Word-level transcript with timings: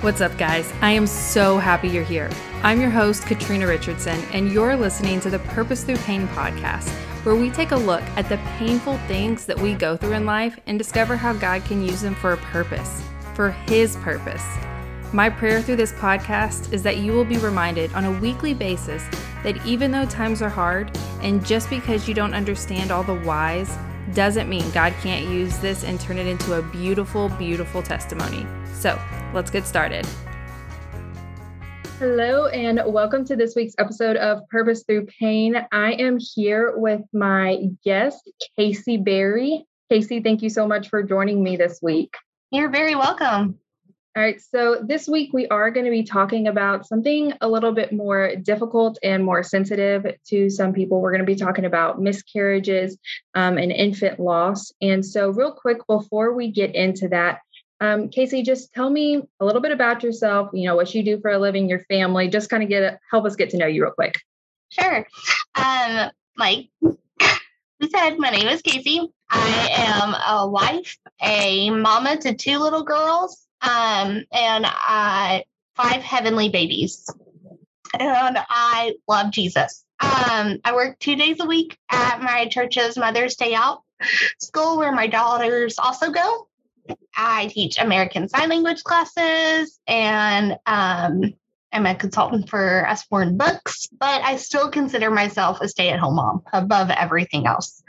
What's 0.00 0.20
up, 0.20 0.38
guys? 0.38 0.72
I 0.80 0.92
am 0.92 1.08
so 1.08 1.58
happy 1.58 1.88
you're 1.88 2.04
here. 2.04 2.30
I'm 2.62 2.80
your 2.80 2.88
host, 2.88 3.24
Katrina 3.24 3.66
Richardson, 3.66 4.20
and 4.32 4.52
you're 4.52 4.76
listening 4.76 5.18
to 5.22 5.28
the 5.28 5.40
Purpose 5.40 5.82
Through 5.82 5.96
Pain 5.96 6.28
podcast, 6.28 6.88
where 7.24 7.34
we 7.34 7.50
take 7.50 7.72
a 7.72 7.76
look 7.76 8.04
at 8.14 8.28
the 8.28 8.36
painful 8.58 8.96
things 9.08 9.44
that 9.46 9.58
we 9.58 9.74
go 9.74 9.96
through 9.96 10.12
in 10.12 10.24
life 10.24 10.56
and 10.68 10.78
discover 10.78 11.16
how 11.16 11.32
God 11.32 11.64
can 11.64 11.82
use 11.82 12.00
them 12.00 12.14
for 12.14 12.34
a 12.34 12.36
purpose, 12.36 13.02
for 13.34 13.50
His 13.66 13.96
purpose. 13.96 14.44
My 15.12 15.28
prayer 15.28 15.60
through 15.60 15.76
this 15.76 15.94
podcast 15.94 16.72
is 16.72 16.84
that 16.84 16.98
you 16.98 17.10
will 17.10 17.24
be 17.24 17.38
reminded 17.38 17.92
on 17.94 18.04
a 18.04 18.20
weekly 18.20 18.54
basis 18.54 19.02
that 19.42 19.66
even 19.66 19.90
though 19.90 20.06
times 20.06 20.42
are 20.42 20.48
hard, 20.48 20.96
and 21.22 21.44
just 21.44 21.68
because 21.70 22.06
you 22.06 22.14
don't 22.14 22.34
understand 22.34 22.92
all 22.92 23.02
the 23.02 23.18
whys, 23.22 23.76
doesn't 24.14 24.48
mean 24.48 24.70
God 24.70 24.94
can't 25.02 25.26
use 25.26 25.58
this 25.58 25.82
and 25.82 26.00
turn 26.00 26.18
it 26.18 26.28
into 26.28 26.54
a 26.54 26.62
beautiful, 26.62 27.30
beautiful 27.30 27.82
testimony. 27.82 28.46
So 28.72 28.96
let's 29.34 29.50
get 29.50 29.66
started. 29.66 30.06
Hello, 31.98 32.46
and 32.46 32.80
welcome 32.86 33.24
to 33.24 33.34
this 33.34 33.56
week's 33.56 33.74
episode 33.78 34.16
of 34.16 34.48
Purpose 34.48 34.84
Through 34.84 35.06
Pain. 35.06 35.56
I 35.72 35.92
am 35.94 36.18
here 36.18 36.74
with 36.76 37.02
my 37.12 37.64
guest, 37.84 38.30
Casey 38.56 38.96
Berry. 38.96 39.64
Casey, 39.90 40.20
thank 40.20 40.42
you 40.42 40.48
so 40.48 40.66
much 40.66 40.88
for 40.88 41.02
joining 41.02 41.42
me 41.42 41.56
this 41.56 41.80
week. 41.82 42.14
You're 42.50 42.70
very 42.70 42.94
welcome. 42.94 43.58
All 44.16 44.22
right, 44.22 44.40
so 44.40 44.82
this 44.84 45.06
week 45.06 45.32
we 45.32 45.46
are 45.48 45.70
going 45.70 45.84
to 45.84 45.92
be 45.92 46.02
talking 46.02 46.48
about 46.48 46.86
something 46.86 47.32
a 47.40 47.48
little 47.48 47.72
bit 47.72 47.92
more 47.92 48.34
difficult 48.36 48.98
and 49.02 49.24
more 49.24 49.42
sensitive 49.42 50.06
to 50.28 50.50
some 50.50 50.72
people. 50.72 51.00
We're 51.00 51.12
going 51.12 51.24
to 51.24 51.26
be 51.26 51.36
talking 51.36 51.64
about 51.64 52.00
miscarriages 52.00 52.98
um, 53.34 53.58
and 53.58 53.70
infant 53.70 54.18
loss. 54.18 54.72
And 54.80 55.06
so, 55.06 55.30
real 55.30 55.52
quick, 55.52 55.86
before 55.86 56.34
we 56.34 56.50
get 56.50 56.74
into 56.74 57.06
that, 57.10 57.40
um, 57.80 58.08
Casey, 58.08 58.42
just 58.42 58.72
tell 58.72 58.90
me 58.90 59.22
a 59.40 59.44
little 59.44 59.60
bit 59.60 59.72
about 59.72 60.02
yourself, 60.02 60.50
you 60.52 60.66
know, 60.66 60.76
what 60.76 60.94
you 60.94 61.02
do 61.02 61.20
for 61.20 61.30
a 61.30 61.38
living, 61.38 61.68
your 61.68 61.80
family, 61.84 62.28
just 62.28 62.50
kind 62.50 62.62
of 62.62 62.68
get 62.68 62.98
help 63.10 63.24
us 63.24 63.36
get 63.36 63.50
to 63.50 63.56
know 63.56 63.66
you 63.66 63.82
real 63.82 63.92
quick. 63.92 64.20
Sure. 64.70 65.06
Um, 65.54 66.10
like 66.36 66.68
we 66.80 67.88
said, 67.88 68.18
my 68.18 68.30
name 68.30 68.48
is 68.48 68.62
Casey. 68.62 69.12
I 69.30 69.68
am 69.72 70.14
a 70.14 70.48
wife, 70.48 70.96
a 71.22 71.70
mama 71.70 72.16
to 72.18 72.34
two 72.34 72.58
little 72.58 72.82
girls, 72.82 73.46
um, 73.60 74.24
and 74.32 74.66
uh, 74.66 75.40
five 75.76 76.02
heavenly 76.02 76.48
babies. 76.48 77.08
And 77.98 78.38
I 78.48 78.94
love 79.06 79.30
Jesus. 79.30 79.84
Um, 80.00 80.58
I 80.64 80.72
work 80.74 80.98
two 80.98 81.16
days 81.16 81.40
a 81.40 81.46
week 81.46 81.76
at 81.90 82.20
my 82.20 82.46
church's 82.46 82.96
Mother's 82.96 83.36
Day 83.36 83.54
Out 83.54 83.82
school 84.38 84.78
where 84.78 84.92
my 84.92 85.06
daughters 85.06 85.78
also 85.78 86.10
go. 86.10 86.47
I 87.16 87.46
teach 87.46 87.78
American 87.78 88.28
Sign 88.28 88.48
Language 88.48 88.82
classes 88.84 89.78
and 89.86 90.56
um, 90.66 91.34
I'm 91.72 91.86
a 91.86 91.94
consultant 91.94 92.48
for 92.48 92.86
Usborne 92.88 93.36
Books, 93.36 93.88
but 93.98 94.22
I 94.22 94.36
still 94.36 94.70
consider 94.70 95.10
myself 95.10 95.60
a 95.60 95.68
stay 95.68 95.90
at 95.90 95.98
home 95.98 96.16
mom 96.16 96.42
above 96.52 96.90
everything 96.90 97.46
else. 97.46 97.82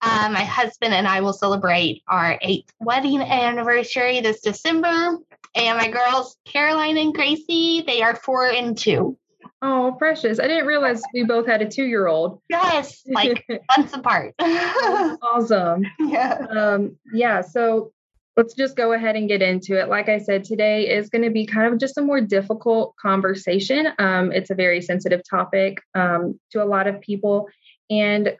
Uh, 0.00 0.30
my 0.32 0.44
husband 0.44 0.94
and 0.94 1.06
I 1.06 1.20
will 1.20 1.32
celebrate 1.34 2.02
our 2.08 2.38
eighth 2.40 2.72
wedding 2.80 3.20
anniversary 3.20 4.20
this 4.20 4.40
December. 4.40 5.18
And 5.54 5.78
my 5.78 5.90
girls, 5.90 6.36
Caroline 6.46 6.96
and 6.96 7.12
Gracie, 7.12 7.82
they 7.86 8.02
are 8.02 8.16
four 8.16 8.46
and 8.46 8.76
two. 8.76 9.18
Oh, 9.60 9.94
precious. 9.98 10.40
I 10.40 10.48
didn't 10.48 10.66
realize 10.66 11.02
we 11.12 11.24
both 11.24 11.46
had 11.46 11.62
a 11.62 11.68
two 11.68 11.84
year 11.84 12.06
old. 12.06 12.40
Yes, 12.48 13.02
like 13.06 13.46
months 13.76 13.94
apart. 13.94 14.34
awesome. 14.40 15.84
Yeah. 16.00 16.46
Um, 16.50 16.96
yeah. 17.12 17.42
So 17.42 17.92
let's 18.36 18.54
just 18.54 18.76
go 18.76 18.92
ahead 18.92 19.16
and 19.16 19.28
get 19.28 19.42
into 19.42 19.78
it. 19.78 19.88
Like 19.88 20.08
I 20.08 20.18
said, 20.18 20.44
today 20.44 20.88
is 20.88 21.10
going 21.10 21.22
to 21.22 21.30
be 21.30 21.44
kind 21.44 21.72
of 21.72 21.78
just 21.78 21.98
a 21.98 22.02
more 22.02 22.20
difficult 22.20 22.94
conversation. 22.96 23.88
Um, 23.98 24.32
it's 24.32 24.50
a 24.50 24.54
very 24.54 24.80
sensitive 24.80 25.20
topic 25.28 25.82
um, 25.94 26.38
to 26.52 26.62
a 26.62 26.64
lot 26.64 26.86
of 26.86 27.00
people. 27.00 27.48
And 27.90 28.36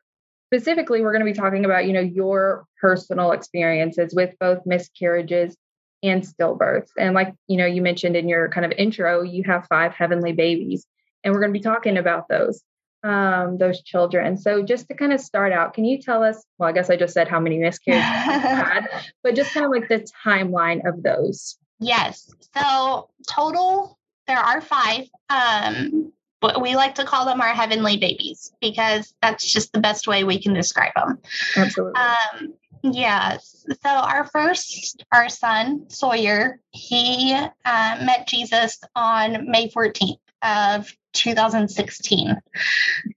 specifically, 0.52 1.02
we're 1.02 1.12
going 1.12 1.24
to 1.24 1.30
be 1.30 1.38
talking 1.38 1.64
about, 1.64 1.86
you 1.86 1.92
know, 1.92 2.00
your 2.00 2.64
personal 2.80 3.32
experiences 3.32 4.14
with 4.14 4.34
both 4.40 4.64
miscarriages 4.64 5.56
and 6.02 6.22
stillbirths. 6.22 6.90
And 6.98 7.14
like, 7.14 7.34
you 7.46 7.58
know, 7.58 7.66
you 7.66 7.82
mentioned 7.82 8.16
in 8.16 8.28
your 8.28 8.48
kind 8.48 8.64
of 8.64 8.72
intro, 8.72 9.22
you 9.22 9.44
have 9.44 9.66
five 9.68 9.92
heavenly 9.92 10.32
babies. 10.32 10.86
And 11.22 11.32
we're 11.32 11.40
going 11.40 11.52
to 11.52 11.58
be 11.58 11.62
talking 11.62 11.98
about 11.98 12.28
those 12.28 12.62
um, 13.04 13.58
those 13.58 13.82
children. 13.82 14.36
So 14.36 14.62
just 14.62 14.88
to 14.88 14.94
kind 14.94 15.12
of 15.12 15.20
start 15.20 15.52
out, 15.52 15.74
can 15.74 15.84
you 15.84 16.00
tell 16.00 16.22
us? 16.22 16.44
Well, 16.58 16.68
I 16.68 16.72
guess 16.72 16.90
I 16.90 16.96
just 16.96 17.14
said 17.14 17.28
how 17.28 17.40
many 17.40 17.58
miscarriages 17.58 18.04
had, 18.06 18.88
but 19.22 19.34
just 19.34 19.52
kind 19.52 19.66
of 19.66 19.72
like 19.72 19.88
the 19.88 20.06
timeline 20.24 20.86
of 20.86 21.02
those. 21.02 21.58
Yes. 21.80 22.32
So 22.56 23.10
total, 23.28 23.98
there 24.26 24.38
are 24.38 24.60
five. 24.60 25.08
Um, 25.28 26.12
but 26.40 26.60
we 26.60 26.74
like 26.74 26.96
to 26.96 27.04
call 27.04 27.24
them 27.24 27.40
our 27.40 27.54
heavenly 27.54 27.96
babies 27.96 28.52
because 28.60 29.14
that's 29.22 29.50
just 29.50 29.72
the 29.72 29.80
best 29.80 30.08
way 30.08 30.24
we 30.24 30.42
can 30.42 30.54
describe 30.54 30.92
them. 30.94 31.18
Absolutely. 31.56 32.00
Um, 32.00 32.54
yes. 32.82 33.64
So 33.68 33.88
our 33.88 34.24
first, 34.26 35.04
our 35.12 35.28
son 35.28 35.88
Sawyer, 35.88 36.60
he 36.70 37.32
uh, 37.32 37.98
met 38.04 38.26
Jesus 38.26 38.80
on 38.96 39.48
May 39.48 39.68
14th 39.68 40.18
of 40.42 40.92
2016. 41.12 42.36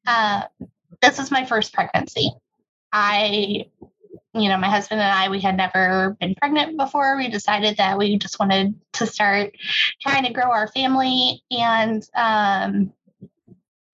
Uh, 0.07 0.41
this 1.01 1.17
was 1.17 1.31
my 1.31 1.45
first 1.45 1.73
pregnancy. 1.73 2.31
I, 2.91 3.65
you 4.33 4.49
know, 4.49 4.57
my 4.57 4.69
husband 4.69 5.01
and 5.01 5.11
I, 5.11 5.29
we 5.29 5.41
had 5.41 5.57
never 5.57 6.15
been 6.19 6.35
pregnant 6.35 6.77
before. 6.77 7.17
We 7.17 7.29
decided 7.29 7.77
that 7.77 7.97
we 7.97 8.17
just 8.17 8.39
wanted 8.39 8.75
to 8.93 9.05
start 9.05 9.55
trying 10.01 10.23
to 10.25 10.33
grow 10.33 10.51
our 10.51 10.67
family, 10.69 11.43
and 11.51 12.03
um, 12.15 12.93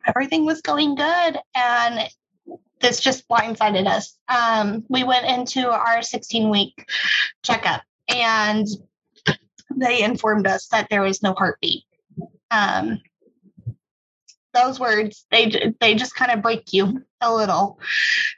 everything 0.05 0.45
was 0.45 0.61
going 0.61 0.95
good. 0.95 1.37
And 1.55 2.09
this 2.79 2.99
just 2.99 3.27
blindsided 3.27 3.87
us. 3.87 4.17
Um, 4.27 4.83
we 4.89 5.03
went 5.03 5.25
into 5.25 5.69
our 5.69 6.01
16 6.01 6.49
week 6.49 6.85
checkup, 7.43 7.83
and 8.07 8.67
they 9.75 10.03
informed 10.03 10.47
us 10.47 10.67
that 10.67 10.87
there 10.89 11.01
was 11.01 11.23
no 11.23 11.33
heartbeat. 11.33 11.83
Um, 12.49 12.99
those 14.53 14.79
words 14.79 15.25
they 15.31 15.73
they 15.79 15.95
just 15.95 16.15
kind 16.15 16.31
of 16.31 16.41
break 16.41 16.73
you 16.73 17.03
a 17.21 17.33
little 17.33 17.79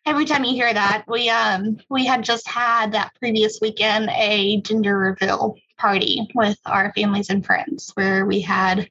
every 0.06 0.26
time 0.26 0.44
you 0.44 0.54
hear 0.54 0.74
that 0.74 1.04
we 1.08 1.30
um 1.30 1.78
we 1.90 2.06
had 2.06 2.24
just 2.24 2.48
had 2.48 2.92
that 2.92 3.14
previous 3.20 3.60
weekend 3.62 4.10
a 4.10 4.62
gender 4.62 4.98
reveal 4.98 5.56
party 5.78 6.28
with 6.36 6.58
our 6.66 6.94
families 6.94 7.30
and 7.30 7.46
friends 7.46 7.92
where 7.96 8.26
we 8.26 8.42
had 8.42 8.90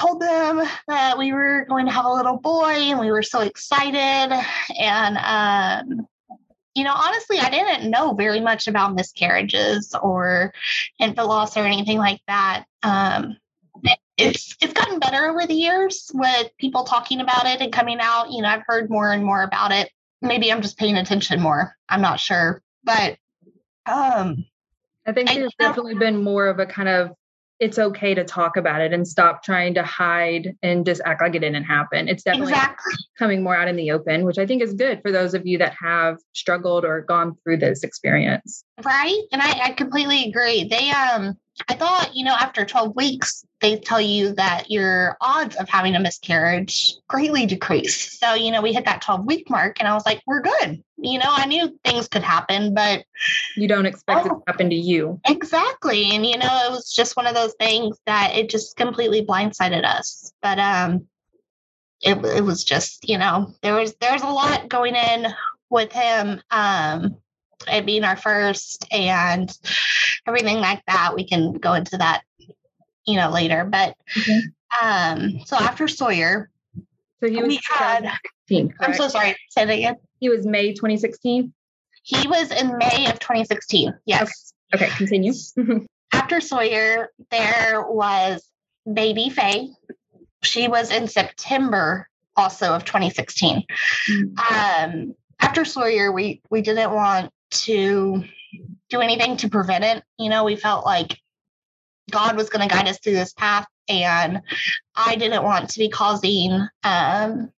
told 0.00 0.20
them 0.20 0.62
that 0.86 1.18
we 1.18 1.32
were 1.32 1.66
going 1.68 1.86
to 1.86 1.92
have 1.92 2.04
a 2.04 2.12
little 2.12 2.38
boy 2.38 2.72
and 2.72 3.00
we 3.00 3.10
were 3.10 3.22
so 3.22 3.40
excited 3.40 4.32
and 4.78 5.18
um 5.18 6.06
you 6.78 6.84
know, 6.84 6.94
honestly, 6.94 7.40
I 7.40 7.50
didn't 7.50 7.90
know 7.90 8.14
very 8.14 8.38
much 8.40 8.68
about 8.68 8.94
miscarriages 8.94 9.96
or 10.00 10.54
infant 11.00 11.26
loss 11.26 11.56
or 11.56 11.64
anything 11.64 11.98
like 11.98 12.20
that. 12.28 12.66
Um, 12.84 13.36
it's 14.16 14.56
it's 14.60 14.72
gotten 14.72 14.98
better 14.98 15.26
over 15.28 15.46
the 15.46 15.54
years 15.54 16.10
with 16.12 16.50
people 16.58 16.84
talking 16.84 17.20
about 17.20 17.46
it 17.46 17.60
and 17.60 17.72
coming 17.72 17.98
out. 18.00 18.30
You 18.30 18.42
know, 18.42 18.48
I've 18.48 18.64
heard 18.66 18.90
more 18.90 19.12
and 19.12 19.24
more 19.24 19.42
about 19.42 19.72
it. 19.72 19.90
Maybe 20.20 20.50
I'm 20.52 20.62
just 20.62 20.78
paying 20.78 20.96
attention 20.96 21.40
more. 21.40 21.76
I'm 21.88 22.00
not 22.00 22.20
sure, 22.20 22.62
but 22.84 23.16
um, 23.86 24.44
I 25.06 25.12
think 25.12 25.30
there's 25.30 25.54
I, 25.60 25.64
definitely 25.64 25.94
been 25.94 26.22
more 26.22 26.48
of 26.48 26.58
a 26.58 26.66
kind 26.66 26.88
of 26.88 27.12
it's 27.60 27.78
okay 27.78 28.14
to 28.14 28.24
talk 28.24 28.56
about 28.56 28.80
it 28.80 28.92
and 28.92 29.06
stop 29.06 29.42
trying 29.42 29.74
to 29.74 29.82
hide 29.82 30.56
and 30.62 30.86
just 30.86 31.00
act 31.04 31.20
like 31.20 31.34
it 31.34 31.40
didn't 31.40 31.64
happen. 31.64 32.08
It's 32.08 32.22
definitely 32.22 32.52
exactly. 32.52 32.94
coming 33.18 33.42
more 33.42 33.56
out 33.56 33.66
in 33.66 33.74
the 33.74 33.90
open, 33.90 34.24
which 34.24 34.38
I 34.38 34.46
think 34.46 34.62
is 34.62 34.74
good 34.74 35.02
for 35.02 35.10
those 35.10 35.34
of 35.34 35.44
you 35.44 35.58
that 35.58 35.74
have 35.80 36.18
struggled 36.34 36.84
or 36.84 37.00
gone 37.00 37.36
through 37.42 37.56
this 37.56 37.82
experience. 37.82 38.64
Right. 38.84 39.20
And 39.32 39.42
I, 39.42 39.60
I 39.64 39.72
completely 39.72 40.28
agree. 40.28 40.68
They 40.68 40.90
um 40.90 41.36
I 41.68 41.74
thought, 41.74 42.14
you 42.14 42.24
know, 42.24 42.34
after 42.34 42.64
12 42.64 42.94
weeks, 42.94 43.44
they 43.60 43.78
tell 43.78 44.00
you 44.00 44.34
that 44.34 44.70
your 44.70 45.16
odds 45.20 45.56
of 45.56 45.68
having 45.68 45.96
a 45.96 46.00
miscarriage 46.00 46.94
greatly 47.08 47.46
decrease. 47.46 48.18
So, 48.18 48.34
you 48.34 48.52
know, 48.52 48.62
we 48.62 48.72
hit 48.72 48.84
that 48.84 49.02
12 49.02 49.26
week 49.26 49.50
mark 49.50 49.80
and 49.80 49.88
I 49.88 49.94
was 49.94 50.06
like, 50.06 50.22
we're 50.26 50.42
good. 50.42 50.82
You 50.96 51.18
know, 51.18 51.28
I 51.28 51.46
knew 51.46 51.78
things 51.84 52.08
could 52.08 52.22
happen, 52.22 52.74
but 52.74 53.04
you 53.56 53.66
don't 53.66 53.86
expect 53.86 54.26
oh, 54.26 54.26
it 54.26 54.28
to 54.28 54.42
happen 54.46 54.70
to 54.70 54.76
you. 54.76 55.20
Exactly. 55.26 56.10
And, 56.12 56.24
you 56.24 56.38
know, 56.38 56.60
it 56.66 56.70
was 56.70 56.92
just 56.92 57.16
one 57.16 57.26
of 57.26 57.34
those 57.34 57.54
things 57.58 57.98
that 58.06 58.36
it 58.36 58.48
just 58.48 58.76
completely 58.76 59.24
blindsided 59.24 59.84
us. 59.84 60.32
But, 60.42 60.58
um, 60.58 61.06
it, 62.00 62.24
it 62.24 62.44
was 62.44 62.62
just, 62.62 63.08
you 63.08 63.18
know, 63.18 63.54
there 63.62 63.74
was, 63.74 63.94
there 63.96 64.12
was 64.12 64.22
a 64.22 64.26
lot 64.26 64.68
going 64.68 64.94
in 64.94 65.26
with 65.68 65.92
him. 65.92 66.40
Um, 66.50 67.16
it 67.66 67.86
being 67.86 68.04
our 68.04 68.16
first 68.16 68.86
and 68.92 69.50
everything 70.26 70.58
like 70.58 70.82
that. 70.86 71.14
We 71.14 71.26
can 71.26 71.54
go 71.54 71.74
into 71.74 71.96
that, 71.98 72.22
you 73.06 73.16
know, 73.16 73.30
later. 73.30 73.64
But 73.64 73.96
mm-hmm. 74.16 74.86
um, 74.86 75.40
so 75.46 75.56
after 75.56 75.88
Sawyer, 75.88 76.50
so 77.20 77.28
he 77.28 77.36
was 77.36 77.48
we 77.48 77.60
had. 77.68 78.10
I'm 78.80 78.94
so 78.94 79.08
sorry. 79.08 79.36
Say 79.50 79.64
that 79.64 79.72
again. 79.72 79.96
He 80.20 80.28
was 80.28 80.46
May 80.46 80.72
2016. 80.72 81.52
He 82.02 82.28
was 82.28 82.50
in 82.50 82.78
May 82.78 83.06
of 83.10 83.18
2016. 83.18 83.92
Yes. 84.06 84.54
Okay, 84.74 84.86
okay 84.86 84.96
continue. 84.96 85.32
after 86.12 86.40
Sawyer, 86.40 87.10
there 87.30 87.84
was 87.86 88.48
baby 88.90 89.28
Faye. 89.28 89.68
She 90.42 90.68
was 90.68 90.90
in 90.90 91.08
September 91.08 92.08
also 92.36 92.72
of 92.74 92.84
2016. 92.84 93.64
Mm-hmm. 94.10 94.94
Um, 94.94 95.14
after 95.40 95.64
Sawyer, 95.64 96.12
we 96.12 96.40
we 96.50 96.62
didn't 96.62 96.92
want 96.92 97.30
to 97.50 98.24
do 98.90 99.00
anything 99.00 99.36
to 99.38 99.48
prevent 99.48 99.84
it. 99.84 100.02
You 100.18 100.30
know, 100.30 100.44
we 100.44 100.56
felt 100.56 100.84
like 100.84 101.18
God 102.10 102.36
was 102.36 102.48
going 102.48 102.66
to 102.66 102.74
guide 102.74 102.88
us 102.88 102.98
through 102.98 103.14
this 103.14 103.32
path, 103.32 103.66
and 103.88 104.42
I 104.94 105.16
didn't 105.16 105.42
want 105.42 105.70
to 105.70 105.78
be 105.78 105.88
causing 105.88 106.66
um, 106.82 107.52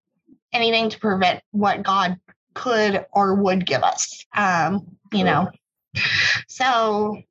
anything 0.53 0.91
to 0.91 0.99
prevent 0.99 1.43
what 1.51 1.83
God 1.83 2.19
could 2.55 3.05
or 3.13 3.35
would 3.35 3.67
give 3.67 3.83
us. 3.83 4.25
Um, 4.35 4.97
you 5.13 5.25
know, 5.25 5.51
so 6.49 7.23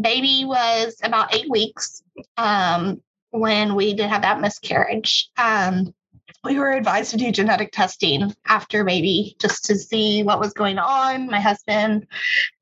baby 0.00 0.44
was 0.44 0.96
about 1.02 1.34
eight 1.34 1.48
weeks 1.48 2.02
um, 2.36 3.02
when 3.30 3.74
we 3.74 3.94
did 3.94 4.08
have 4.08 4.22
that 4.22 4.40
miscarriage. 4.40 5.30
Um, 5.36 5.94
we 6.44 6.58
were 6.58 6.72
advised 6.72 7.12
to 7.12 7.16
do 7.16 7.30
genetic 7.30 7.72
testing 7.72 8.34
after 8.46 8.84
baby 8.84 9.36
just 9.38 9.64
to 9.66 9.76
see 9.76 10.22
what 10.22 10.40
was 10.40 10.52
going 10.52 10.78
on. 10.78 11.28
My 11.28 11.40
husband, 11.40 12.06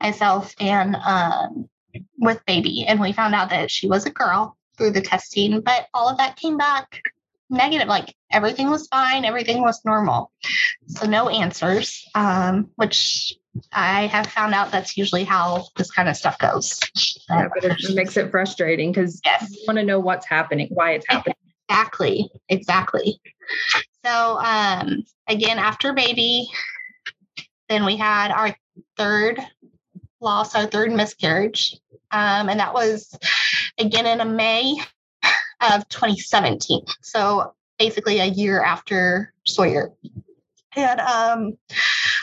myself, 0.00 0.54
and 0.60 0.96
um, 0.96 1.68
with 2.18 2.44
baby. 2.46 2.84
And 2.86 3.00
we 3.00 3.12
found 3.12 3.34
out 3.34 3.50
that 3.50 3.70
she 3.70 3.88
was 3.88 4.06
a 4.06 4.10
girl 4.10 4.56
through 4.76 4.92
the 4.92 5.00
testing, 5.00 5.60
but 5.60 5.86
all 5.94 6.08
of 6.08 6.18
that 6.18 6.36
came 6.36 6.56
back 6.56 7.02
negative. 7.48 7.88
Like 7.88 8.14
everything 8.30 8.70
was 8.70 8.86
fine, 8.88 9.24
everything 9.24 9.62
was 9.62 9.80
normal. 9.84 10.30
So 10.86 11.06
no 11.06 11.28
answers, 11.28 12.06
um, 12.14 12.70
which 12.76 13.34
I 13.72 14.06
have 14.06 14.26
found 14.28 14.54
out 14.54 14.70
that's 14.70 14.96
usually 14.96 15.24
how 15.24 15.66
this 15.76 15.90
kind 15.90 16.08
of 16.08 16.16
stuff 16.16 16.38
goes. 16.38 16.78
Yeah, 17.28 17.48
but 17.52 17.64
it 17.64 17.94
makes 17.94 18.16
it 18.16 18.30
frustrating 18.30 18.92
because 18.92 19.20
yes. 19.24 19.50
you 19.50 19.64
want 19.66 19.78
to 19.78 19.84
know 19.84 19.98
what's 19.98 20.26
happening, 20.26 20.68
why 20.70 20.92
it's 20.92 21.06
happening. 21.08 21.36
Exactly. 21.68 22.30
Exactly. 22.48 23.20
So 24.04 24.38
um 24.38 25.04
again, 25.28 25.58
after 25.58 25.92
baby, 25.92 26.48
then 27.68 27.84
we 27.84 27.96
had 27.96 28.30
our 28.30 28.54
third 28.96 29.40
loss, 30.20 30.54
our 30.54 30.66
third 30.66 30.92
miscarriage. 30.92 31.76
Um, 32.10 32.48
and 32.48 32.60
that 32.60 32.74
was 32.74 33.16
again 33.78 34.06
in 34.06 34.20
a 34.20 34.24
May 34.24 34.76
of 35.60 35.88
2017. 35.88 36.84
So 37.02 37.54
basically 37.78 38.20
a 38.20 38.26
year 38.26 38.62
after 38.62 39.32
Sawyer. 39.46 39.92
And 40.76 41.00
um, 41.00 41.58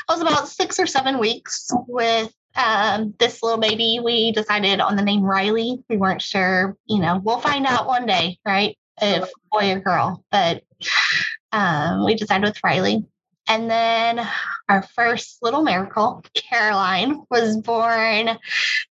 I 0.07 0.13
was 0.13 0.21
about 0.21 0.47
six 0.47 0.79
or 0.79 0.87
seven 0.87 1.19
weeks 1.19 1.69
with 1.87 2.31
um, 2.55 3.13
this 3.19 3.43
little 3.43 3.59
baby. 3.59 3.99
We 4.03 4.31
decided 4.31 4.79
on 4.79 4.95
the 4.95 5.03
name 5.03 5.23
Riley. 5.23 5.83
We 5.89 5.97
weren't 5.97 6.21
sure, 6.21 6.77
you 6.85 6.99
know, 6.99 7.19
we'll 7.23 7.39
find 7.39 7.65
out 7.65 7.87
one 7.87 8.05
day, 8.05 8.39
right? 8.45 8.77
If 9.01 9.29
boy 9.51 9.73
or 9.73 9.79
girl. 9.79 10.23
But 10.31 10.63
um, 11.51 12.05
we 12.05 12.15
decided 12.15 12.45
with 12.45 12.63
Riley. 12.63 13.05
And 13.49 13.69
then 13.69 14.27
our 14.67 14.83
first 14.83 15.37
little 15.41 15.63
miracle, 15.63 16.23
Caroline, 16.33 17.23
was 17.29 17.57
born 17.57 18.37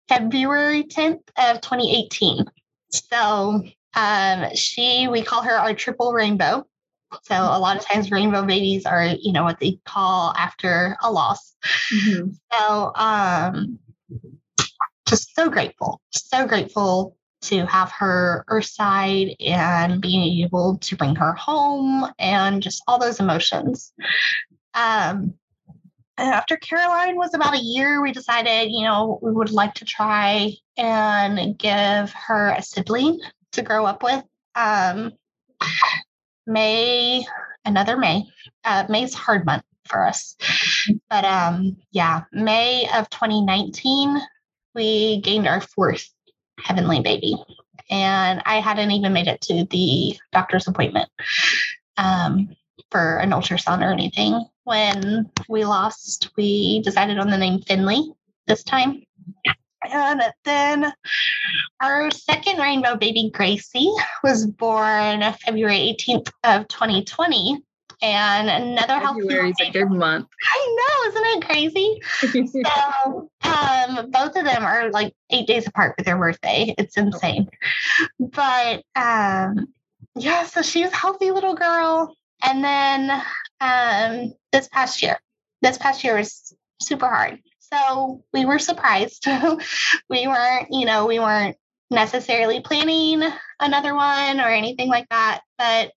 February 0.08 0.84
10th 0.84 1.28
of 1.36 1.60
2018. 1.60 2.44
So 2.90 3.62
um, 3.94 4.54
she, 4.54 5.08
we 5.08 5.22
call 5.22 5.42
her 5.42 5.56
our 5.58 5.74
triple 5.74 6.12
rainbow. 6.12 6.66
So 7.22 7.34
a 7.34 7.58
lot 7.58 7.76
of 7.76 7.84
times 7.84 8.10
rainbow 8.10 8.44
babies 8.44 8.84
are, 8.84 9.06
you 9.06 9.32
know, 9.32 9.44
what 9.44 9.60
they 9.60 9.78
call 9.84 10.34
after 10.36 10.96
a 11.02 11.10
loss. 11.10 11.54
Mm-hmm. 11.92 12.30
So 12.52 12.92
um, 12.94 13.78
just 15.06 15.34
so 15.34 15.48
grateful, 15.48 16.00
so 16.10 16.46
grateful 16.46 17.16
to 17.46 17.66
have 17.66 17.90
her 17.92 18.44
earthside 18.48 19.36
and 19.40 20.00
being 20.00 20.44
able 20.44 20.78
to 20.78 20.96
bring 20.96 21.14
her 21.16 21.32
home 21.32 22.06
and 22.18 22.62
just 22.62 22.82
all 22.86 22.98
those 22.98 23.20
emotions. 23.20 23.92
Um, 24.74 25.34
after 26.18 26.56
Caroline 26.56 27.16
was 27.16 27.34
about 27.34 27.54
a 27.54 27.62
year, 27.62 28.02
we 28.02 28.12
decided, 28.12 28.70
you 28.70 28.84
know, 28.84 29.18
we 29.22 29.32
would 29.32 29.50
like 29.50 29.74
to 29.74 29.84
try 29.84 30.52
and 30.76 31.58
give 31.58 32.12
her 32.12 32.50
a 32.50 32.62
sibling 32.62 33.20
to 33.52 33.62
grow 33.62 33.84
up 33.86 34.02
with. 34.02 34.24
Um, 34.54 35.12
May, 36.46 37.24
another 37.64 37.96
May. 37.96 38.24
Uh, 38.64 38.84
May's 38.88 39.14
hard 39.14 39.44
month 39.44 39.64
for 39.86 40.06
us. 40.06 40.36
But 41.10 41.24
um, 41.24 41.76
yeah, 41.92 42.22
May 42.32 42.88
of 42.94 43.10
2019, 43.10 44.18
we 44.74 45.20
gained 45.20 45.46
our 45.46 45.60
fourth 45.60 46.08
heavenly 46.58 47.00
baby. 47.00 47.36
And 47.90 48.42
I 48.46 48.60
hadn't 48.60 48.90
even 48.90 49.12
made 49.12 49.28
it 49.28 49.40
to 49.42 49.64
the 49.64 50.18
doctor's 50.32 50.66
appointment 50.66 51.08
um, 51.96 52.54
for 52.90 53.18
an 53.18 53.30
ultrasound 53.30 53.82
or 53.82 53.92
anything. 53.92 54.44
When 54.64 55.30
we 55.48 55.64
lost, 55.64 56.30
we 56.36 56.82
decided 56.82 57.18
on 57.18 57.30
the 57.30 57.38
name 57.38 57.60
Finley 57.60 58.12
this 58.46 58.64
time. 58.64 59.02
And 59.92 60.22
then 60.44 60.92
our 61.80 62.10
second 62.10 62.58
rainbow 62.58 62.96
baby, 62.96 63.30
Gracie, 63.32 63.92
was 64.24 64.46
born 64.46 65.22
February 65.44 65.96
18th 65.96 66.32
of 66.42 66.66
2020. 66.68 67.62
And 68.02 68.48
another 68.48 69.04
February 69.06 69.50
is 69.50 69.56
a 69.60 69.70
good 69.70 69.90
month. 69.90 70.28
I 70.42 70.76
know, 70.78 71.10
isn't 71.10 71.26
it 71.26 71.46
crazy? 71.46 72.00
so 72.64 73.30
um, 73.42 74.10
both 74.10 74.36
of 74.36 74.44
them 74.44 74.64
are 74.64 74.90
like 74.90 75.14
eight 75.30 75.46
days 75.46 75.66
apart 75.66 75.94
with 75.96 76.06
their 76.06 76.18
birthday. 76.18 76.74
It's 76.76 76.96
insane. 76.96 77.48
But 78.18 78.82
um, 78.94 79.68
yeah, 80.14 80.44
so 80.44 80.62
she's 80.62 80.92
a 80.92 80.96
healthy 80.96 81.30
little 81.30 81.54
girl. 81.54 82.14
And 82.44 82.62
then 82.62 83.22
um, 83.60 84.34
this 84.52 84.68
past 84.68 85.02
year, 85.02 85.18
this 85.62 85.78
past 85.78 86.04
year 86.04 86.16
was 86.16 86.54
super 86.80 87.08
hard. 87.08 87.40
So 87.60 88.22
we 88.32 88.44
were 88.44 88.58
surprised. 88.58 89.26
we 90.10 90.26
weren't, 90.26 90.68
you 90.70 90.86
know, 90.86 91.06
we 91.06 91.18
weren't 91.18 91.56
necessarily 91.90 92.60
planning 92.60 93.22
another 93.60 93.94
one 93.94 94.40
or 94.40 94.48
anything 94.48 94.88
like 94.88 95.08
that. 95.10 95.40
But 95.58 95.92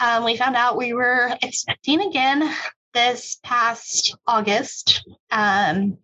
um, 0.00 0.24
we 0.24 0.36
found 0.36 0.56
out 0.56 0.76
we 0.76 0.92
were 0.92 1.36
expecting 1.42 2.00
again 2.00 2.50
this 2.94 3.38
past 3.42 4.16
August. 4.26 5.06
Um, 5.30 5.98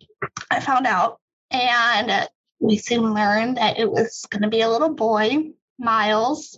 I 0.49 0.59
found 0.59 0.87
out, 0.87 1.19
and 1.51 2.27
we 2.59 2.77
soon 2.77 3.13
learned 3.13 3.57
that 3.57 3.79
it 3.79 3.89
was 3.89 4.25
going 4.29 4.43
to 4.43 4.49
be 4.49 4.61
a 4.61 4.69
little 4.69 4.93
boy, 4.93 5.51
Miles. 5.77 6.57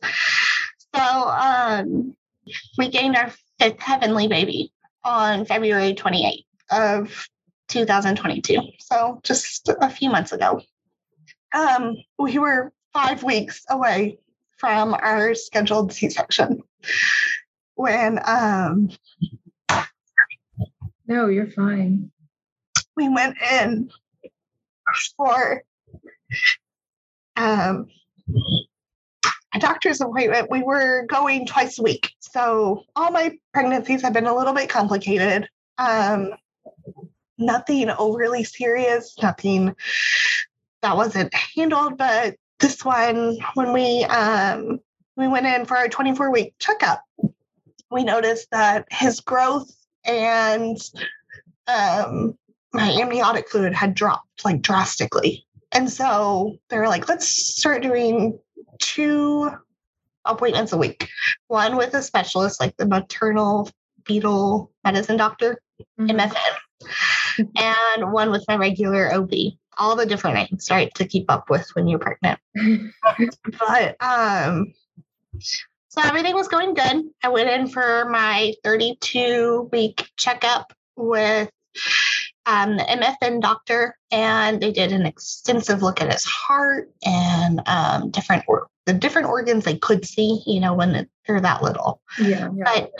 So 0.96 1.02
um, 1.02 2.16
we 2.78 2.90
gained 2.90 3.16
our 3.16 3.32
fifth 3.60 3.80
heavenly 3.80 4.28
baby 4.28 4.72
on 5.04 5.46
February 5.46 5.94
28th 5.94 6.46
of 6.72 7.28
2022. 7.68 8.60
So 8.80 9.20
just 9.24 9.70
a 9.82 9.90
few 9.90 10.10
months 10.10 10.32
ago. 10.32 10.62
Um, 11.54 11.98
we 12.18 12.38
were 12.38 12.72
five 12.94 13.24
weeks 13.24 13.64
away 13.70 14.20
from 14.58 14.94
our 14.94 15.34
scheduled 15.36 15.94
C-section 15.94 16.62
when 17.76 18.20
um 18.26 18.90
no 21.08 21.28
you're 21.28 21.48
fine. 21.48 22.12
we 22.98 23.08
went 23.08 23.38
in 23.54 23.90
for 25.16 25.64
um 27.38 27.88
a 29.56 29.60
doctor's 29.60 30.02
appointment. 30.02 30.52
We 30.52 30.62
were 30.62 31.06
going 31.08 31.48
twice 31.48 31.80
a 31.80 31.84
week 31.84 32.12
so 32.20 32.84
all 32.96 33.12
my 33.12 33.38
pregnancies 33.54 34.02
have 34.02 34.14
been 34.14 34.28
a 34.28 34.36
little 34.36 34.54
bit 34.54 34.70
complicated. 34.70 35.48
Um 35.78 36.32
nothing 37.38 37.90
overly 37.90 38.44
serious 38.44 39.16
nothing 39.22 39.74
that 40.82 40.96
wasn't 40.96 41.34
handled 41.34 41.98
but 41.98 42.36
this 42.60 42.84
one, 42.84 43.38
when 43.54 43.74
we 43.74 44.04
um, 44.06 44.80
we 45.16 45.28
went 45.28 45.48
in 45.48 45.66
for 45.66 45.78
our 45.78 45.88
24 45.88 46.32
week 46.32 46.54
checkup, 46.60 47.04
we 47.90 48.04
noticed 48.04 48.48
that 48.52 48.86
his 48.92 49.22
growth 49.22 49.72
and 50.06 50.78
um, 51.68 52.38
my 52.74 52.92
amniotic 52.92 53.50
fluid 53.50 53.74
had 53.74 53.94
dropped 53.94 54.46
like 54.46 54.62
drastically. 54.62 55.46
And 55.72 55.90
so 55.90 56.58
they 56.70 56.78
were 56.78 56.88
like, 56.88 57.08
let's 57.08 57.28
start 57.28 57.84
doing 57.84 58.40
two 58.80 59.52
appointments 60.26 60.74
a 60.74 60.78
week 60.78 61.10
one 61.48 61.76
with 61.76 61.94
a 61.94 62.02
specialist, 62.02 62.60
like 62.60 62.76
the 62.78 62.86
maternal 62.86 63.70
fetal 64.06 64.72
medicine 64.84 65.18
doctor, 65.18 65.62
mm-hmm. 66.00 66.18
MFM, 66.18 67.48
and 67.56 68.12
one 68.12 68.32
with 68.32 68.44
my 68.48 68.56
regular 68.56 69.14
OB 69.14 69.32
all 69.80 69.96
the 69.96 70.06
different 70.06 70.36
names, 70.36 70.70
right, 70.70 70.94
to 70.96 71.06
keep 71.08 71.32
up 71.32 71.50
with 71.50 71.68
when 71.74 71.88
you're 71.88 72.00
pregnant. 72.00 72.40
but 73.60 73.96
um, 74.04 74.74
so 75.90 76.02
everything 76.04 76.36
was 76.36 76.48
going 76.48 76.74
good. 76.74 77.04
I 77.24 77.30
went 77.30 77.50
in 77.50 77.68
for 77.68 78.08
my 78.10 78.54
32 78.64 79.70
week 79.72 80.10
checkup 80.18 80.74
with 80.96 81.50
um, 82.46 82.78
the 82.78 82.84
MFM 82.84 83.42
doctor, 83.42 83.96
and 84.12 84.62
they 84.62 84.72
did 84.72 84.92
an 84.92 85.06
extensive 85.06 85.82
look 85.82 86.02
at 86.02 86.12
his 86.12 86.26
heart 86.26 86.92
and 87.06 87.62
um, 87.68 88.10
different 88.12 88.44
or- 88.48 88.68
the 88.86 88.94
different 88.94 89.28
organs 89.28 89.66
they 89.66 89.78
could 89.78 90.04
see. 90.06 90.42
You 90.48 90.60
know, 90.60 90.74
when 90.74 91.08
they're 91.28 91.42
that 91.42 91.62
little. 91.62 92.02
Yeah, 92.20 92.50
yeah. 92.56 92.64
But 92.66 92.92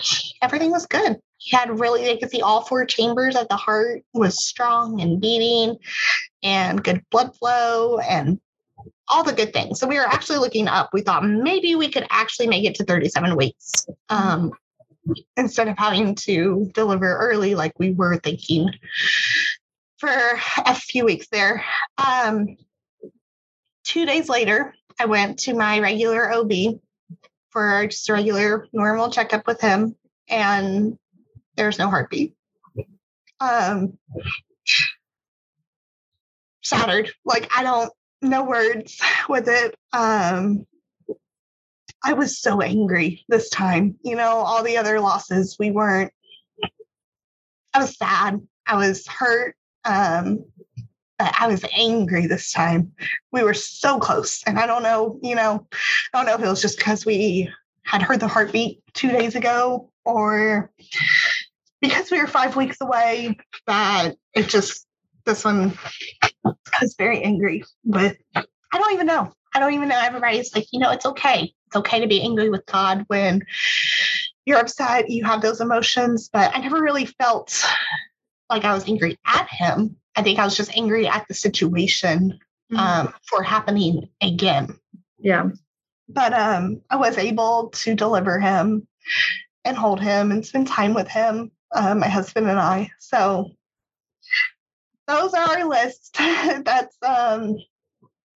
everything 0.42 0.72
was 0.72 0.86
good. 0.86 1.20
He 1.40 1.56
had 1.56 1.80
really 1.80 2.04
they 2.04 2.18
could 2.18 2.30
see 2.30 2.42
all 2.42 2.62
four 2.62 2.86
chambers 2.86 3.36
of 3.36 3.48
the 3.48 3.56
heart 3.56 4.04
was 4.14 4.46
strong 4.46 5.02
and 5.02 5.20
beating, 5.20 5.78
and 6.44 6.84
good 6.84 7.04
blood 7.10 7.36
flow 7.36 7.98
and 8.00 8.40
all 9.08 9.24
the 9.24 9.34
good 9.34 9.54
things. 9.54 9.80
So 9.80 9.88
we 9.88 9.96
were 9.96 10.06
actually 10.06 10.38
looking 10.38 10.68
up. 10.68 10.90
We 10.94 11.02
thought 11.02 11.26
maybe 11.26 11.76
we 11.76 11.90
could 11.90 12.06
actually 12.12 12.48
make 12.48 12.66
it 12.66 12.76
to 12.76 12.84
37 12.84 13.36
weeks. 13.36 13.88
Um, 14.10 14.52
instead 15.38 15.68
of 15.68 15.78
having 15.78 16.14
to 16.14 16.70
deliver 16.74 17.18
early 17.18 17.56
like 17.56 17.74
we 17.80 17.92
were 17.94 18.18
thinking 18.18 18.70
for 19.98 20.10
a 20.66 20.76
few 20.76 21.06
weeks 21.06 21.28
there. 21.32 21.64
Um, 21.98 22.58
two 23.84 24.06
days 24.06 24.30
later, 24.30 24.74
I 25.00 25.06
went 25.06 25.40
to 25.40 25.54
my 25.54 25.80
regular 25.80 26.32
OB 26.32 26.52
for 27.50 27.88
just 27.88 28.10
a 28.10 28.14
regular 28.14 28.68
normal 28.72 29.10
checkup 29.10 29.48
with 29.48 29.60
him, 29.60 29.96
and 30.30 30.98
there's 31.60 31.78
no 31.78 31.90
heartbeat. 31.90 32.34
Um, 33.42 33.98
shattered. 36.62 37.12
Like 37.26 37.52
I 37.56 37.64
don't 37.64 37.92
know 38.22 38.44
words 38.44 39.00
with 39.30 39.48
it. 39.48 39.76
Um, 39.92 40.66
I 42.04 42.14
was 42.14 42.40
so 42.40 42.62
angry 42.62 43.26
this 43.28 43.50
time. 43.50 43.96
You 44.04 44.16
know, 44.16 44.38
all 44.38 44.64
the 44.64 44.78
other 44.78 45.02
losses, 45.02 45.58
we 45.60 45.70
weren't. 45.70 46.14
I 47.74 47.80
was 47.80 47.98
sad. 47.98 48.40
I 48.66 48.78
was 48.78 49.06
hurt. 49.06 49.56
Um, 49.84 50.46
but 51.18 51.34
I 51.38 51.48
was 51.48 51.66
angry 51.76 52.26
this 52.26 52.54
time. 52.54 52.94
We 53.34 53.44
were 53.44 53.54
so 53.54 54.00
close. 54.00 54.42
And 54.44 54.58
I 54.58 54.66
don't 54.66 54.84
know, 54.84 55.20
you 55.22 55.36
know, 55.36 55.68
I 56.14 56.18
don't 56.18 56.26
know 56.26 56.36
if 56.36 56.42
it 56.42 56.48
was 56.48 56.62
just 56.62 56.78
because 56.78 57.06
we 57.06 57.52
had 57.84 58.02
heard 58.02 58.22
the 58.22 58.30
heartbeat 58.30 58.82
two 58.94 59.10
days 59.10 59.36
ago 59.36 59.92
or 60.06 60.72
because 61.82 62.12
we 62.12 62.20
were 62.20 62.28
five 62.28 62.56
weeks 62.56 62.78
away 62.82 63.38
that 63.68 64.16
it 64.34 64.50
just, 64.50 64.86
this 65.26 65.46
one, 65.46 65.78
I 66.24 66.32
was 66.82 66.96
very 66.98 67.24
angry. 67.24 67.64
But 67.84 68.18
I 68.36 68.44
don't 68.74 68.94
even 68.94 69.08
know. 69.08 69.32
I 69.54 69.60
don't 69.60 69.74
even 69.74 69.90
know. 69.90 70.00
Everybody's 70.00 70.54
like, 70.56 70.68
you 70.72 70.80
know, 70.80 70.92
it's 70.92 71.06
okay. 71.06 71.54
It's 71.68 71.76
okay 71.76 72.00
to 72.00 72.08
be 72.08 72.22
angry 72.22 72.50
with 72.50 72.66
God 72.66 73.06
when 73.08 73.44
you're 74.46 74.60
upset, 74.60 75.10
you 75.10 75.24
have 75.26 75.42
those 75.42 75.62
emotions. 75.62 76.30
But 76.32 76.56
I 76.56 76.60
never 76.60 76.82
really 76.82 77.06
felt 77.06 77.66
like 78.50 78.66
I 78.66 78.74
was 78.74 78.88
angry 78.88 79.18
at 79.26 79.48
him. 79.50 79.96
I 80.16 80.24
think 80.24 80.40
I 80.40 80.46
was 80.46 80.58
just 80.58 80.76
angry 80.76 81.08
at 81.08 81.28
the 81.28 81.34
situation 81.34 82.40
mm-hmm. 82.72 82.78
um, 82.78 83.14
for 83.28 83.44
happening 83.44 84.10
again. 84.22 84.78
Yeah. 85.20 85.50
But 86.08 86.34
um, 86.34 86.82
I 86.90 86.96
was 86.96 87.18
able 87.18 87.70
to 87.70 87.94
deliver 87.94 88.40
him 88.40 88.88
and 89.64 89.78
hold 89.78 90.02
him 90.02 90.32
and 90.32 90.46
spend 90.46 90.68
time 90.68 90.94
with 90.94 91.08
him, 91.08 91.52
uh, 91.72 91.96
my 91.96 92.08
husband 92.08 92.50
and 92.50 92.60
I. 92.60 92.92
So 93.00 93.52
those 95.08 95.34
are 95.34 95.44
our 95.44 95.68
list. 95.68 96.16
That's 96.18 96.96
um, 97.02 97.58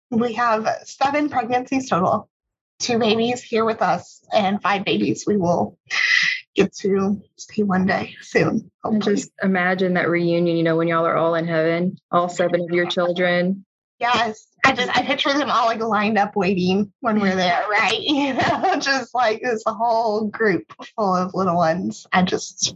we 0.09 0.33
have 0.33 0.67
seven 0.85 1.29
pregnancies 1.29 1.89
total, 1.89 2.29
two 2.79 2.99
babies 2.99 3.41
here 3.41 3.65
with 3.65 3.81
us, 3.81 4.23
and 4.33 4.61
five 4.61 4.85
babies 4.85 5.25
we 5.25 5.37
will 5.37 5.77
get 6.55 6.73
to 6.77 7.21
see 7.37 7.63
one 7.63 7.85
day 7.85 8.15
soon. 8.21 8.71
Just 8.99 9.31
imagine 9.41 9.93
that 9.95 10.09
reunion, 10.09 10.55
you 10.55 10.63
know, 10.63 10.75
when 10.75 10.87
y'all 10.87 11.05
are 11.05 11.17
all 11.17 11.35
in 11.35 11.47
heaven, 11.47 11.97
all 12.11 12.29
seven 12.29 12.61
of 12.61 12.69
your 12.69 12.85
children. 12.85 13.65
Yes. 13.99 14.47
I 14.65 14.73
just 14.73 14.95
I 14.95 15.03
picture 15.03 15.33
them 15.33 15.49
all 15.49 15.65
like 15.65 15.81
lined 15.81 16.17
up 16.17 16.35
waiting 16.35 16.91
when 17.01 17.19
we're 17.19 17.35
there, 17.35 17.65
right? 17.69 17.99
You 18.01 18.33
know, 18.33 18.75
just 18.79 19.13
like 19.13 19.41
this 19.41 19.63
whole 19.65 20.27
group 20.27 20.73
full 20.95 21.15
of 21.15 21.33
little 21.33 21.55
ones. 21.55 22.07
I 22.11 22.23
just 22.23 22.75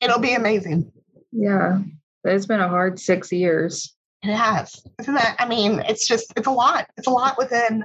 it'll 0.00 0.20
be 0.20 0.34
amazing. 0.34 0.92
Yeah. 1.32 1.80
It's 2.24 2.46
been 2.46 2.60
a 2.60 2.68
hard 2.68 3.00
six 3.00 3.32
years. 3.32 3.94
It 4.22 4.34
has. 4.34 4.80
Isn't 5.00 5.14
that? 5.14 5.36
I 5.38 5.48
mean, 5.48 5.82
it's 5.88 6.06
just, 6.06 6.32
it's 6.36 6.46
a 6.46 6.52
lot. 6.52 6.88
It's 6.96 7.08
a 7.08 7.10
lot 7.10 7.36
within 7.36 7.84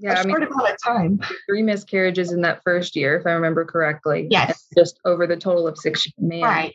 yeah, 0.00 0.14
a 0.14 0.20
I 0.20 0.24
mean, 0.24 0.36
amount 0.36 0.68
of 0.68 0.76
time. 0.84 1.20
Three 1.48 1.62
miscarriages 1.62 2.32
in 2.32 2.40
that 2.40 2.62
first 2.64 2.96
year, 2.96 3.16
if 3.16 3.26
I 3.26 3.32
remember 3.32 3.64
correctly. 3.64 4.26
Yes. 4.30 4.66
Just 4.76 4.98
over 5.04 5.26
the 5.26 5.36
total 5.36 5.68
of 5.68 5.78
six. 5.78 6.06
Man. 6.18 6.42
Right. 6.42 6.74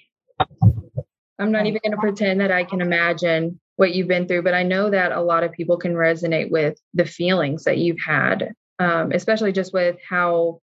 I'm 1.37 1.51
not 1.51 1.65
even 1.65 1.81
going 1.83 1.91
to 1.91 1.97
pretend 1.97 2.39
that 2.39 2.51
I 2.51 2.63
can 2.63 2.79
imagine 2.79 3.59
what 3.75 3.93
you've 3.93 4.07
been 4.07 4.25
through, 4.27 4.43
but 4.43 4.53
I 4.53 4.63
know 4.63 4.89
that 4.89 5.11
a 5.11 5.21
lot 5.21 5.43
of 5.43 5.51
people 5.51 5.75
can 5.75 5.93
resonate 5.93 6.49
with 6.49 6.79
the 6.93 7.03
feelings 7.05 7.65
that 7.65 7.77
you've 7.77 7.99
had, 7.99 8.53
um, 8.79 9.11
especially 9.11 9.51
just 9.51 9.73
with 9.73 9.97
how, 10.07 10.61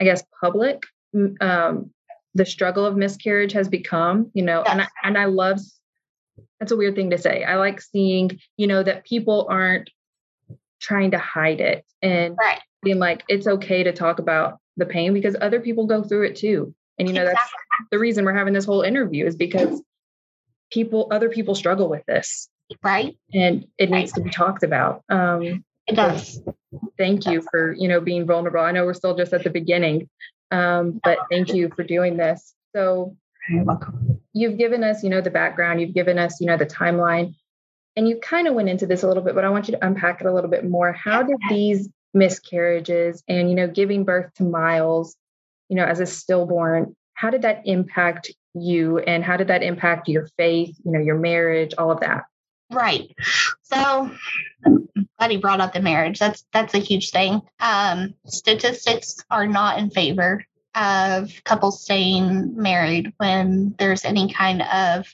I 0.00 0.04
guess, 0.04 0.24
public 0.40 0.82
um, 1.40 1.92
the 2.34 2.46
struggle 2.46 2.84
of 2.86 2.96
miscarriage 2.96 3.52
has 3.52 3.68
become. 3.68 4.30
You 4.34 4.44
know, 4.44 4.62
yes. 4.64 4.72
and 4.72 4.80
I, 4.82 4.88
and 5.04 5.18
I 5.18 5.24
love 5.26 5.58
that's 6.60 6.72
a 6.72 6.76
weird 6.76 6.94
thing 6.94 7.10
to 7.10 7.18
say. 7.18 7.44
I 7.44 7.56
like 7.56 7.80
seeing, 7.80 8.38
you 8.56 8.66
know, 8.66 8.82
that 8.82 9.04
people 9.04 9.46
aren't 9.50 9.90
trying 10.80 11.10
to 11.12 11.18
hide 11.18 11.60
it 11.60 11.84
and 12.02 12.36
right. 12.38 12.60
being 12.82 12.98
like, 12.98 13.24
it's 13.28 13.46
okay 13.46 13.82
to 13.82 13.92
talk 13.92 14.18
about 14.18 14.58
the 14.76 14.86
pain 14.86 15.12
because 15.12 15.36
other 15.40 15.60
people 15.60 15.86
go 15.86 16.02
through 16.02 16.26
it 16.26 16.36
too. 16.36 16.74
And, 16.98 17.08
you 17.08 17.14
know, 17.14 17.22
exactly. 17.22 17.40
that's 17.42 17.90
the 17.90 17.98
reason 17.98 18.24
we're 18.24 18.34
having 18.34 18.54
this 18.54 18.64
whole 18.64 18.82
interview 18.82 19.26
is 19.26 19.36
because 19.36 19.82
people, 20.70 21.08
other 21.10 21.28
people 21.28 21.54
struggle 21.54 21.88
with 21.88 22.04
this. 22.06 22.48
Right. 22.82 23.16
And 23.34 23.66
it 23.78 23.90
right. 23.90 24.00
needs 24.00 24.12
to 24.12 24.20
be 24.20 24.30
talked 24.30 24.62
about. 24.62 25.02
Um, 25.08 25.64
it 25.86 25.96
does. 25.96 26.40
Thank 26.96 27.26
you 27.26 27.42
for, 27.50 27.72
you 27.72 27.88
know, 27.88 28.00
being 28.00 28.24
vulnerable. 28.24 28.60
I 28.60 28.70
know 28.70 28.84
we're 28.84 28.94
still 28.94 29.16
just 29.16 29.32
at 29.32 29.42
the 29.42 29.50
beginning, 29.50 30.08
um, 30.52 31.00
but 31.02 31.18
thank 31.30 31.54
you 31.54 31.70
for 31.74 31.82
doing 31.82 32.16
this. 32.16 32.54
So 32.76 33.16
you're 33.48 33.64
welcome. 33.64 34.20
You've 34.32 34.58
given 34.58 34.84
us, 34.84 35.02
you 35.02 35.10
know, 35.10 35.20
the 35.20 35.30
background, 35.30 35.80
you've 35.80 35.94
given 35.94 36.18
us, 36.18 36.40
you 36.40 36.46
know, 36.46 36.56
the 36.56 36.66
timeline, 36.66 37.34
and 37.96 38.08
you 38.08 38.16
kind 38.16 38.46
of 38.46 38.54
went 38.54 38.68
into 38.68 38.86
this 38.86 39.02
a 39.02 39.08
little 39.08 39.22
bit, 39.22 39.34
but 39.34 39.44
I 39.44 39.50
want 39.50 39.68
you 39.68 39.72
to 39.72 39.84
unpack 39.84 40.20
it 40.20 40.26
a 40.26 40.32
little 40.32 40.50
bit 40.50 40.64
more. 40.64 40.92
How 40.92 41.22
did 41.22 41.38
these 41.48 41.88
miscarriages 42.14 43.22
and, 43.28 43.48
you 43.48 43.54
know, 43.54 43.66
giving 43.66 44.04
birth 44.04 44.32
to 44.34 44.44
Miles, 44.44 45.16
you 45.68 45.76
know, 45.76 45.84
as 45.84 46.00
a 46.00 46.06
stillborn, 46.06 46.94
how 47.14 47.30
did 47.30 47.42
that 47.42 47.62
impact 47.64 48.30
you 48.54 48.98
and 48.98 49.24
how 49.24 49.36
did 49.36 49.48
that 49.48 49.62
impact 49.62 50.08
your 50.08 50.28
faith, 50.36 50.76
you 50.84 50.92
know, 50.92 51.00
your 51.00 51.18
marriage, 51.18 51.72
all 51.78 51.90
of 51.90 52.00
that? 52.00 52.24
Right. 52.72 53.14
So 53.62 54.10
you 55.30 55.38
brought 55.38 55.60
up 55.60 55.72
the 55.72 55.80
marriage. 55.80 56.18
That's 56.18 56.44
that's 56.52 56.74
a 56.74 56.78
huge 56.78 57.10
thing. 57.10 57.42
Um, 57.60 58.14
statistics 58.26 59.24
are 59.30 59.46
not 59.46 59.78
in 59.78 59.90
favor 59.90 60.44
of 60.74 61.30
couples 61.44 61.82
staying 61.82 62.56
married 62.56 63.12
when 63.18 63.74
there's 63.78 64.04
any 64.04 64.32
kind 64.32 64.62
of 64.62 65.06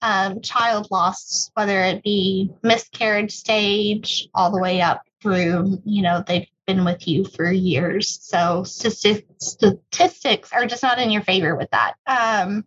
um, 0.00 0.40
child 0.40 0.88
loss, 0.90 1.50
whether 1.54 1.80
it 1.80 2.02
be 2.04 2.50
miscarriage 2.62 3.32
stage 3.32 4.28
all 4.32 4.52
the 4.52 4.60
way 4.60 4.80
up 4.80 5.02
through, 5.20 5.82
you 5.84 6.02
know, 6.02 6.22
they've 6.24 6.46
been 6.66 6.84
with 6.84 7.08
you 7.08 7.24
for 7.24 7.50
years. 7.50 8.18
So 8.22 8.62
statistics 8.62 10.52
are 10.52 10.66
just 10.66 10.84
not 10.84 11.00
in 11.00 11.10
your 11.10 11.22
favor 11.22 11.56
with 11.56 11.70
that. 11.70 11.94
Um, 12.06 12.64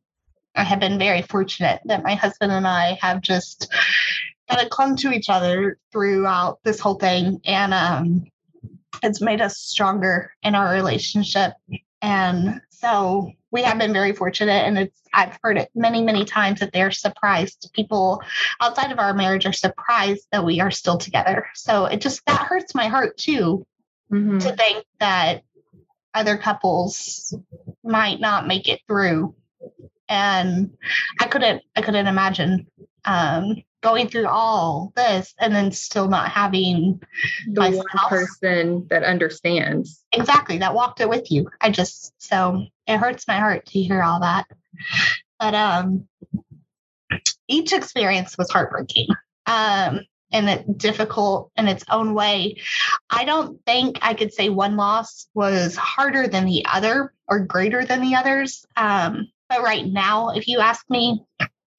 I 0.60 0.63
have 0.63 0.80
been 0.80 1.00
very 1.00 1.22
fortunate 1.22 1.82
that 1.86 2.04
my 2.04 2.16
husband 2.16 2.51
and 2.51 2.68
I 2.68 2.98
have 3.01 3.22
just 3.22 3.72
kind 4.50 4.62
of 4.62 4.70
clung 4.70 4.96
to 4.98 5.12
each 5.12 5.30
other 5.30 5.78
throughout 5.92 6.60
this 6.63 6.80
whole 6.80 6.96
thing. 6.96 7.42
And 7.46 7.74
um, 7.74 8.25
it's 9.04 9.22
made 9.22 9.42
us 9.42 9.58
stronger 9.58 10.34
in 10.44 10.56
our 10.56 10.74
relationship 10.74 11.54
and 12.01 12.62
so 12.70 13.32
we 13.51 13.63
have 13.63 13.78
been 13.78 13.94
very 13.94 14.13
fortunate 14.13 14.66
and 14.66 14.78
it's 14.78 15.01
I've 15.13 15.38
heard 15.42 15.58
it 15.58 15.70
many, 15.74 16.04
many 16.04 16.24
times 16.24 16.60
that 16.60 16.72
they're 16.72 16.92
surprised. 16.92 17.72
People 17.74 18.22
outside 18.62 18.92
of 18.92 19.00
our 19.00 19.13
marriage 19.13 19.46
are 19.46 19.54
surprised 19.54 20.28
that 20.32 20.46
we 20.46 20.62
are 20.62 20.72
still 20.72 20.98
together. 20.98 21.48
So 21.56 21.86
it 21.86 22.00
just 22.00 22.24
that 22.28 22.42
hurts 22.42 22.75
my 22.75 22.88
heart 22.88 23.18
too 23.18 23.66
mm-hmm. 24.12 24.38
to 24.38 24.56
think 24.56 24.86
that 25.00 25.42
other 26.13 26.38
couples 26.38 27.34
might 27.84 28.20
not 28.20 28.48
make 28.48 28.70
it 28.70 28.82
through. 28.88 29.36
And 30.10 30.75
I 31.22 31.28
couldn't 31.28 31.62
I 31.75 31.82
couldn't 31.82 32.08
imagine 32.08 32.68
um 33.06 33.56
going 33.82 34.10
through 34.10 34.28
all 34.28 34.92
this 34.96 35.34
and 35.39 35.56
then 35.56 35.72
still 35.72 36.10
not 36.10 36.30
having 36.30 37.01
the 37.48 37.72
one 37.72 37.86
person 38.10 38.88
that 38.89 39.04
understands. 39.04 40.04
Exactly 40.12 40.58
that 40.58 40.74
walked 40.74 41.00
it 41.00 41.08
with 41.08 41.32
you. 41.32 41.50
I 41.62 41.70
just 41.70 42.13
so 42.18 42.66
it 42.88 42.98
hurts 42.98 43.28
my 43.28 43.38
heart 43.38 43.68
to 43.68 43.80
hear 43.82 44.01
all 44.04 44.20
that. 44.22 44.48
But 45.39 45.54
um 45.54 46.08
each 47.48 47.72
experience 47.72 48.38
was 48.38 48.50
heartbreaking 48.50 49.08
um 49.46 50.01
and 50.32 50.48
it 50.48 50.78
difficult 50.78 51.51
in 51.58 51.68
its 51.68 51.84
own 51.89 52.13
way. 52.13 52.62
I 53.10 53.25
don't 53.25 53.63
think 53.66 54.00
i 54.01 54.13
could 54.16 54.34
say 54.34 54.50
one 54.50 54.75
loss 54.75 55.28
was 55.36 55.75
harder 55.75 56.28
than 56.28 56.46
the 56.46 56.66
other 56.66 57.13
or 57.28 57.39
greater 57.39 57.86
than 57.86 58.01
the 58.01 58.16
others 58.16 58.66
um 58.75 59.28
But 59.50 59.63
right 59.63 59.86
now, 59.86 60.29
if 60.29 60.48
you 60.48 60.60
ask 60.60 60.88
me, 60.89 61.25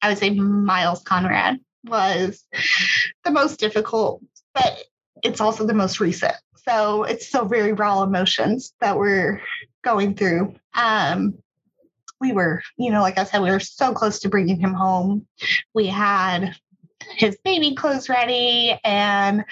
I 0.02 0.08
would 0.08 0.18
say 0.18 0.30
Miles 0.30 1.02
Conrad 1.02 1.60
was 1.84 2.44
the 3.24 3.30
most 3.30 3.60
difficult, 3.60 4.22
but 4.54 4.84
it's 5.22 5.40
also 5.40 5.64
the 5.66 5.74
most 5.74 6.00
recent. 6.00 6.34
So 6.68 7.04
it's 7.04 7.26
still 7.26 7.46
very 7.46 7.72
raw 7.72 8.02
emotions 8.02 8.74
that 8.80 8.98
we're 8.98 9.40
going 9.82 10.14
through. 10.14 10.54
Um, 10.74 11.34
we 12.20 12.32
were, 12.32 12.62
you 12.76 12.90
know, 12.90 13.00
like 13.00 13.18
I 13.18 13.24
said, 13.24 13.40
we 13.40 13.50
were 13.50 13.60
so 13.60 13.92
close 13.92 14.20
to 14.20 14.28
bringing 14.28 14.60
him 14.60 14.74
home. 14.74 15.26
We 15.74 15.86
had 15.86 16.54
his 17.16 17.36
baby 17.44 17.74
clothes 17.74 18.08
ready 18.08 18.78
and 18.84 19.44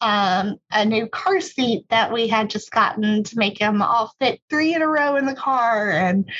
um, 0.00 0.56
a 0.72 0.84
new 0.84 1.06
car 1.06 1.40
seat 1.40 1.84
that 1.90 2.12
we 2.12 2.28
had 2.28 2.50
just 2.50 2.70
gotten 2.70 3.24
to 3.24 3.38
make 3.38 3.58
him 3.58 3.82
all 3.82 4.12
fit 4.20 4.40
three 4.48 4.74
in 4.74 4.82
a 4.82 4.88
row 4.88 5.16
in 5.16 5.26
the 5.26 5.34
car. 5.34 5.90
And, 5.90 6.30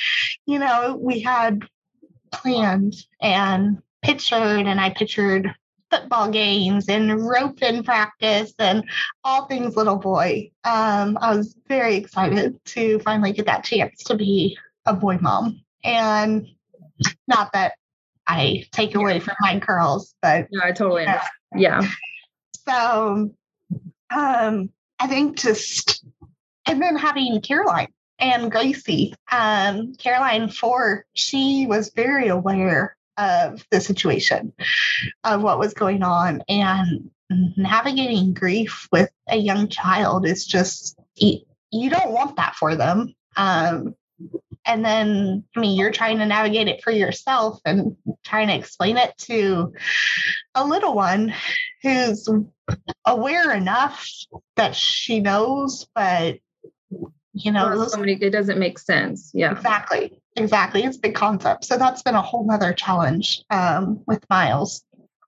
you 0.45 0.59
know, 0.59 0.97
we 0.99 1.19
had 1.19 1.63
planned 2.31 2.95
and 3.21 3.79
pictured, 4.01 4.65
and 4.67 4.79
I 4.79 4.89
pictured 4.89 5.53
football 5.91 6.31
games 6.31 6.87
and 6.87 7.11
rope 7.27 7.59
roping 7.61 7.83
practice 7.83 8.53
and 8.57 8.83
all 9.23 9.45
things 9.45 9.75
little 9.75 9.97
boy. 9.97 10.51
Um, 10.63 11.17
I 11.21 11.35
was 11.35 11.55
very 11.67 11.95
excited 11.95 12.63
to 12.65 12.99
finally 12.99 13.33
get 13.33 13.45
that 13.47 13.65
chance 13.65 14.03
to 14.05 14.15
be 14.15 14.57
a 14.85 14.93
boy 14.93 15.17
mom. 15.19 15.61
And 15.83 16.47
not 17.27 17.51
that 17.53 17.73
I 18.27 18.65
take 18.71 18.95
away 18.95 19.19
from 19.19 19.35
my 19.41 19.59
girls, 19.59 20.15
but 20.21 20.47
no, 20.51 20.61
I 20.63 20.71
totally 20.71 21.03
yeah. 21.03 21.27
yeah. 21.55 21.81
So 22.67 23.33
um 24.15 24.69
I 24.99 25.07
think 25.07 25.37
just 25.37 26.05
and 26.67 26.81
then 26.81 26.95
having 26.95 27.41
Caroline 27.41 27.91
and 28.19 28.51
Gracie, 28.51 29.15
um, 29.31 29.95
Caroline 29.95 30.47
Four, 30.49 31.05
she 31.13 31.65
was 31.67 31.91
very 31.95 32.27
aware 32.27 32.95
of 33.17 33.65
the 33.71 33.81
situation 33.81 34.53
of 35.23 35.41
what 35.41 35.59
was 35.59 35.73
going 35.73 36.03
on 36.03 36.43
and 36.47 37.09
navigating 37.57 38.33
grief 38.33 38.87
with 38.91 39.09
a 39.27 39.37
young 39.37 39.67
child 39.67 40.25
is 40.25 40.45
just 40.45 40.99
you, 41.15 41.39
you 41.71 41.89
don't 41.89 42.11
want 42.11 42.35
that 42.37 42.55
for 42.55 42.75
them 42.75 43.13
um, 43.37 43.95
and 44.65 44.83
then 44.83 45.43
i 45.55 45.59
mean 45.59 45.77
you're 45.77 45.91
trying 45.91 46.17
to 46.17 46.25
navigate 46.25 46.67
it 46.67 46.83
for 46.83 46.91
yourself 46.91 47.59
and 47.65 47.95
trying 48.23 48.47
to 48.47 48.55
explain 48.55 48.97
it 48.97 49.17
to 49.17 49.73
a 50.55 50.65
little 50.65 50.93
one 50.93 51.33
who's 51.81 52.27
aware 53.05 53.53
enough 53.53 54.07
that 54.55 54.75
she 54.75 55.19
knows 55.19 55.87
but 55.95 56.37
you 57.33 57.51
know 57.51 57.87
somebody, 57.87 58.13
it 58.13 58.31
doesn't 58.31 58.59
make 58.59 58.77
sense 58.77 59.31
yeah. 59.33 59.51
Exactly 59.51 60.21
exactly 60.35 60.83
it's 60.83 60.97
a 60.97 61.01
big 61.01 61.15
concept. 61.15 61.65
So 61.65 61.77
that's 61.77 62.01
been 62.03 62.15
a 62.15 62.21
whole 62.21 62.45
nother 62.45 62.73
challenge 62.73 63.43
um, 63.49 64.01
with 64.07 64.23
miles. 64.29 64.83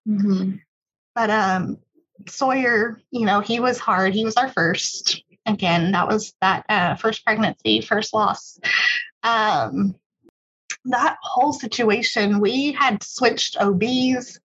Mm-hmm. 0.08 0.58
but 1.16 1.30
um 1.30 1.78
sawyer 2.28 3.00
you 3.12 3.26
know 3.26 3.40
he 3.40 3.62
was 3.62 3.80
hard 3.80 4.14
he 4.14 4.26
was 4.26 4.36
our 4.36 4.50
first. 4.50 5.24
Again 5.46 5.92
that 5.94 6.08
was 6.08 6.34
that 6.42 6.66
uh, 6.70 6.96
first 6.96 7.26
pregnancy 7.26 7.82
first 7.82 8.14
loss. 8.14 8.60
Um 9.24 9.96
that 10.86 11.18
whole 11.22 11.54
situation 11.54 12.40
we 12.40 12.72
had 12.74 13.02
switched 13.04 13.58
obs 13.60 14.40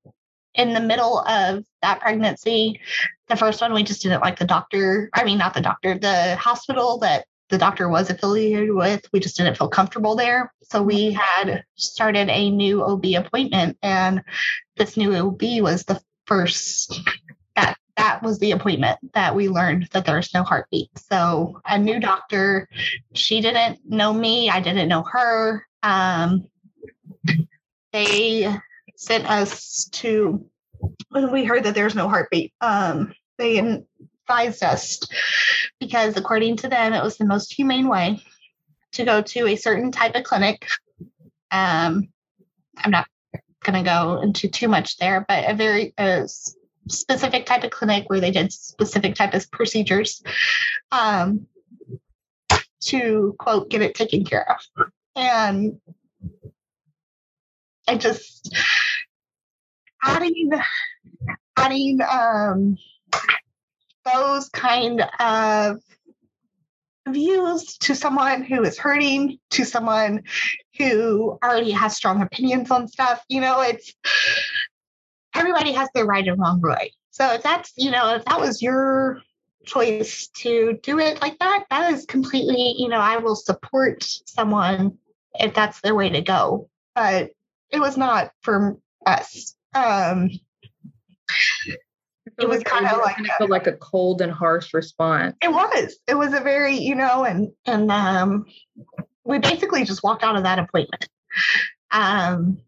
in 0.55 0.75
the 0.75 0.81
middle 0.81 1.21
of 1.21 1.65
that 1.83 2.01
pregnancy 2.01 2.81
the 3.29 3.37
first 3.37 3.61
one 3.61 3.73
we 3.73 3.83
just 3.83 4.03
didn't 4.03 4.23
like 4.23 4.39
the 4.39 4.45
doctor 4.45 5.11
i 5.15 5.25
mean 5.25 5.39
not 5.39 5.55
the 5.55 5.61
doctor 5.61 5.99
the 5.99 6.37
hospital 6.37 6.99
that 6.99 7.25
the 7.49 7.59
doctor 7.59 7.89
was 7.89 8.11
affiliated 8.11 8.75
with. 8.75 9.07
We 9.13 9.21
just 9.21 9.37
didn't 9.37 9.57
feel 9.57 9.69
comfortable 9.69 10.15
there. 10.15 10.53
So 10.63 10.83
we 10.83 11.13
had 11.13 11.65
started 11.77 12.29
a 12.29 12.51
new 12.51 12.83
OB 12.83 13.05
appointment, 13.17 13.79
and 13.83 14.23
this 14.77 14.97
new 14.97 15.15
OB 15.15 15.43
was 15.63 15.85
the 15.85 16.01
first 16.27 17.01
that 17.57 17.77
that 17.97 18.23
was 18.23 18.39
the 18.39 18.53
appointment 18.53 18.99
that 19.15 19.35
we 19.35 19.49
learned 19.49 19.89
that 19.93 20.05
there's 20.05 20.33
no 20.35 20.43
heartbeat. 20.43 20.91
So 20.97 21.61
a 21.67 21.79
new 21.79 21.99
doctor, 21.99 22.69
she 23.15 23.41
didn't 23.41 23.81
know 23.85 24.13
me, 24.13 24.51
I 24.51 24.61
didn't 24.61 24.89
know 24.89 25.03
her. 25.03 25.67
Um, 25.83 26.47
they 27.93 28.55
sent 28.97 29.31
us 29.31 29.89
to 29.93 30.45
when 31.11 31.33
we 31.33 31.45
heard 31.45 31.65
that 31.65 31.75
there's 31.75 31.95
no 31.95 32.09
heartbeat. 32.09 32.53
Um, 32.61 33.13
they 33.39 33.59
advised 33.59 34.63
us 34.63 35.01
because, 35.81 36.17
according 36.17 36.57
to 36.59 36.69
them, 36.69 36.93
it 36.93 37.03
was 37.03 37.17
the 37.17 37.25
most 37.25 37.53
humane 37.53 37.89
way 37.89 38.23
to 38.93 39.05
go 39.05 39.23
to 39.23 39.47
a 39.47 39.57
certain 39.57 39.93
type 39.93 40.15
of 40.15 40.25
clinic. 40.25 40.67
Um, 41.51 42.09
I'm 42.77 42.91
not 42.91 43.07
going 43.63 43.83
to 43.85 43.89
go 43.89 44.21
into 44.21 44.49
too 44.49 44.69
much 44.69 44.97
there, 44.99 45.25
but 45.27 45.49
a 45.49 45.55
very 45.55 45.95
specific 46.89 47.47
type 47.47 47.65
of 47.65 47.71
clinic 47.71 48.09
where 48.09 48.21
they 48.21 48.31
did 48.31 48.53
specific 48.53 49.15
type 49.15 49.35
of 49.35 49.51
procedures 49.51 50.23
um, 50.91 51.47
to 52.81 53.35
quote 53.39 53.69
get 53.71 53.83
it 53.83 53.95
taken 53.95 54.25
care 54.25 54.51
of. 54.51 54.91
And 55.19 55.81
I 57.89 57.97
just 57.97 58.57
adding 60.05 60.51
adding 61.57 61.99
um, 62.09 62.77
those 64.05 64.49
kind 64.51 65.05
of 65.19 65.79
views 67.09 67.79
to 67.79 67.97
someone 67.97 68.45
who 68.45 68.63
is 68.63 68.79
hurting, 68.79 69.39
to 69.51 69.65
someone 69.65 70.23
who 70.77 71.37
already 71.43 71.73
has 71.73 71.97
strong 71.97 72.23
opinions 72.23 72.71
on 72.71 72.87
stuff. 72.87 73.21
You 73.29 73.41
know, 73.41 73.61
it's 73.63 73.93
everybody 75.35 75.73
has 75.73 75.89
their 75.95 76.05
right 76.05 76.27
and 76.27 76.39
wrong 76.39 76.61
right. 76.61 76.93
So 77.11 77.33
if 77.33 77.43
that's, 77.43 77.73
you 77.77 77.91
know, 77.91 78.15
if 78.15 78.25
that 78.27 78.39
was 78.39 78.63
your 78.63 79.21
choice 79.65 80.29
to 80.29 80.79
do 80.83 81.01
it 81.01 81.21
like 81.21 81.39
that, 81.41 81.65
that 81.71 81.93
is 81.93 82.07
completely, 82.07 82.77
you 82.79 82.89
know, 82.89 83.01
I 83.01 83.17
will 83.17 83.37
support 83.37 84.05
someone 84.27 84.97
if 85.39 85.55
that's 85.55 85.81
their 85.81 85.95
way 85.95 86.11
to 86.11 86.21
go. 86.21 86.69
But 86.95 87.31
it 87.71 87.81
was 87.81 87.97
not 87.97 88.33
for 88.43 88.77
us. 89.07 89.55
Um, 89.75 90.31
it 92.39 92.49
was 92.49 92.63
kind 92.63 92.87
of 92.87 92.99
like 92.99 93.17
a, 93.41 93.45
like 93.47 93.67
a 93.67 93.73
cold 93.73 94.21
and 94.21 94.33
harsh 94.33 94.73
response. 94.73 95.37
It 95.43 95.51
was. 95.51 95.97
It 96.07 96.15
was 96.15 96.33
a 96.33 96.41
very, 96.41 96.77
you 96.77 96.95
know, 96.95 97.25
and 97.25 97.51
and 97.67 97.91
um, 97.91 98.47
we 99.25 99.39
basically 99.39 99.85
just 99.85 100.03
walked 100.03 100.23
out 100.23 100.37
of 100.37 100.45
that 100.45 100.59
appointment. 100.59 101.09
Um, 101.91 102.59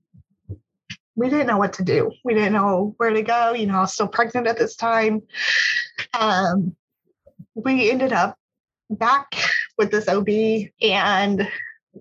we 1.14 1.28
didn't 1.28 1.46
know 1.46 1.58
what 1.58 1.74
to 1.74 1.84
do. 1.84 2.12
We 2.24 2.34
didn't 2.34 2.52
know 2.52 2.94
where 2.96 3.10
to 3.10 3.22
go. 3.22 3.52
You 3.52 3.66
know, 3.66 3.76
I 3.76 3.80
was 3.80 3.92
still 3.92 4.08
pregnant 4.08 4.46
at 4.46 4.58
this 4.58 4.76
time. 4.76 5.22
Um, 6.14 6.74
we 7.54 7.90
ended 7.90 8.12
up 8.12 8.38
back 8.88 9.36
with 9.78 9.90
this 9.90 10.08
OB, 10.08 10.28
and 10.82 11.48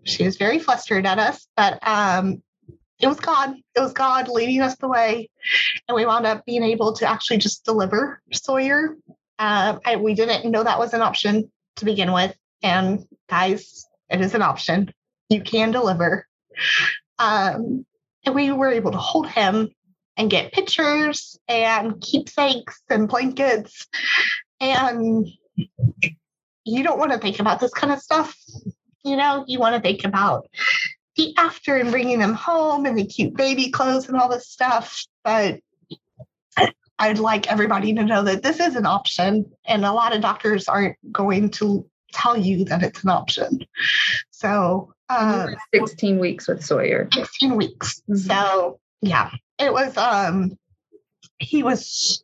she 0.04 0.24
was 0.24 0.38
very 0.38 0.60
flustered 0.60 1.06
at 1.06 1.20
us, 1.20 1.48
but 1.56 1.80
um, 1.88 2.42
it 3.00 3.08
was 3.08 3.20
God. 3.20 3.56
It 3.76 3.80
was 3.80 3.94
God 3.94 4.28
leading 4.28 4.62
us 4.62 4.76
the 4.78 4.88
way. 4.88 5.30
And 5.88 5.96
we 5.96 6.06
wound 6.06 6.26
up 6.26 6.46
being 6.46 6.64
able 6.64 6.94
to 6.94 7.10
actually 7.10 7.38
just 7.38 7.64
deliver 7.64 8.22
Sawyer. 8.34 8.96
Uh, 9.38 9.80
I, 9.86 9.96
we 9.96 10.14
didn't 10.14 10.50
know 10.50 10.64
that 10.64 10.80
was 10.80 10.94
an 10.94 11.02
option 11.02 11.52
to 11.78 11.86
begin 11.86 12.12
with. 12.12 12.36
And 12.62 13.06
guys, 13.30 13.86
it 14.10 14.22
is 14.22 14.36
an 14.36 14.42
option. 14.42 14.94
You 15.30 15.42
can 15.42 15.72
deliver. 15.72 16.28
Um, 17.20 17.86
and 18.26 18.36
we 18.36 18.52
were 18.52 18.70
able 18.70 18.92
to 18.92 18.98
hold 18.98 19.28
him 19.28 19.70
and 20.18 20.30
get 20.30 20.52
pictures 20.52 21.40
and 21.48 22.02
keepsakes 22.02 22.82
and 22.90 23.08
blankets. 23.08 23.88
And 24.60 25.26
you 26.66 26.84
don't 26.84 27.00
want 27.00 27.14
to 27.14 27.18
think 27.18 27.40
about 27.40 27.62
this 27.62 27.74
kind 27.74 27.94
of 27.94 28.00
stuff. 28.00 28.36
You 29.04 29.16
know, 29.16 29.46
you 29.48 29.60
want 29.60 29.76
to 29.76 29.82
think 29.82 30.06
about 30.06 30.48
the 31.16 31.34
after 31.38 31.78
and 31.78 31.92
bringing 31.92 32.20
them 32.20 32.34
home 32.34 32.86
and 32.86 32.98
the 32.98 33.06
cute 33.06 33.36
baby 33.36 33.70
clothes 33.70 34.08
and 34.08 34.18
all 34.18 34.30
this 34.30 34.48
stuff. 34.48 35.06
But 35.24 35.60
I'd 37.00 37.20
like 37.20 37.52
everybody 37.52 37.94
to 37.94 38.04
know 38.04 38.24
that 38.24 38.44
this 38.44 38.60
is 38.60 38.76
an 38.76 38.86
option, 38.86 39.50
and 39.66 39.86
a 39.86 39.94
lot 39.94 40.14
of 40.14 40.22
doctors 40.22 40.68
aren't 40.68 40.98
going 41.12 41.50
to 41.52 41.86
tell 42.12 42.38
you 42.38 42.66
that 42.66 42.84
it's 42.84 43.04
an 43.04 43.10
option. 43.10 43.60
So, 44.32 44.94
uh, 45.10 45.48
16 45.74 46.20
weeks 46.20 46.48
with 46.48 46.64
Sawyer. 46.64 47.08
16 47.14 47.56
weeks. 47.56 48.02
Mm-hmm. 48.02 48.16
So, 48.16 48.80
yeah, 49.02 49.32
it 49.58 49.72
was, 49.72 49.96
um, 49.98 50.58
he 51.40 51.64
was 51.64 52.24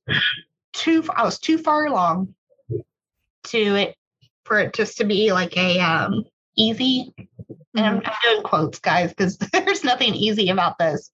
too, 0.74 1.04
I 1.14 1.24
was 1.24 1.40
too 1.40 1.58
far 1.58 1.86
along 1.86 2.36
to 3.46 3.76
it 3.76 3.96
for 4.44 4.60
it 4.60 4.74
just 4.74 4.98
to 4.98 5.06
be 5.06 5.32
like 5.32 5.56
a, 5.58 5.80
um, 5.80 6.26
easy 6.56 7.14
and 7.76 7.86
I'm, 7.86 8.02
I'm 8.06 8.14
doing 8.24 8.44
quotes, 8.44 8.80
guys, 8.80 9.10
because 9.10 9.38
there's 9.54 9.84
nothing 9.84 10.14
easy 10.14 10.50
about 10.50 10.78
this. 10.78 11.12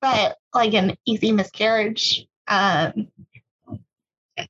But 0.00 0.36
like 0.54 0.74
an 0.74 0.96
easy 1.06 1.32
miscarriage, 1.32 2.26
um, 2.46 3.08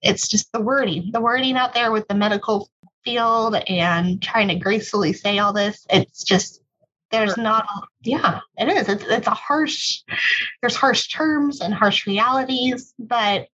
it's 0.03 0.29
just 0.29 0.53
the 0.53 0.61
wording, 0.61 1.11
the 1.13 1.21
wording 1.21 1.57
out 1.57 1.75
there 1.75 1.93
with 1.93 2.07
the 2.09 2.15
medical 2.15 2.69
field 3.05 3.55
and 3.69 4.21
trying 4.21 4.49
to 4.49 4.57
gracefully 4.57 5.13
say 5.13 5.39
all 5.39 5.53
this. 5.53 5.87
It's 5.89 6.25
just 6.25 6.61
There's 7.11 7.37
not, 7.39 7.67
yeah, 8.03 8.41
it 8.59 8.69
is. 8.69 8.89
It's, 8.89 9.05
it's 9.05 9.27
a 9.27 9.31
harsh, 9.31 10.03
there's 10.61 10.77
harsh 10.77 11.09
terms 11.09 11.61
and 11.61 11.73
harsh 11.73 12.07
realities, 12.07 12.93
but 12.99 13.49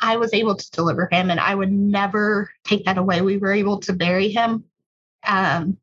I 0.00 0.16
was 0.16 0.32
able 0.32 0.54
to 0.54 0.70
deliver 0.70 1.08
him 1.12 1.30
and 1.30 1.38
I 1.38 1.54
would 1.54 1.72
never 1.72 2.50
take 2.64 2.86
that 2.86 2.96
away. 2.96 3.20
We 3.20 3.36
were 3.36 3.52
able 3.52 3.80
to 3.80 3.92
bury 3.92 4.30
him. 4.30 4.64
Um, 5.26 5.78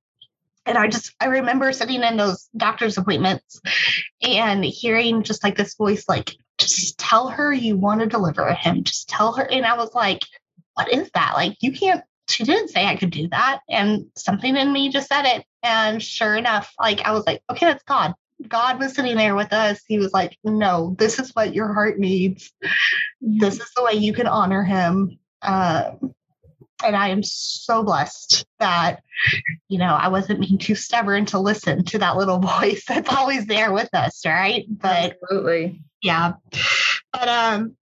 and 0.65 0.77
I 0.77 0.87
just, 0.87 1.13
I 1.19 1.25
remember 1.25 1.71
sitting 1.73 2.03
in 2.03 2.17
those 2.17 2.49
doctor's 2.55 2.97
appointments 2.97 3.61
and 4.21 4.63
hearing 4.63 5.23
just 5.23 5.43
like 5.43 5.57
this 5.57 5.75
voice, 5.75 6.05
like, 6.07 6.35
just 6.57 6.97
tell 6.97 7.27
her 7.27 7.51
you 7.51 7.75
want 7.75 7.99
to 7.99 8.07
deliver 8.07 8.53
him. 8.53 8.83
Just 8.83 9.09
tell 9.09 9.33
her. 9.33 9.43
And 9.49 9.65
I 9.65 9.75
was 9.75 9.93
like, 9.93 10.21
what 10.75 10.91
is 10.93 11.09
that? 11.13 11.33
Like, 11.35 11.57
you 11.59 11.73
can't, 11.73 12.03
she 12.29 12.45
didn't 12.45 12.69
say 12.69 12.85
I 12.85 12.95
could 12.95 13.09
do 13.09 13.27
that. 13.29 13.59
And 13.69 14.05
something 14.15 14.55
in 14.55 14.71
me 14.71 14.89
just 14.89 15.09
said 15.09 15.25
it. 15.25 15.45
And 15.63 16.01
sure 16.01 16.35
enough, 16.35 16.73
like, 16.79 17.01
I 17.01 17.11
was 17.11 17.25
like, 17.25 17.41
okay, 17.49 17.65
that's 17.65 17.83
God. 17.83 18.13
God 18.47 18.79
was 18.79 18.93
sitting 18.93 19.17
there 19.17 19.35
with 19.35 19.51
us. 19.53 19.81
He 19.87 19.99
was 19.99 20.13
like, 20.13 20.37
no, 20.43 20.95
this 20.97 21.19
is 21.19 21.31
what 21.31 21.53
your 21.53 21.73
heart 21.73 21.99
needs. 21.99 22.51
This 23.21 23.59
is 23.59 23.71
the 23.75 23.83
way 23.83 23.93
you 23.93 24.13
can 24.13 24.27
honor 24.27 24.63
him. 24.63 25.19
Um, 25.41 26.13
and 26.83 26.95
I 26.95 27.09
am 27.09 27.23
so 27.23 27.83
blessed 27.83 28.45
that, 28.59 29.01
you 29.67 29.77
know, 29.77 29.93
I 29.93 30.09
wasn't 30.09 30.41
being 30.41 30.57
too 30.57 30.75
stubborn 30.75 31.25
to 31.27 31.39
listen 31.39 31.83
to 31.85 31.99
that 31.99 32.17
little 32.17 32.39
voice 32.59 32.83
that's 32.87 33.13
always 33.13 33.45
there 33.45 33.71
with 33.71 33.89
us, 33.93 34.25
right? 34.25 34.65
But 34.69 35.17
absolutely. 35.23 35.81
Yeah. 36.01 36.33
But 37.11 37.27
um 37.27 37.75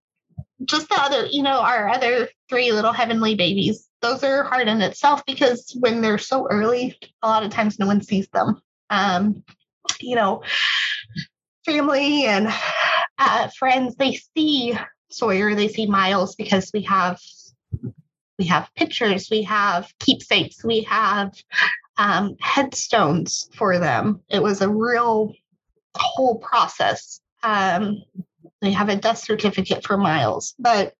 just 0.66 0.90
the 0.90 1.02
other, 1.02 1.26
you 1.26 1.44
know, 1.44 1.60
our 1.60 1.90
other 1.90 2.30
three 2.50 2.72
little 2.72 2.94
heavenly 2.94 3.36
babies, 3.36 3.88
those 4.02 4.24
are 4.24 4.44
hard 4.44 4.68
in 4.68 4.82
itself 4.82 5.24
because 5.26 5.76
when 5.80 6.02
they're 6.02 6.18
so 6.18 6.48
early, 6.50 6.98
a 7.22 7.28
lot 7.28 7.44
of 7.44 7.52
times 7.52 7.80
no 7.80 7.88
one 7.88 8.02
sees 8.02 8.28
them. 8.30 8.62
Um, 8.90 9.44
you 10.00 10.16
know, 10.16 10.44
family 11.66 12.26
and 12.26 12.50
uh, 13.18 13.48
friends, 13.58 13.96
they 13.96 14.20
see 14.36 14.78
Sawyer, 15.10 15.56
they 15.56 15.68
see 15.68 15.88
Miles 15.88 16.36
because 16.36 16.72
we 16.74 16.84
have 16.84 17.20
we 18.42 18.48
have 18.48 18.74
pictures, 18.76 19.28
we 19.30 19.44
have 19.44 19.94
keepsakes, 20.00 20.64
we 20.64 20.82
have 20.82 21.32
um, 21.98 22.36
headstones 22.42 23.48
for 23.54 23.78
them. 23.78 24.20
It 24.30 24.42
was 24.42 24.62
a 24.62 24.70
real 24.70 25.36
whole 25.96 26.40
process. 26.40 27.22
Um, 27.44 28.02
they 28.60 28.72
have 28.72 28.90
a 28.90 28.96
death 28.96 29.20
certificate 29.20 29.86
for 29.86 29.96
Miles, 29.96 30.56
but 30.58 30.96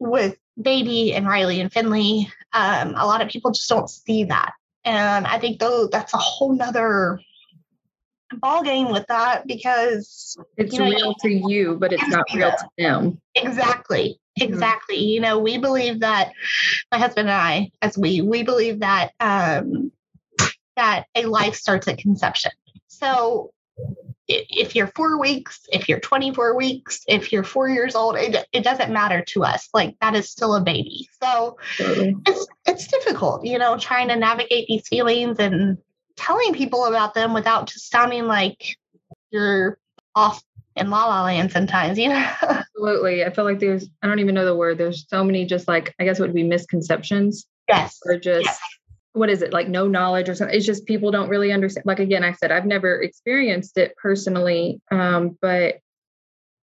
with 0.00 0.36
Baby 0.60 1.14
and 1.14 1.28
Riley 1.28 1.60
and 1.60 1.72
Finley, 1.72 2.28
um, 2.52 2.94
a 2.96 3.06
lot 3.06 3.22
of 3.22 3.28
people 3.28 3.52
just 3.52 3.68
don't 3.68 3.88
see 3.88 4.24
that. 4.24 4.54
And 4.84 5.24
I 5.24 5.38
think 5.38 5.60
though 5.60 5.86
that's 5.86 6.14
a 6.14 6.18
whole 6.18 6.52
nother 6.52 7.20
ball 8.38 8.64
game 8.64 8.90
with 8.90 9.06
that 9.06 9.46
because 9.46 10.36
it's 10.56 10.72
you 10.72 10.80
know, 10.80 10.90
real 10.90 11.14
to 11.14 11.30
you, 11.30 11.76
but 11.78 11.92
it's 11.92 12.08
not 12.08 12.24
real 12.34 12.50
to 12.50 12.68
them. 12.76 13.20
Exactly. 13.36 14.18
Mm-hmm. 14.38 14.52
Exactly. 14.52 14.96
Mm-hmm. 14.96 15.08
You 15.08 15.20
know, 15.20 15.38
we 15.38 15.58
believe 15.58 16.00
that 16.00 16.32
my 16.90 16.98
husband 16.98 17.28
and 17.28 17.36
I, 17.36 17.70
as 17.80 17.96
we, 17.98 18.20
we 18.20 18.42
believe 18.42 18.80
that 18.80 19.12
um, 19.20 19.92
that 20.76 21.04
a 21.14 21.26
life 21.26 21.54
starts 21.54 21.88
at 21.88 21.98
conception. 21.98 22.52
So 22.88 23.52
if 24.28 24.74
you're 24.74 24.86
four 24.86 25.18
weeks, 25.18 25.66
if 25.70 25.88
you're 25.88 26.00
24 26.00 26.56
weeks, 26.56 27.02
if 27.08 27.32
you're 27.32 27.44
four 27.44 27.68
years 27.68 27.94
old, 27.94 28.16
it, 28.16 28.46
it 28.52 28.64
doesn't 28.64 28.92
matter 28.92 29.22
to 29.28 29.44
us. 29.44 29.68
Like 29.74 29.96
that 30.00 30.14
is 30.14 30.30
still 30.30 30.54
a 30.54 30.60
baby. 30.60 31.08
So 31.22 31.58
mm-hmm. 31.76 32.20
it's 32.26 32.46
it's 32.66 32.86
difficult, 32.86 33.44
you 33.44 33.58
know, 33.58 33.76
trying 33.76 34.08
to 34.08 34.16
navigate 34.16 34.66
these 34.68 34.86
feelings 34.88 35.38
and 35.38 35.78
telling 36.16 36.54
people 36.54 36.86
about 36.86 37.14
them 37.14 37.34
without 37.34 37.66
just 37.66 37.90
sounding 37.90 38.26
like 38.26 38.76
you're 39.30 39.78
off 40.14 40.42
in 40.76 40.90
la 40.90 41.06
la 41.06 41.24
land 41.24 41.52
sometimes, 41.52 41.98
you 41.98 42.08
know? 42.08 42.14
Absolutely. 42.42 43.24
I 43.24 43.30
feel 43.30 43.44
like 43.44 43.58
there's, 43.58 43.88
I 44.02 44.06
don't 44.06 44.18
even 44.18 44.34
know 44.34 44.44
the 44.44 44.56
word. 44.56 44.78
There's 44.78 45.06
so 45.08 45.22
many 45.22 45.44
just 45.44 45.68
like, 45.68 45.94
I 46.00 46.04
guess 46.04 46.18
it 46.18 46.22
would 46.22 46.34
be 46.34 46.42
misconceptions. 46.42 47.46
Yes. 47.68 47.98
Or 48.04 48.18
just, 48.18 48.46
yes. 48.46 48.58
what 49.12 49.30
is 49.30 49.42
it, 49.42 49.52
like 49.52 49.68
no 49.68 49.86
knowledge 49.86 50.28
or 50.28 50.34
something? 50.34 50.56
It's 50.56 50.66
just 50.66 50.86
people 50.86 51.10
don't 51.10 51.28
really 51.28 51.52
understand. 51.52 51.86
Like, 51.86 52.00
again, 52.00 52.24
I 52.24 52.32
said, 52.32 52.50
I've 52.50 52.66
never 52.66 53.00
experienced 53.02 53.78
it 53.78 53.94
personally, 53.96 54.80
um, 54.90 55.36
but 55.40 55.76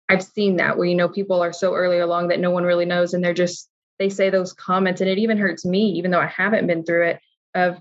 I've 0.09 0.23
seen 0.23 0.57
that 0.57 0.77
where, 0.77 0.87
you 0.87 0.95
know, 0.95 1.09
people 1.09 1.43
are 1.43 1.53
so 1.53 1.75
early 1.75 1.99
along 1.99 2.29
that 2.29 2.41
no 2.41 2.51
one 2.51 2.65
really 2.65 2.85
knows. 2.85 3.15
And 3.15 3.23
they're 3.23 3.33
just, 3.35 3.69
they 3.99 4.09
say 4.09 4.31
those 4.31 4.53
comments 4.53 5.01
and 5.01 5.09
it 5.09 5.19
even 5.19 5.39
hurts 5.39 5.65
me, 5.65 5.93
even 5.93 6.11
though 6.11 6.21
I 6.21 6.27
haven't 6.27 6.67
been 6.67 6.85
through 6.85 7.09
it 7.09 7.21
of, 7.55 7.79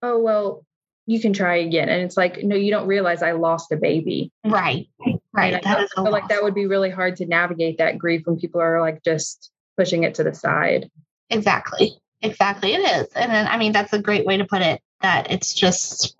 oh, 0.00 0.18
well, 0.18 0.64
you 1.06 1.20
can 1.20 1.32
try 1.32 1.56
again. 1.56 1.88
And 1.88 2.02
it's 2.02 2.16
like, 2.16 2.42
no, 2.42 2.56
you 2.56 2.70
don't 2.70 2.86
realize 2.86 3.22
I 3.22 3.32
lost 3.32 3.72
a 3.72 3.76
baby. 3.76 4.30
Right. 4.44 4.88
Right. 5.32 5.54
And 5.54 5.66
I 5.66 5.86
feel 5.94 6.10
like 6.10 6.28
that 6.28 6.42
would 6.42 6.54
be 6.54 6.66
really 6.66 6.90
hard 6.90 7.16
to 7.16 7.26
navigate 7.26 7.78
that 7.78 7.98
grief 7.98 8.22
when 8.24 8.38
people 8.38 8.60
are 8.60 8.80
like 8.80 9.02
just 9.02 9.50
pushing 9.76 10.04
it 10.04 10.14
to 10.16 10.24
the 10.24 10.34
side. 10.34 10.90
Exactly. 11.30 11.98
Exactly. 12.20 12.74
It 12.74 12.80
is. 12.80 13.08
And 13.14 13.32
then, 13.32 13.48
I 13.48 13.56
mean, 13.56 13.72
that's 13.72 13.92
a 13.92 13.98
great 13.98 14.26
way 14.26 14.36
to 14.36 14.44
put 14.44 14.62
it 14.62 14.80
that 15.00 15.30
it's 15.30 15.54
just, 15.54 16.16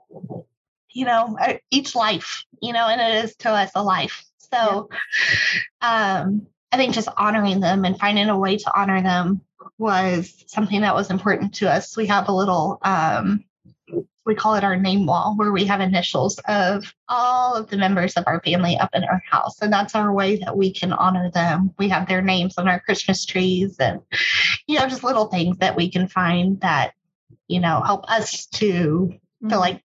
you 0.90 1.04
know, 1.04 1.36
uh, 1.40 1.54
each 1.70 1.94
life, 1.94 2.44
you 2.60 2.72
know, 2.72 2.88
and 2.88 3.00
it 3.00 3.24
is 3.24 3.36
to 3.36 3.50
us 3.50 3.70
a 3.74 3.82
life. 3.82 4.24
So, 4.52 4.88
yeah. 5.80 6.22
um, 6.24 6.46
I 6.72 6.76
think 6.76 6.94
just 6.94 7.08
honoring 7.16 7.60
them 7.60 7.84
and 7.84 7.98
finding 7.98 8.28
a 8.28 8.38
way 8.38 8.56
to 8.56 8.72
honor 8.78 9.00
them 9.02 9.42
was 9.78 10.42
something 10.48 10.80
that 10.80 10.94
was 10.94 11.10
important 11.10 11.54
to 11.56 11.70
us. 11.70 11.96
We 11.96 12.06
have 12.06 12.28
a 12.28 12.34
little 12.34 12.78
um, 12.82 13.44
we 14.24 14.34
call 14.34 14.54
it 14.54 14.64
our 14.64 14.76
name 14.76 15.06
wall 15.06 15.34
where 15.36 15.52
we 15.52 15.64
have 15.64 15.80
initials 15.80 16.38
of 16.46 16.94
all 17.08 17.54
of 17.54 17.68
the 17.68 17.76
members 17.76 18.14
of 18.14 18.24
our 18.26 18.40
family 18.42 18.76
up 18.78 18.90
in 18.94 19.04
our 19.04 19.22
house. 19.28 19.60
And 19.60 19.72
that's 19.72 19.94
our 19.94 20.12
way 20.12 20.36
that 20.36 20.56
we 20.56 20.72
can 20.72 20.92
honor 20.92 21.30
them. 21.30 21.74
We 21.78 21.88
have 21.88 22.08
their 22.08 22.22
names 22.22 22.56
on 22.58 22.68
our 22.68 22.80
christmas 22.80 23.24
trees 23.24 23.76
and 23.78 24.00
you 24.66 24.78
know 24.78 24.86
just 24.86 25.04
little 25.04 25.26
things 25.26 25.58
that 25.58 25.76
we 25.76 25.90
can 25.90 26.08
find 26.08 26.60
that 26.60 26.92
you 27.48 27.60
know 27.60 27.80
help 27.80 28.10
us 28.10 28.46
to 28.46 28.68
feel 28.68 29.50
mm-hmm. 29.50 29.58
like 29.58 29.82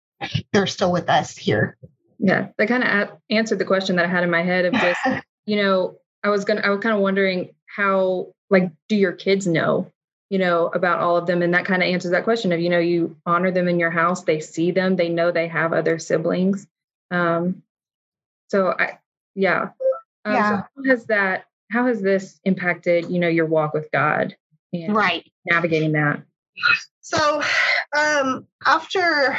they're 0.51 0.67
still 0.67 0.91
with 0.91 1.09
us 1.09 1.37
here. 1.37 1.77
Yeah 2.19 2.49
that 2.57 2.67
kind 2.67 2.83
of 2.83 3.17
answered 3.29 3.59
the 3.59 3.65
question 3.65 3.95
that 3.95 4.05
i 4.05 4.07
had 4.07 4.23
in 4.23 4.31
my 4.31 4.43
head 4.43 4.65
of 4.65 4.73
just 4.73 4.99
you 5.45 5.55
know 5.55 5.97
i 6.23 6.29
was 6.29 6.45
gonna 6.45 6.61
i 6.61 6.69
was 6.69 6.79
kind 6.81 6.95
of 6.95 7.01
wondering 7.01 7.53
how 7.65 8.33
like 8.49 8.71
do 8.87 8.95
your 8.95 9.13
kids 9.13 9.45
know 9.45 9.91
you 10.29 10.37
know, 10.37 10.67
about 10.67 10.99
all 10.99 11.17
of 11.17 11.25
them. 11.25 11.41
And 11.41 11.53
that 11.53 11.65
kind 11.65 11.81
of 11.81 11.87
answers 11.87 12.11
that 12.11 12.23
question 12.23 12.51
of, 12.51 12.59
you 12.59 12.69
know, 12.69 12.79
you 12.79 13.15
honor 13.25 13.51
them 13.51 13.67
in 13.67 13.79
your 13.79 13.91
house, 13.91 14.23
they 14.23 14.39
see 14.39 14.71
them, 14.71 14.95
they 14.95 15.09
know 15.09 15.31
they 15.31 15.47
have 15.47 15.73
other 15.73 15.99
siblings. 15.99 16.67
Um, 17.11 17.63
so 18.49 18.73
I, 18.77 18.99
yeah. 19.35 19.69
Um, 20.25 20.33
yeah. 20.33 20.49
So 20.49 20.55
how 20.55 20.89
has 20.89 21.05
that, 21.05 21.45
how 21.71 21.87
has 21.87 22.01
this 22.01 22.39
impacted, 22.43 23.09
you 23.09 23.19
know, 23.19 23.27
your 23.27 23.45
walk 23.45 23.73
with 23.73 23.89
God 23.91 24.35
and 24.73 24.95
right. 24.95 25.29
navigating 25.45 25.93
that? 25.93 26.21
So, 27.01 27.41
um, 27.97 28.47
after, 28.65 29.37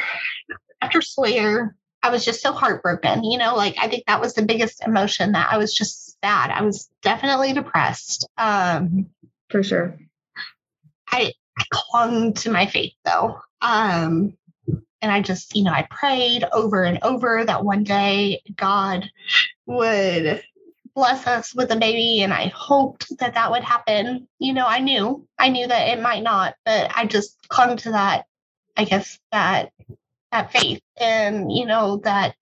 after 0.80 1.02
Sawyer, 1.02 1.74
I 2.02 2.10
was 2.10 2.24
just 2.24 2.40
so 2.40 2.52
heartbroken, 2.52 3.24
you 3.24 3.36
know, 3.36 3.56
like 3.56 3.76
I 3.78 3.88
think 3.88 4.04
that 4.06 4.20
was 4.20 4.34
the 4.34 4.42
biggest 4.42 4.86
emotion 4.86 5.32
that 5.32 5.52
I 5.52 5.58
was 5.58 5.74
just 5.74 6.18
sad. 6.22 6.50
I 6.50 6.62
was 6.62 6.88
definitely 7.02 7.52
depressed. 7.52 8.26
Um, 8.38 9.10
for 9.50 9.62
sure 9.62 9.98
I, 11.10 11.32
I 11.58 11.64
clung 11.70 12.34
to 12.34 12.50
my 12.50 12.66
faith 12.66 12.94
though. 13.04 13.38
Um, 13.60 14.34
and 15.00 15.12
I 15.12 15.20
just, 15.22 15.54
you 15.56 15.64
know, 15.64 15.72
I 15.72 15.86
prayed 15.90 16.44
over 16.52 16.82
and 16.82 16.98
over 17.02 17.44
that 17.44 17.64
one 17.64 17.84
day 17.84 18.42
God 18.56 19.08
would 19.66 20.42
bless 20.94 21.26
us 21.26 21.54
with 21.54 21.70
a 21.70 21.76
baby. 21.76 22.22
And 22.22 22.32
I 22.32 22.48
hoped 22.54 23.16
that 23.18 23.34
that 23.34 23.50
would 23.50 23.62
happen. 23.62 24.26
You 24.38 24.52
know, 24.52 24.66
I 24.66 24.80
knew, 24.80 25.26
I 25.38 25.48
knew 25.48 25.66
that 25.66 25.88
it 25.88 26.02
might 26.02 26.24
not, 26.24 26.54
but 26.64 26.90
I 26.96 27.06
just 27.06 27.36
clung 27.48 27.76
to 27.78 27.92
that, 27.92 28.24
I 28.76 28.84
guess, 28.84 29.18
that, 29.30 29.70
that 30.32 30.50
faith 30.52 30.80
and, 31.00 31.52
you 31.52 31.66
know, 31.66 31.98
that 31.98 32.34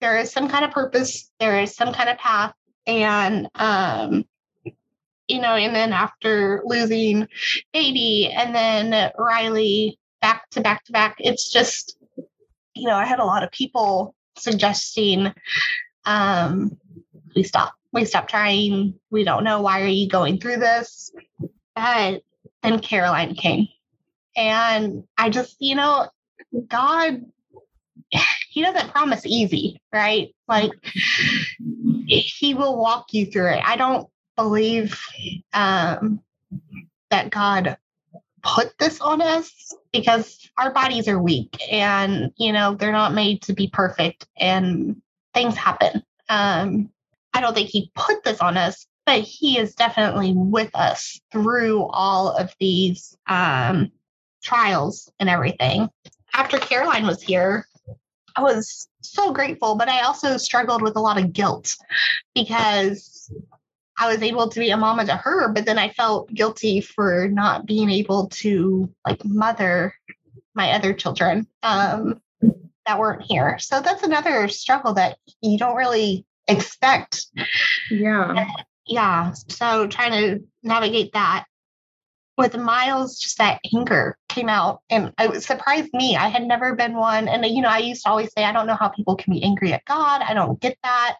there 0.00 0.16
is 0.18 0.32
some 0.32 0.48
kind 0.48 0.64
of 0.64 0.70
purpose, 0.70 1.30
there 1.38 1.60
is 1.60 1.76
some 1.76 1.92
kind 1.92 2.08
of 2.08 2.16
path. 2.16 2.54
And, 2.86 3.48
um, 3.54 4.24
you 5.32 5.40
know, 5.40 5.54
and 5.54 5.74
then 5.74 5.92
after 5.92 6.62
losing 6.64 7.26
baby 7.72 8.30
and 8.30 8.54
then 8.54 9.10
Riley 9.18 9.98
back 10.20 10.48
to 10.50 10.60
back 10.60 10.84
to 10.84 10.92
back, 10.92 11.16
it's 11.18 11.50
just, 11.50 11.96
you 12.74 12.86
know, 12.86 12.94
I 12.94 13.06
had 13.06 13.18
a 13.18 13.24
lot 13.24 13.42
of 13.42 13.50
people 13.50 14.14
suggesting 14.36 15.32
um, 16.04 16.76
we 17.34 17.42
stop, 17.44 17.74
we 17.92 18.04
stop 18.04 18.28
trying. 18.28 18.94
We 19.10 19.24
don't 19.24 19.44
know 19.44 19.62
why 19.62 19.82
are 19.82 19.86
you 19.86 20.08
going 20.08 20.38
through 20.38 20.56
this. 20.56 21.12
But 21.74 22.22
then 22.62 22.80
Caroline 22.80 23.34
came. 23.34 23.68
And 24.36 25.04
I 25.16 25.30
just, 25.30 25.56
you 25.60 25.74
know, 25.74 26.08
God, 26.68 27.24
He 28.50 28.62
doesn't 28.62 28.92
promise 28.92 29.24
easy, 29.24 29.80
right? 29.92 30.34
Like 30.46 30.72
He 32.06 32.52
will 32.52 32.76
walk 32.76 33.14
you 33.14 33.26
through 33.26 33.52
it. 33.54 33.62
I 33.64 33.76
don't 33.76 34.08
believe 34.36 34.98
um, 35.52 36.20
that 37.10 37.30
God 37.30 37.76
put 38.42 38.76
this 38.78 39.00
on 39.00 39.20
us 39.20 39.74
because 39.92 40.50
our 40.58 40.72
bodies 40.72 41.08
are 41.08 41.18
weak 41.20 41.56
and 41.70 42.32
you 42.36 42.52
know 42.52 42.74
they're 42.74 42.92
not 42.92 43.14
made 43.14 43.40
to 43.42 43.52
be 43.52 43.68
perfect 43.68 44.26
and 44.36 45.00
things 45.34 45.56
happen. 45.56 46.02
Um 46.28 46.90
i 47.34 47.40
don't 47.40 47.54
think 47.54 47.68
he 47.68 47.90
put 47.94 48.22
this 48.24 48.40
on 48.40 48.56
us 48.56 48.86
but 49.06 49.20
he 49.20 49.58
is 49.58 49.74
definitely 49.74 50.32
with 50.34 50.70
us 50.74 51.20
through 51.30 51.84
all 51.84 52.30
of 52.30 52.54
these 52.58 53.16
um 53.26 53.90
trials 54.42 55.10
and 55.20 55.28
everything. 55.28 55.88
After 56.34 56.58
caroline 56.58 57.06
was 57.06 57.22
here 57.22 57.66
i 58.34 58.42
was 58.42 58.88
so 59.02 59.32
grateful 59.32 59.76
but 59.76 59.88
i 59.88 60.00
also 60.00 60.36
struggled 60.36 60.82
with 60.82 60.96
a 60.96 61.00
lot 61.00 61.18
of 61.18 61.32
guilt 61.32 61.76
because 62.34 63.30
I 63.98 64.08
was 64.12 64.22
able 64.22 64.48
to 64.48 64.60
be 64.60 64.70
a 64.70 64.76
mama 64.76 65.04
to 65.06 65.16
her, 65.16 65.48
but 65.48 65.66
then 65.66 65.78
I 65.78 65.90
felt 65.90 66.32
guilty 66.32 66.80
for 66.80 67.28
not 67.28 67.66
being 67.66 67.90
able 67.90 68.28
to 68.28 68.92
like 69.06 69.24
mother 69.24 69.94
my 70.54 70.72
other 70.72 70.92
children 70.92 71.46
um, 71.62 72.20
that 72.86 72.98
weren't 72.98 73.22
here. 73.22 73.58
So 73.58 73.80
that's 73.80 74.02
another 74.02 74.48
struggle 74.48 74.94
that 74.94 75.18
you 75.40 75.58
don't 75.58 75.76
really 75.76 76.26
expect. 76.48 77.26
Yeah. 77.90 78.46
Yeah. 78.86 79.32
So 79.48 79.86
trying 79.86 80.12
to 80.12 80.44
navigate 80.62 81.12
that 81.12 81.44
with 82.38 82.56
Miles, 82.56 83.18
just 83.18 83.38
that 83.38 83.60
anger 83.74 84.16
came 84.28 84.48
out 84.48 84.80
and 84.88 85.12
it 85.18 85.42
surprised 85.42 85.92
me. 85.92 86.16
I 86.16 86.28
had 86.28 86.44
never 86.44 86.74
been 86.74 86.94
one. 86.94 87.28
And, 87.28 87.44
you 87.44 87.60
know, 87.60 87.68
I 87.68 87.78
used 87.78 88.04
to 88.04 88.10
always 88.10 88.32
say, 88.32 88.44
I 88.44 88.52
don't 88.52 88.66
know 88.66 88.76
how 88.76 88.88
people 88.88 89.16
can 89.16 89.32
be 89.32 89.42
angry 89.42 89.72
at 89.72 89.84
God. 89.84 90.22
I 90.22 90.34
don't 90.34 90.58
get 90.60 90.78
that. 90.82 91.16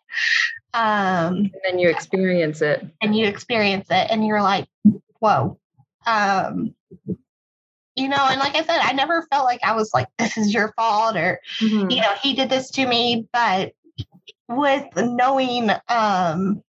Um, 0.74 1.36
and 1.36 1.52
then 1.64 1.78
you 1.78 1.90
experience 1.90 2.62
it. 2.62 2.86
And 3.02 3.16
you 3.16 3.26
experience 3.26 3.88
it 3.90 4.10
and 4.10 4.26
you're 4.26 4.42
like, 4.42 4.66
whoa. 5.18 5.58
Um, 6.06 6.74
you 7.94 8.08
know, 8.08 8.26
and 8.30 8.40
like 8.40 8.56
I 8.56 8.64
said, 8.64 8.80
I 8.80 8.92
never 8.92 9.26
felt 9.30 9.44
like 9.44 9.60
I 9.62 9.74
was 9.74 9.90
like, 9.92 10.08
this 10.18 10.38
is 10.38 10.54
your 10.54 10.72
fault 10.76 11.16
or, 11.16 11.40
mm-hmm. 11.60 11.90
you 11.90 12.00
know, 12.00 12.14
he 12.22 12.34
did 12.34 12.48
this 12.48 12.70
to 12.72 12.86
me. 12.86 13.28
But 13.32 13.72
with 14.48 14.86
knowing, 14.96 15.70
um, 15.88 16.62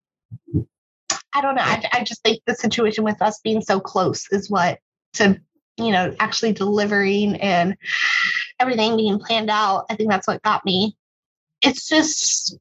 I 1.35 1.41
don't 1.41 1.55
know, 1.55 1.63
I, 1.63 1.83
I 1.93 2.03
just 2.03 2.23
think 2.23 2.41
the 2.45 2.55
situation 2.55 3.03
with 3.03 3.21
us 3.21 3.39
being 3.43 3.61
so 3.61 3.79
close 3.79 4.27
is 4.31 4.49
what 4.49 4.79
to, 5.13 5.39
you 5.77 5.91
know, 5.91 6.15
actually 6.19 6.53
delivering 6.53 7.35
and 7.37 7.75
everything 8.59 8.97
being 8.97 9.19
planned 9.19 9.49
out. 9.49 9.85
I 9.89 9.95
think 9.95 10.09
that's 10.09 10.27
what 10.27 10.43
got 10.43 10.63
me. 10.65 10.95
It's 11.61 11.87
just 11.87 12.57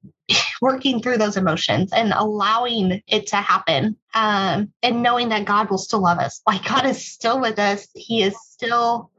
working 0.60 1.02
through 1.02 1.18
those 1.18 1.36
emotions 1.36 1.92
and 1.92 2.12
allowing 2.14 3.02
it 3.08 3.26
to 3.28 3.36
happen 3.36 3.96
um, 4.14 4.72
and 4.82 5.02
knowing 5.02 5.28
that 5.30 5.44
God 5.44 5.70
will 5.70 5.78
still 5.78 6.00
love 6.00 6.18
us. 6.18 6.40
Like 6.46 6.64
God 6.64 6.86
is 6.86 7.04
still 7.04 7.40
with 7.40 7.58
us. 7.58 7.88
He 7.94 8.22
is 8.22 8.34
still, 8.40 9.10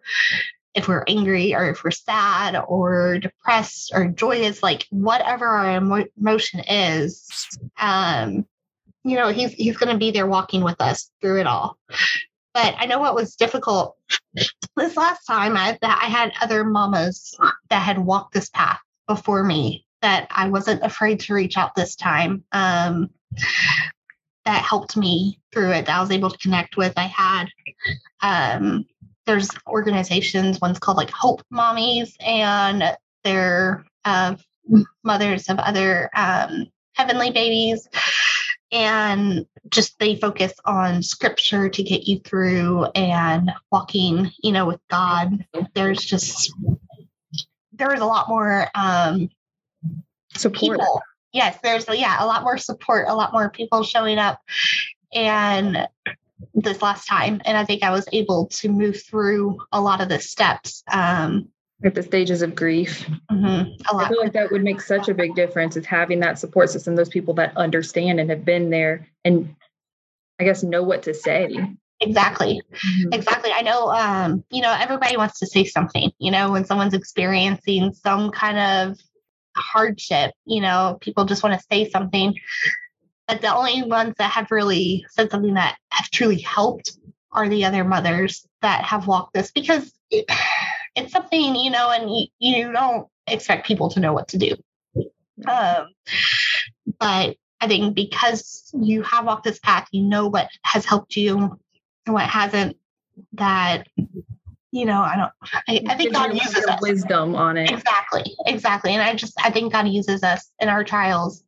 if 0.74 0.88
we're 0.88 1.04
angry 1.08 1.54
or 1.54 1.70
if 1.70 1.84
we're 1.84 1.92
sad 1.92 2.56
or 2.68 3.20
depressed 3.20 3.92
or 3.94 4.08
joyous, 4.08 4.64
like 4.64 4.88
whatever 4.90 5.46
our 5.46 5.78
emo- 5.78 6.08
emotion 6.18 6.62
is, 6.62 7.30
um, 7.78 8.46
you 9.04 9.16
know, 9.18 9.30
he's 9.30 9.52
he's 9.54 9.78
going 9.78 9.92
to 9.92 10.00
be 10.00 10.12
there 10.12 10.28
walking 10.28 10.64
with 10.64 10.80
us 10.80 11.10
through 11.22 11.42
it 11.42 11.48
all. 11.48 11.78
But 12.54 12.76
I 12.78 12.86
know 12.86 13.00
what 13.00 13.16
was 13.16 13.36
difficult 13.36 13.98
this 14.76 14.96
last 14.96 15.26
time 15.26 15.58
I, 15.58 15.78
that 15.82 16.00
I 16.04 16.06
had 16.06 16.34
other 16.42 16.64
mamas 16.64 17.36
that 17.70 17.82
had 17.82 17.98
walked 17.98 18.34
this 18.34 18.50
path 18.50 18.80
before 19.08 19.44
me 19.44 19.86
that 20.02 20.28
I 20.30 20.50
wasn't 20.50 20.84
afraid 20.84 21.22
to 21.22 21.34
reach 21.34 21.58
out 21.58 21.76
this 21.76 21.96
time. 21.96 22.44
Um, 22.52 23.10
that 24.46 24.62
helped 24.62 24.98
me 24.98 25.40
through 25.54 25.72
it. 25.72 25.86
That 25.86 25.98
I 25.98 26.02
was 26.02 26.12
able 26.12 26.30
to 26.30 26.38
connect 26.38 26.78
with. 26.78 26.94
I 26.98 27.06
had 27.06 27.46
um, 28.22 28.86
there's 29.26 29.50
organizations. 29.68 30.60
One's 30.62 30.80
called 30.80 30.98
like 30.98 31.10
Hope 31.10 31.42
Mommies, 31.52 32.14
and 32.20 32.84
they're 33.24 33.86
uh, 34.06 34.36
mothers 35.04 35.50
of 35.50 35.60
other 35.60 36.10
um, 36.16 36.68
heavenly 36.94 37.32
babies. 37.32 37.88
And 38.74 39.46
just 39.70 39.98
they 40.00 40.16
focus 40.16 40.54
on 40.66 41.04
scripture 41.04 41.70
to 41.70 41.84
get 41.84 42.08
you 42.08 42.20
through 42.20 42.86
and 42.96 43.52
walking, 43.72 44.32
you 44.42 44.52
know, 44.52 44.66
with 44.66 44.82
God. 44.90 45.46
There's 45.74 46.04
just 46.04 46.52
there 47.72 47.94
is 47.94 48.02
a 48.02 48.06
lot 48.06 48.30
more 48.30 48.68
um, 48.76 49.30
support. 50.36 50.80
People. 50.80 51.02
Yes, 51.32 51.58
there's 51.64 51.86
yeah 51.88 52.24
a 52.24 52.26
lot 52.26 52.44
more 52.44 52.58
support, 52.58 53.08
a 53.08 53.16
lot 53.16 53.32
more 53.32 53.50
people 53.50 53.84
showing 53.84 54.18
up, 54.18 54.40
and 55.14 55.88
this 56.54 56.82
last 56.82 57.08
time, 57.08 57.42
and 57.46 57.58
I 57.58 57.66
think 57.66 57.84
I 57.84 57.92
was 57.92 58.08
able 58.12 58.48
to 58.48 58.70
move 58.70 59.02
through 59.04 59.60
a 59.72 59.82
lot 59.82 60.02
of 60.02 60.10
the 60.10 60.20
steps. 60.20 60.84
Um, 60.92 61.50
at 61.84 61.96
the 61.96 62.04
stages 62.04 62.42
of 62.42 62.56
grief. 62.56 63.08
Mm-hmm, 63.32 63.98
I 63.98 64.08
feel 64.08 64.20
like 64.20 64.34
that 64.34 64.52
would 64.52 64.64
make 64.64 64.82
such 64.82 65.10
a 65.10 65.14
big 65.14 65.36
difference 65.36 65.76
is 65.76 65.86
having 65.86 66.20
that 66.22 66.40
support 66.40 66.70
system, 66.70 66.96
those 66.96 67.10
people 67.10 67.34
that 67.36 67.56
understand 67.58 68.20
and 68.20 68.30
have 68.30 68.46
been 68.46 68.70
there 68.70 69.08
and 69.26 69.56
I 70.40 70.46
guess 70.46 70.64
know 70.64 70.84
what 70.84 71.04
to 71.04 71.14
say. 71.14 71.56
Exactly. 72.02 72.62
Mm-hmm. 72.72 73.14
Exactly. 73.14 73.52
I 73.54 73.62
know, 73.62 73.90
um, 73.90 74.44
you 74.50 74.62
know, 74.62 74.76
everybody 74.78 75.16
wants 75.16 75.40
to 75.40 75.48
say 75.48 75.64
something, 75.64 76.12
you 76.20 76.32
know, 76.32 76.52
when 76.52 76.66
someone's 76.66 76.94
experiencing 76.94 77.94
some 77.94 78.32
kind 78.32 78.58
of 78.58 79.00
hardship. 79.56 80.34
You 80.46 80.62
know, 80.62 80.98
people 81.02 81.26
just 81.26 81.44
want 81.44 81.60
to 81.60 81.66
say 81.72 81.90
something. 81.90 82.36
But 83.28 83.42
the 83.42 83.56
only 83.56 83.84
ones 83.84 84.16
that 84.18 84.32
have 84.32 84.52
really 84.52 85.06
said 85.12 85.32
something 85.32 85.54
that 85.54 85.78
have 85.92 86.10
truly 86.10 86.40
helped 86.40 86.92
are 87.32 87.48
the 87.48 87.66
other 87.66 87.84
mothers 87.84 88.46
that 88.62 88.84
have 88.84 89.08
walked 89.08 89.34
this 89.34 89.52
because 89.52 89.94
it, 90.12 90.26
it's 90.96 91.12
something, 91.12 91.56
you 91.56 91.72
know, 91.72 91.90
and 91.90 92.10
you, 92.10 92.28
you 92.40 92.72
don't 92.72 93.08
expect 93.28 93.68
people 93.68 93.90
to 93.90 94.00
know 94.00 94.14
what 94.14 94.28
to 94.30 94.38
do. 94.38 94.56
Um, 95.48 95.88
but 97.00 97.36
I 97.60 97.68
think 97.68 97.96
because 97.96 98.70
you 98.74 99.02
have 99.04 99.26
walked 99.26 99.44
this 99.44 99.60
path, 99.60 99.88
you 99.92 100.04
know 100.04 100.28
what 100.28 100.50
has 100.64 100.86
helped 100.86 101.16
you 101.16 101.58
and 102.06 102.14
what 102.14 102.28
hasn't, 102.30 102.78
that 103.34 103.88
you 104.72 104.86
know, 104.86 105.02
I 105.02 105.16
don't, 105.16 105.32
I, 105.68 105.92
I 105.94 105.96
think 105.96 106.14
God 106.14 106.34
uses 106.34 106.66
us. 106.66 106.82
wisdom 106.82 107.36
on 107.36 107.58
it. 107.58 107.70
Exactly. 107.70 108.24
Exactly. 108.48 108.92
And 108.94 109.04
I 109.04 109.14
just, 109.14 109.34
I 109.40 109.52
think 109.52 109.72
God 109.72 109.88
uses 109.88 110.24
us 110.24 110.50
in 110.60 110.68
our 110.68 110.84
trials 110.84 111.44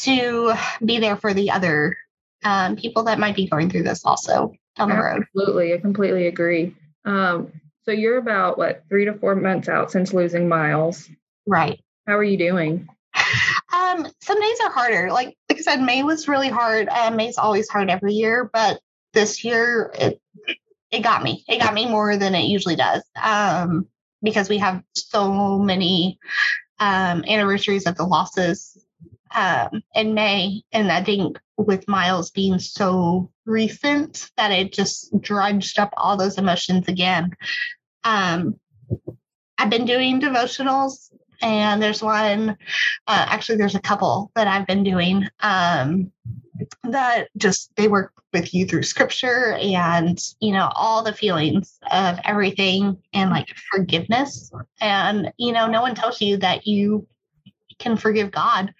to 0.00 0.52
be 0.84 0.98
there 0.98 1.16
for 1.16 1.32
the 1.32 1.50
other 1.50 1.96
um, 2.44 2.76
people 2.76 3.04
that 3.04 3.18
might 3.18 3.36
be 3.36 3.48
going 3.48 3.70
through 3.70 3.84
this 3.84 4.04
also 4.04 4.52
down 4.76 4.90
the 4.90 4.96
road. 4.96 5.22
Absolutely. 5.22 5.72
I 5.72 5.78
completely 5.78 6.26
agree. 6.26 6.76
Um, 7.06 7.52
so 7.84 7.92
you're 7.92 8.18
about 8.18 8.58
what, 8.58 8.84
three 8.88 9.04
to 9.04 9.14
four 9.14 9.34
months 9.34 9.68
out 9.68 9.90
since 9.90 10.12
losing 10.12 10.48
Miles. 10.48 11.08
Right. 11.46 11.80
How 12.06 12.16
are 12.16 12.24
you 12.24 12.38
doing? 12.38 12.88
Um, 13.72 14.06
some 14.20 14.40
days 14.40 14.58
are 14.64 14.70
harder. 14.70 15.10
Like, 15.10 15.36
like 15.48 15.58
I 15.58 15.62
said, 15.62 15.80
May 15.80 16.02
was 16.02 16.28
really 16.28 16.48
hard. 16.48 16.88
Uh, 16.88 17.10
May's 17.10 17.38
always 17.38 17.68
hard 17.68 17.90
every 17.90 18.14
year, 18.14 18.48
but 18.52 18.80
this 19.12 19.44
year 19.44 19.90
it 19.94 20.20
it 20.90 21.00
got 21.00 21.22
me. 21.22 21.44
It 21.48 21.58
got 21.58 21.74
me 21.74 21.86
more 21.86 22.16
than 22.16 22.34
it 22.34 22.44
usually 22.44 22.76
does. 22.76 23.02
Um, 23.20 23.88
because 24.22 24.48
we 24.48 24.58
have 24.58 24.82
so 24.94 25.58
many 25.58 26.18
um, 26.78 27.24
anniversaries 27.26 27.86
of 27.86 27.96
the 27.96 28.04
losses 28.04 28.71
um, 29.34 29.82
in 29.94 30.14
May. 30.14 30.62
And 30.72 30.90
I 30.90 31.02
think 31.02 31.38
with 31.56 31.88
Miles 31.88 32.30
being 32.30 32.58
so 32.58 33.30
recent 33.44 34.30
that 34.36 34.50
it 34.50 34.72
just 34.72 35.18
drudged 35.20 35.78
up 35.78 35.92
all 35.96 36.16
those 36.16 36.38
emotions 36.38 36.88
again. 36.88 37.32
Um, 38.04 38.58
I've 39.58 39.70
been 39.70 39.84
doing 39.84 40.20
devotionals, 40.20 41.12
and 41.40 41.82
there's 41.82 42.02
one, 42.02 42.50
uh, 42.50 43.26
actually, 43.28 43.58
there's 43.58 43.74
a 43.74 43.80
couple 43.80 44.30
that 44.34 44.48
I've 44.48 44.66
been 44.66 44.82
doing 44.82 45.28
um, 45.40 46.10
that 46.84 47.28
just 47.36 47.74
they 47.76 47.88
work 47.88 48.12
with 48.32 48.54
you 48.54 48.66
through 48.66 48.82
scripture 48.82 49.56
and 49.60 50.18
you 50.40 50.52
know 50.52 50.70
all 50.74 51.02
the 51.02 51.12
feelings 51.12 51.78
of 51.90 52.18
everything 52.24 52.96
and 53.12 53.30
like 53.30 53.48
forgiveness 53.70 54.50
and 54.80 55.32
you 55.36 55.52
know 55.52 55.66
no 55.66 55.82
one 55.82 55.94
tells 55.94 56.20
you 56.20 56.36
that 56.38 56.66
you 56.66 57.06
can 57.82 57.96
forgive 57.96 58.30
god 58.30 58.72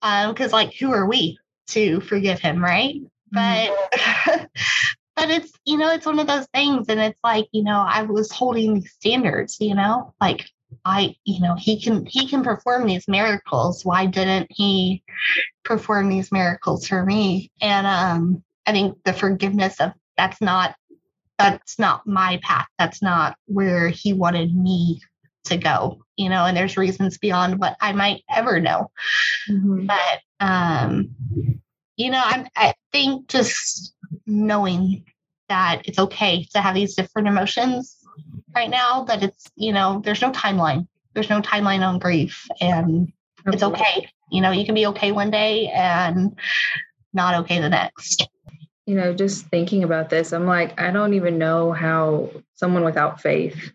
because 0.00 0.52
um, 0.52 0.58
like 0.58 0.74
who 0.74 0.92
are 0.92 1.06
we 1.06 1.38
to 1.66 2.00
forgive 2.00 2.40
him 2.40 2.62
right 2.62 2.96
but 3.30 3.70
mm-hmm. 3.92 4.44
but 5.16 5.30
it's 5.30 5.52
you 5.64 5.76
know 5.76 5.90
it's 5.90 6.06
one 6.06 6.18
of 6.18 6.26
those 6.26 6.46
things 6.54 6.86
and 6.88 7.00
it's 7.00 7.20
like 7.22 7.46
you 7.52 7.62
know 7.62 7.84
i 7.88 8.02
was 8.02 8.30
holding 8.30 8.74
these 8.74 8.92
standards 8.92 9.58
you 9.60 9.74
know 9.74 10.14
like 10.20 10.48
I, 10.84 11.16
you 11.24 11.40
know, 11.40 11.54
he 11.54 11.80
can 11.80 12.04
he 12.06 12.28
can 12.28 12.42
perform 12.42 12.86
these 12.86 13.08
miracles. 13.08 13.84
Why 13.84 14.06
didn't 14.06 14.48
he 14.50 15.02
perform 15.64 16.08
these 16.08 16.32
miracles 16.32 16.86
for 16.86 17.04
me? 17.04 17.50
And 17.60 17.86
um, 17.86 18.44
I 18.66 18.72
think 18.72 19.02
the 19.04 19.12
forgiveness 19.12 19.80
of 19.80 19.92
that's 20.16 20.40
not 20.40 20.74
that's 21.38 21.78
not 21.78 22.06
my 22.06 22.40
path. 22.42 22.66
That's 22.78 23.02
not 23.02 23.36
where 23.46 23.88
he 23.88 24.12
wanted 24.12 24.54
me 24.54 25.00
to 25.48 25.56
go. 25.56 25.98
You 26.16 26.28
know, 26.28 26.44
and 26.44 26.56
there's 26.56 26.76
reasons 26.76 27.18
beyond 27.18 27.58
what 27.58 27.76
I 27.80 27.92
might 27.92 28.22
ever 28.34 28.60
know. 28.60 28.90
Mm-hmm. 29.48 29.86
But 29.86 30.20
um, 30.40 31.14
you 31.96 32.10
know, 32.10 32.22
I 32.22 32.46
I 32.56 32.74
think 32.92 33.28
just 33.28 33.94
knowing 34.26 35.04
that 35.48 35.82
it's 35.86 35.98
okay 35.98 36.44
to 36.52 36.60
have 36.60 36.74
these 36.74 36.94
different 36.94 37.28
emotions 37.28 37.96
right 38.54 38.70
now, 38.70 39.04
that 39.04 39.22
it's, 39.22 39.50
you 39.56 39.72
know, 39.72 40.00
there's 40.04 40.22
no 40.22 40.30
timeline. 40.30 40.86
There's 41.14 41.30
no 41.30 41.40
timeline 41.40 41.86
on 41.86 41.98
grief 41.98 42.46
and 42.60 43.12
it's 43.46 43.62
okay. 43.62 44.08
You 44.30 44.40
know, 44.40 44.50
you 44.50 44.64
can 44.64 44.74
be 44.74 44.86
okay 44.88 45.12
one 45.12 45.30
day 45.30 45.68
and 45.68 46.38
not 47.12 47.34
okay 47.42 47.60
the 47.60 47.68
next. 47.68 48.28
You 48.86 48.94
know, 48.94 49.12
just 49.12 49.46
thinking 49.46 49.84
about 49.84 50.10
this, 50.10 50.32
I'm 50.32 50.46
like, 50.46 50.80
I 50.80 50.90
don't 50.90 51.14
even 51.14 51.38
know 51.38 51.72
how 51.72 52.30
someone 52.54 52.84
without 52.84 53.20
faith 53.20 53.72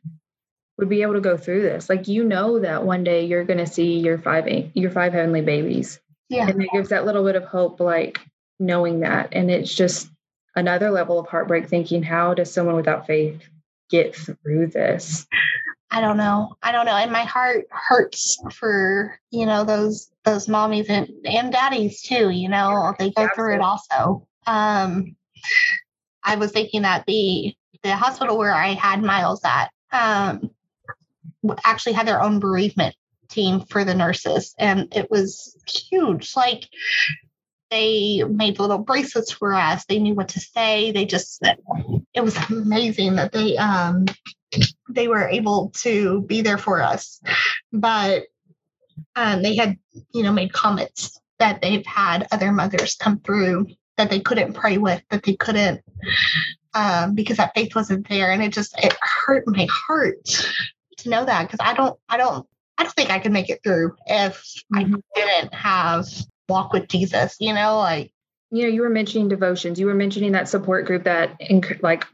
would 0.84 0.90
be 0.90 1.02
able 1.02 1.14
to 1.14 1.22
go 1.22 1.38
through 1.38 1.62
this. 1.62 1.90
Like 1.90 2.10
you 2.10 2.26
know 2.26 2.60
that 2.60 2.84
one 2.84 3.06
day 3.06 3.26
you're 3.26 3.46
going 3.46 3.60
to 3.60 3.66
see 3.66 4.00
your 4.00 4.18
five 4.18 4.46
your 4.74 4.92
five 4.92 5.14
heavenly 5.14 5.42
babies. 5.42 6.00
Yeah. 6.28 6.50
And 6.50 6.62
it 6.62 6.70
gives 6.74 6.90
that 6.90 7.06
little 7.06 7.24
bit 7.24 7.38
of 7.38 7.46
hope 7.46 7.80
like 7.80 8.20
knowing 8.60 9.00
that 9.00 9.30
and 9.32 9.50
it's 9.50 9.74
just 9.74 10.10
another 10.56 10.92
level 10.92 11.20
of 11.20 11.28
heartbreak 11.28 11.68
thinking 11.68 12.04
how 12.04 12.34
does 12.34 12.54
someone 12.54 12.76
without 12.76 13.08
faith 13.08 13.42
get 13.90 14.16
through 14.16 14.68
this? 14.68 15.26
I 15.90 16.02
don't 16.02 16.18
know. 16.18 16.56
I 16.62 16.72
don't 16.72 16.86
know. 16.86 16.96
And 16.96 17.12
my 17.12 17.24
heart 17.24 17.66
hurts 17.70 18.38
for, 18.52 19.18
you 19.32 19.46
know, 19.46 19.64
those 19.64 20.12
those 20.26 20.48
mommies 20.48 20.90
and, 20.90 21.08
and 21.26 21.52
daddies 21.52 22.02
too, 22.02 22.30
you 22.30 22.50
know, 22.50 22.94
they 23.00 23.12
go 23.12 23.30
through 23.34 23.56
it 23.56 23.62
also. 23.62 24.28
Um 24.48 25.16
I 26.24 26.36
was 26.36 26.52
thinking 26.52 26.82
that 26.82 27.06
the 27.06 27.56
the 27.84 27.96
hospital 27.96 28.38
where 28.38 28.54
I 28.54 28.70
had 28.74 29.02
Miles 29.02 29.42
at, 29.44 29.70
um, 29.94 30.50
actually 31.64 31.94
had 31.94 32.08
their 32.08 32.22
own 32.22 32.40
bereavement 32.40 32.96
team 33.30 33.62
for 33.62 33.84
the 33.84 33.96
nurses 33.96 34.54
and 34.58 34.94
it 34.96 35.10
was 35.10 35.58
huge. 35.68 36.36
Like 36.36 36.68
they 37.72 38.24
made 38.24 38.60
little 38.60 38.78
bracelets 38.78 39.32
for 39.32 39.54
us. 39.54 39.86
They 39.86 40.00
knew 40.00 40.14
what 40.14 40.30
to 40.30 40.40
say. 40.40 40.92
They 40.92 41.06
just 41.06 41.44
it 42.14 42.24
was 42.24 42.38
amazing 42.50 43.16
that 43.16 43.32
they 43.32 43.58
um 43.58 44.06
they 44.90 45.08
were 45.08 45.28
able 45.28 45.72
to 45.78 46.22
be 46.22 46.42
there 46.42 46.60
for 46.60 46.82
us. 46.82 47.22
But 47.72 48.24
um 49.16 49.42
they 49.42 49.56
had 49.56 49.78
you 50.14 50.24
know 50.24 50.32
made 50.32 50.54
comments 50.54 51.20
that 51.40 51.62
they've 51.62 51.86
had 51.86 52.28
other 52.32 52.52
mothers 52.52 52.96
come 52.96 53.20
through 53.20 53.68
that 53.98 54.10
they 54.10 54.20
couldn't 54.20 54.54
pray 54.54 54.78
with 54.78 55.02
that 55.10 55.24
they 55.24 55.36
couldn't 55.36 55.82
um, 56.74 57.16
because 57.16 57.38
that 57.38 57.54
faith 57.54 57.76
wasn't 57.76 58.08
there. 58.10 58.32
And 58.32 58.42
it 58.44 58.54
just 58.54 58.78
it 58.84 58.96
hurt 59.02 59.44
my 59.48 59.68
heart 59.70 60.46
to 60.98 61.10
know 61.10 61.26
that 61.26 61.44
because 61.44 61.60
I 61.62 61.74
don't 61.74 61.98
I 62.10 62.18
don't 62.18 62.48
I 62.78 62.84
don't 62.84 62.96
think 62.96 63.12
I 63.12 63.20
could 63.20 63.32
make 63.32 63.50
it 63.50 63.62
through 63.64 63.96
if 64.08 64.42
mm-hmm. 64.74 64.96
I 64.96 65.00
didn't 65.16 65.54
have 65.54 66.08
walk 66.50 66.74
with 66.74 66.88
Jesus, 66.88 67.38
you 67.40 67.54
know, 67.54 67.78
like 67.78 68.12
you 68.52 68.64
know, 68.64 68.70
you 68.70 68.82
were 68.82 68.90
mentioning 68.90 69.30
devotions. 69.30 69.80
You 69.80 69.88
were 69.88 69.96
mentioning 69.96 70.34
that 70.34 70.48
support 70.48 70.86
group 70.86 71.06
that 71.06 71.40
like 71.82 72.06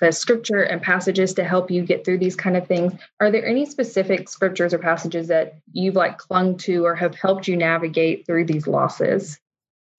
the 0.00 0.12
scripture 0.12 0.62
and 0.62 0.82
passages 0.82 1.34
to 1.34 1.44
help 1.44 1.70
you 1.70 1.82
get 1.82 2.04
through 2.04 2.18
these 2.18 2.36
kind 2.36 2.56
of 2.56 2.66
things. 2.66 2.92
Are 3.20 3.30
there 3.30 3.46
any 3.46 3.66
specific 3.66 4.28
scriptures 4.28 4.74
or 4.74 4.78
passages 4.78 5.28
that 5.28 5.58
you've 5.72 5.94
like 5.94 6.18
clung 6.18 6.56
to 6.58 6.84
or 6.84 6.94
have 6.94 7.14
helped 7.14 7.48
you 7.48 7.56
navigate 7.56 8.26
through 8.26 8.46
these 8.46 8.66
losses? 8.66 9.38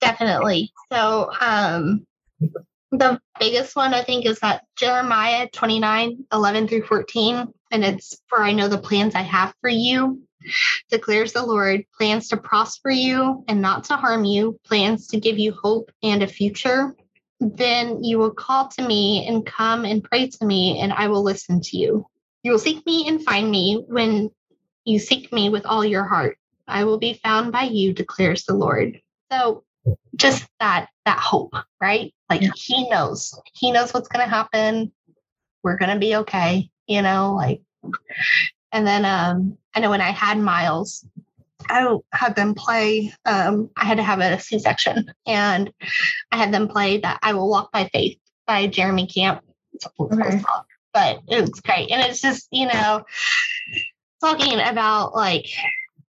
Definitely. 0.01 0.71
So, 0.91 1.31
um 1.39 2.05
the 2.91 3.19
biggest 3.39 3.75
one 3.75 3.93
I 3.93 4.03
think 4.03 4.25
is 4.25 4.39
that 4.39 4.65
Jeremiah 4.75 5.47
29, 5.51 6.25
11 6.31 6.67
through 6.67 6.84
14. 6.84 7.53
And 7.71 7.84
it's 7.84 8.21
for 8.27 8.41
I 8.41 8.51
know 8.51 8.67
the 8.67 8.77
plans 8.77 9.15
I 9.15 9.21
have 9.21 9.53
for 9.62 9.69
you, 9.69 10.21
declares 10.89 11.34
the 11.34 11.45
Lord, 11.45 11.86
plans 11.97 12.27
to 12.29 12.38
prosper 12.38 12.89
you 12.89 13.43
and 13.47 13.62
not 13.62 13.86
to 13.86 13.95
harm 13.95 14.25
you, 14.25 14.60
plans 14.65 15.07
to 15.07 15.19
give 15.19 15.39
you 15.39 15.53
hope 15.53 15.91
and 16.03 16.21
a 16.21 16.27
future. 16.27 16.95
Then 17.39 18.03
you 18.03 18.19
will 18.19 18.31
call 18.31 18.67
to 18.69 18.88
me 18.88 19.25
and 19.27 19.45
come 19.45 19.86
and 19.86 20.03
pray 20.03 20.27
to 20.27 20.45
me, 20.45 20.79
and 20.79 20.93
I 20.93 21.07
will 21.07 21.23
listen 21.23 21.62
to 21.62 21.77
you. 21.77 22.05
You 22.43 22.51
will 22.51 22.60
seek 22.60 22.86
me 22.86 23.07
and 23.07 23.23
find 23.23 23.49
me 23.49 23.84
when 23.88 24.29
you 24.86 24.99
seek 24.99 25.31
me 25.31 25.49
with 25.49 25.65
all 25.65 25.86
your 25.86 26.03
heart. 26.03 26.38
I 26.67 26.84
will 26.84 26.99
be 26.99 27.19
found 27.23 27.51
by 27.51 27.63
you, 27.63 27.93
declares 27.93 28.45
the 28.45 28.53
Lord. 28.53 29.01
So 29.31 29.63
just 30.15 30.45
that 30.60 30.88
that 31.05 31.19
hope, 31.19 31.55
right? 31.81 32.13
Like 32.29 32.41
yeah. 32.41 32.51
he 32.55 32.89
knows. 32.89 33.39
He 33.53 33.71
knows 33.71 33.93
what's 33.93 34.07
going 34.07 34.25
to 34.25 34.29
happen. 34.29 34.91
We're 35.63 35.77
going 35.77 35.91
to 35.91 35.99
be 35.99 36.15
okay, 36.17 36.69
you 36.91 37.01
know, 37.01 37.34
like 37.36 37.62
and 38.71 38.86
then 38.86 39.06
um 39.06 39.58
I 39.73 39.80
know 39.80 39.89
when 39.89 40.01
I 40.01 40.12
had 40.12 40.38
Miles, 40.38 41.06
I 41.69 41.97
had 42.12 42.36
them 42.36 42.54
play 42.54 43.13
um 43.25 43.69
I 43.75 43.86
had 43.86 43.97
to 43.97 44.04
have 44.04 44.19
a 44.19 44.39
C-section 44.39 45.13
and 45.25 45.71
I 46.32 46.38
had 46.38 46.54
them 46.54 46.67
play 46.67 46.97
that 46.99 47.19
I 47.21 47.34
will 47.34 47.49
walk 47.49 47.71
by 47.71 47.89
faith 47.91 48.17
by 48.45 48.67
Jeremy 48.67 49.08
Camp. 49.08 49.41
Okay. 49.99 50.41
But 50.93 51.21
it 51.30 51.41
was 51.41 51.62
great. 51.62 51.89
And 51.89 52.01
it's 52.01 52.21
just, 52.21 52.49
you 52.51 52.67
know, 52.67 53.06
talking 54.19 54.60
about 54.60 55.15
like 55.15 55.47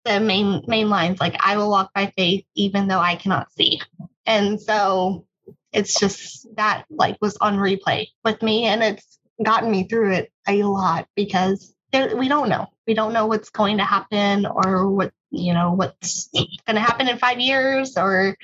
the 0.06 0.20
main 0.20 0.64
main 0.68 0.90
lines 0.90 1.20
like 1.20 1.36
i 1.46 1.58
will 1.58 1.70
walk 1.70 1.94
by 1.94 2.12
faith 2.18 2.46
even 2.56 2.88
though 2.88 3.00
i 3.00 3.16
cannot 3.16 3.52
see 3.52 3.80
and 4.26 4.60
so 4.60 5.26
it's 5.72 6.00
just 6.00 6.48
that 6.56 6.86
like 6.90 7.18
was 7.22 7.38
on 7.38 7.58
replay 7.58 8.08
with 8.24 8.42
me 8.42 8.66
and 8.66 8.82
it's 8.82 9.19
gotten 9.44 9.72
me 9.72 9.84
through 9.84 10.14
it 10.14 10.32
a 10.48 10.64
lot 10.64 11.08
because 11.16 11.74
we 11.94 12.28
don't 12.28 12.50
know 12.50 12.68
we 12.86 12.94
don't 12.94 13.14
know 13.14 13.26
what's 13.26 13.50
going 13.50 13.78
to 13.78 13.84
happen 13.84 14.46
or 14.46 14.90
what 14.90 15.12
you 15.32 15.54
know 15.54 15.74
what's 15.74 16.30
going 16.34 16.76
to 16.76 16.80
happen 16.80 17.08
in 17.08 17.18
five 17.18 17.40
years 17.40 17.98
or 17.98 18.36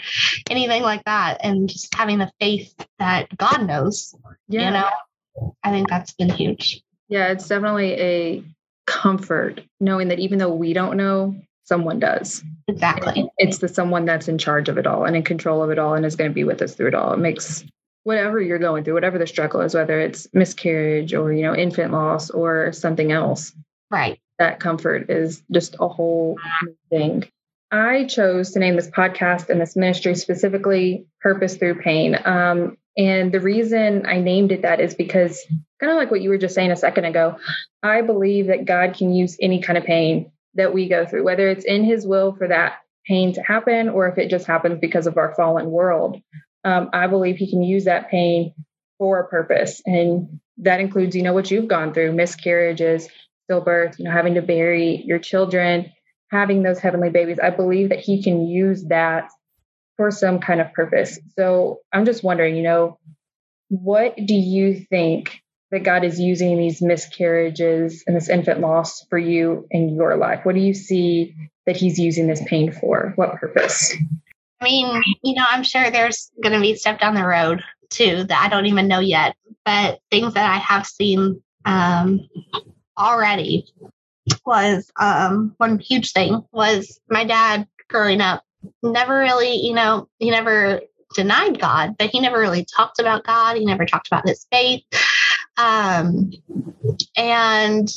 anything 0.49 0.81
like 0.81 1.03
that 1.05 1.37
and 1.41 1.69
just 1.69 1.93
having 1.93 2.17
the 2.17 2.31
faith 2.39 2.73
that 2.99 3.35
god 3.37 3.65
knows 3.65 4.15
yeah. 4.47 4.65
you 4.65 4.71
know 4.71 5.51
i 5.63 5.71
think 5.71 5.87
that's 5.87 6.13
been 6.13 6.29
huge 6.29 6.81
yeah 7.07 7.27
it's 7.27 7.47
definitely 7.47 7.93
a 7.93 8.43
comfort 8.85 9.61
knowing 9.79 10.09
that 10.09 10.19
even 10.19 10.39
though 10.39 10.53
we 10.53 10.73
don't 10.73 10.97
know, 10.97 11.35
someone 11.63 11.99
does. 11.99 12.43
Exactly. 12.67 13.29
It's 13.37 13.59
the 13.59 13.67
someone 13.67 14.05
that's 14.05 14.27
in 14.27 14.37
charge 14.37 14.69
of 14.69 14.77
it 14.77 14.87
all 14.87 15.05
and 15.05 15.15
in 15.15 15.23
control 15.23 15.63
of 15.63 15.71
it 15.71 15.79
all 15.79 15.95
and 15.95 16.05
is 16.05 16.15
going 16.15 16.29
to 16.29 16.35
be 16.35 16.43
with 16.43 16.61
us 16.61 16.75
through 16.75 16.89
it 16.89 16.95
all. 16.95 17.13
It 17.13 17.19
makes 17.19 17.63
whatever 18.05 18.39
you're 18.39 18.59
going 18.59 18.83
through, 18.83 18.93
whatever 18.93 19.17
the 19.17 19.27
struggle 19.27 19.61
is, 19.61 19.73
whether 19.73 19.99
it's 19.99 20.27
miscarriage 20.31 21.13
or, 21.13 21.33
you 21.33 21.41
know, 21.41 21.55
infant 21.55 21.91
loss 21.91 22.29
or 22.29 22.71
something 22.71 23.11
else. 23.11 23.51
Right. 23.89 24.19
That 24.37 24.59
comfort 24.59 25.09
is 25.09 25.41
just 25.51 25.75
a 25.79 25.87
whole 25.87 26.37
thing. 26.89 27.25
I 27.71 28.05
chose 28.05 28.51
to 28.51 28.59
name 28.59 28.75
this 28.75 28.91
podcast 28.91 29.49
and 29.49 29.59
this 29.59 29.75
ministry 29.75 30.13
specifically 30.13 31.07
Purpose 31.19 31.57
Through 31.57 31.81
Pain. 31.81 32.15
Um, 32.23 32.77
and 32.95 33.31
the 33.31 33.39
reason 33.39 34.05
I 34.05 34.19
named 34.19 34.51
it 34.51 34.61
that 34.61 34.79
is 34.79 34.93
because, 34.93 35.43
kind 35.79 35.91
of 35.91 35.97
like 35.97 36.11
what 36.11 36.21
you 36.21 36.29
were 36.29 36.37
just 36.37 36.53
saying 36.53 36.71
a 36.71 36.75
second 36.75 37.05
ago, 37.05 37.37
I 37.81 38.01
believe 38.01 38.47
that 38.47 38.65
God 38.65 38.93
can 38.93 39.13
use 39.13 39.35
any 39.41 39.61
kind 39.61 39.79
of 39.79 39.83
pain 39.83 40.31
that 40.53 40.75
we 40.75 40.87
go 40.87 41.07
through, 41.07 41.23
whether 41.23 41.49
it's 41.49 41.65
in 41.65 41.83
His 41.83 42.05
will 42.05 42.35
for 42.35 42.47
that 42.47 42.81
pain 43.07 43.33
to 43.33 43.41
happen 43.41 43.89
or 43.89 44.07
if 44.07 44.19
it 44.19 44.29
just 44.29 44.45
happens 44.45 44.79
because 44.79 45.07
of 45.07 45.17
our 45.17 45.33
fallen 45.33 45.71
world. 45.71 46.21
Um, 46.65 46.89
I 46.91 47.07
believe 47.07 47.37
He 47.37 47.49
can 47.49 47.63
use 47.63 47.85
that 47.85 48.09
pain 48.09 48.53
for 48.97 49.19
a 49.19 49.27
purpose. 49.27 49.81
And 49.85 50.39
that 50.57 50.79
includes, 50.79 51.15
you 51.15 51.23
know, 51.23 51.33
what 51.33 51.51
you've 51.51 51.67
gone 51.67 51.93
through 51.93 52.13
miscarriages, 52.13 53.07
stillbirth, 53.49 53.99
you 53.99 54.05
know, 54.05 54.11
having 54.11 54.33
to 54.33 54.41
bury 54.41 55.03
your 55.05 55.19
children, 55.19 55.91
having 56.31 56.63
those 56.63 56.79
heavenly 56.79 57.09
babies. 57.09 57.39
I 57.41 57.51
believe 57.51 57.89
that 57.89 57.99
He 57.99 58.23
can 58.23 58.47
use 58.47 58.83
that 58.85 59.29
for 59.97 60.11
some 60.11 60.39
kind 60.39 60.59
of 60.59 60.73
purpose. 60.73 61.19
So 61.37 61.79
I'm 61.93 62.05
just 62.05 62.23
wondering, 62.23 62.55
you 62.55 62.63
know, 62.63 62.99
what 63.69 64.15
do 64.17 64.35
you 64.35 64.79
think 64.89 65.41
that 65.71 65.83
God 65.83 66.03
is 66.03 66.19
using 66.19 66.57
these 66.57 66.81
miscarriages 66.81 68.03
and 68.05 68.15
this 68.15 68.29
infant 68.29 68.59
loss 68.59 69.05
for 69.09 69.17
you 69.17 69.67
in 69.71 69.95
your 69.95 70.17
life? 70.17 70.41
What 70.43 70.55
do 70.55 70.61
you 70.61 70.73
see 70.73 71.35
that 71.65 71.77
He's 71.77 71.99
using 71.99 72.27
this 72.27 72.41
pain 72.45 72.71
for? 72.71 73.13
What 73.15 73.35
purpose? 73.35 73.95
I 74.65 74.67
mean, 74.67 75.03
you 75.23 75.35
know, 75.35 75.45
I'm 75.47 75.61
sure 75.61 75.91
there's 75.91 76.31
going 76.41 76.53
to 76.53 76.59
be 76.59 76.75
stuff 76.75 76.99
down 76.99 77.13
the 77.13 77.23
road 77.23 77.61
too 77.91 78.23
that 78.23 78.41
I 78.43 78.49
don't 78.49 78.65
even 78.65 78.87
know 78.87 78.99
yet, 78.99 79.35
but 79.63 79.99
things 80.09 80.33
that 80.33 80.51
I 80.51 80.57
have 80.57 80.87
seen 80.87 81.39
um, 81.65 82.27
already 82.97 83.67
was 84.43 84.91
um, 84.99 85.53
one 85.57 85.77
huge 85.77 86.13
thing 86.13 86.43
was 86.51 86.99
my 87.11 87.25
dad 87.25 87.67
growing 87.89 88.21
up 88.21 88.43
never 88.81 89.19
really, 89.19 89.55
you 89.57 89.75
know, 89.75 90.09
he 90.17 90.31
never 90.31 90.81
denied 91.13 91.59
God, 91.59 91.95
but 91.99 92.09
he 92.09 92.19
never 92.19 92.39
really 92.39 92.65
talked 92.65 92.97
about 92.97 93.23
God. 93.23 93.57
He 93.57 93.65
never 93.65 93.85
talked 93.85 94.07
about 94.07 94.27
his 94.27 94.47
faith. 94.51 94.81
Um, 95.57 96.31
and 97.15 97.87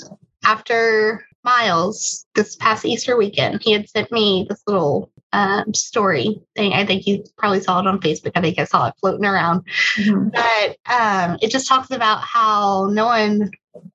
after 0.45 1.27
Miles, 1.45 2.27
this 2.35 2.57
past 2.57 2.85
Easter 2.85 3.17
weekend, 3.17 3.63
he 3.63 3.73
had 3.73 3.89
sent 3.89 4.13
me 4.13 4.47
this 4.51 4.63
little 4.67 5.11
um, 5.33 5.75
story 5.75 6.41
thing. 6.57 6.73
I 6.73 6.87
think 6.87 7.07
you 7.07 7.25
probably 7.37 7.61
saw 7.61 7.81
it 7.81 7.87
on 7.87 8.01
Facebook. 8.01 8.33
I 8.35 8.41
think 8.41 8.59
I 8.59 8.65
saw 8.65 8.89
it 8.89 8.95
floating 9.01 9.27
around. 9.27 9.65
Mm-hmm. 9.97 10.29
But 10.31 10.77
um, 10.93 11.39
it 11.43 11.51
just 11.51 11.69
talks 11.69 11.91
about 11.91 12.21
how 12.23 12.89
no 12.91 13.07
one 13.07 13.51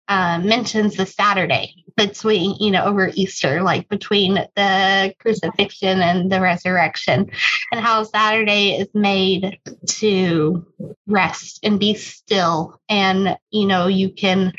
uh, 0.08 0.40
mentions 0.40 0.96
the 0.96 1.06
Saturday 1.06 1.76
between, 1.96 2.56
you 2.60 2.72
know, 2.72 2.86
over 2.86 3.12
Easter, 3.14 3.62
like 3.62 3.88
between 3.90 4.36
the 4.56 5.14
crucifixion 5.20 6.02
and 6.02 6.32
the 6.32 6.42
resurrection, 6.42 7.30
and 7.72 7.82
how 7.82 8.04
Saturday 8.04 8.78
is 8.78 8.88
made 8.94 9.60
to 9.88 10.66
rest 11.06 11.60
and 11.64 11.80
be 11.80 11.94
still. 11.94 12.80
And, 12.90 13.38
you 13.52 13.68
know, 13.68 13.88
you 13.88 14.12
can 14.12 14.54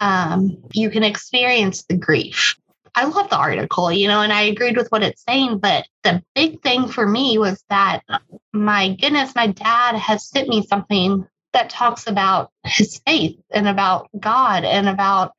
um, 0.00 0.62
you 0.72 0.90
can 0.90 1.04
experience 1.04 1.84
the 1.84 1.96
grief. 1.96 2.56
I 2.94 3.06
love 3.06 3.30
the 3.30 3.38
article, 3.38 3.92
you 3.92 4.08
know, 4.08 4.22
and 4.22 4.32
I 4.32 4.42
agreed 4.42 4.76
with 4.76 4.88
what 4.90 5.02
it's 5.02 5.24
saying. 5.28 5.58
But 5.58 5.86
the 6.04 6.22
big 6.34 6.62
thing 6.62 6.88
for 6.88 7.06
me 7.06 7.38
was 7.38 7.62
that 7.70 8.02
my 8.52 8.94
goodness, 9.00 9.34
my 9.34 9.48
dad 9.48 9.96
has 9.96 10.26
sent 10.28 10.48
me 10.48 10.66
something 10.66 11.26
that 11.54 11.70
talks 11.70 12.06
about 12.08 12.50
his 12.64 13.00
faith 13.06 13.40
and 13.50 13.68
about 13.68 14.08
God 14.18 14.64
and 14.64 14.88
about 14.88 15.32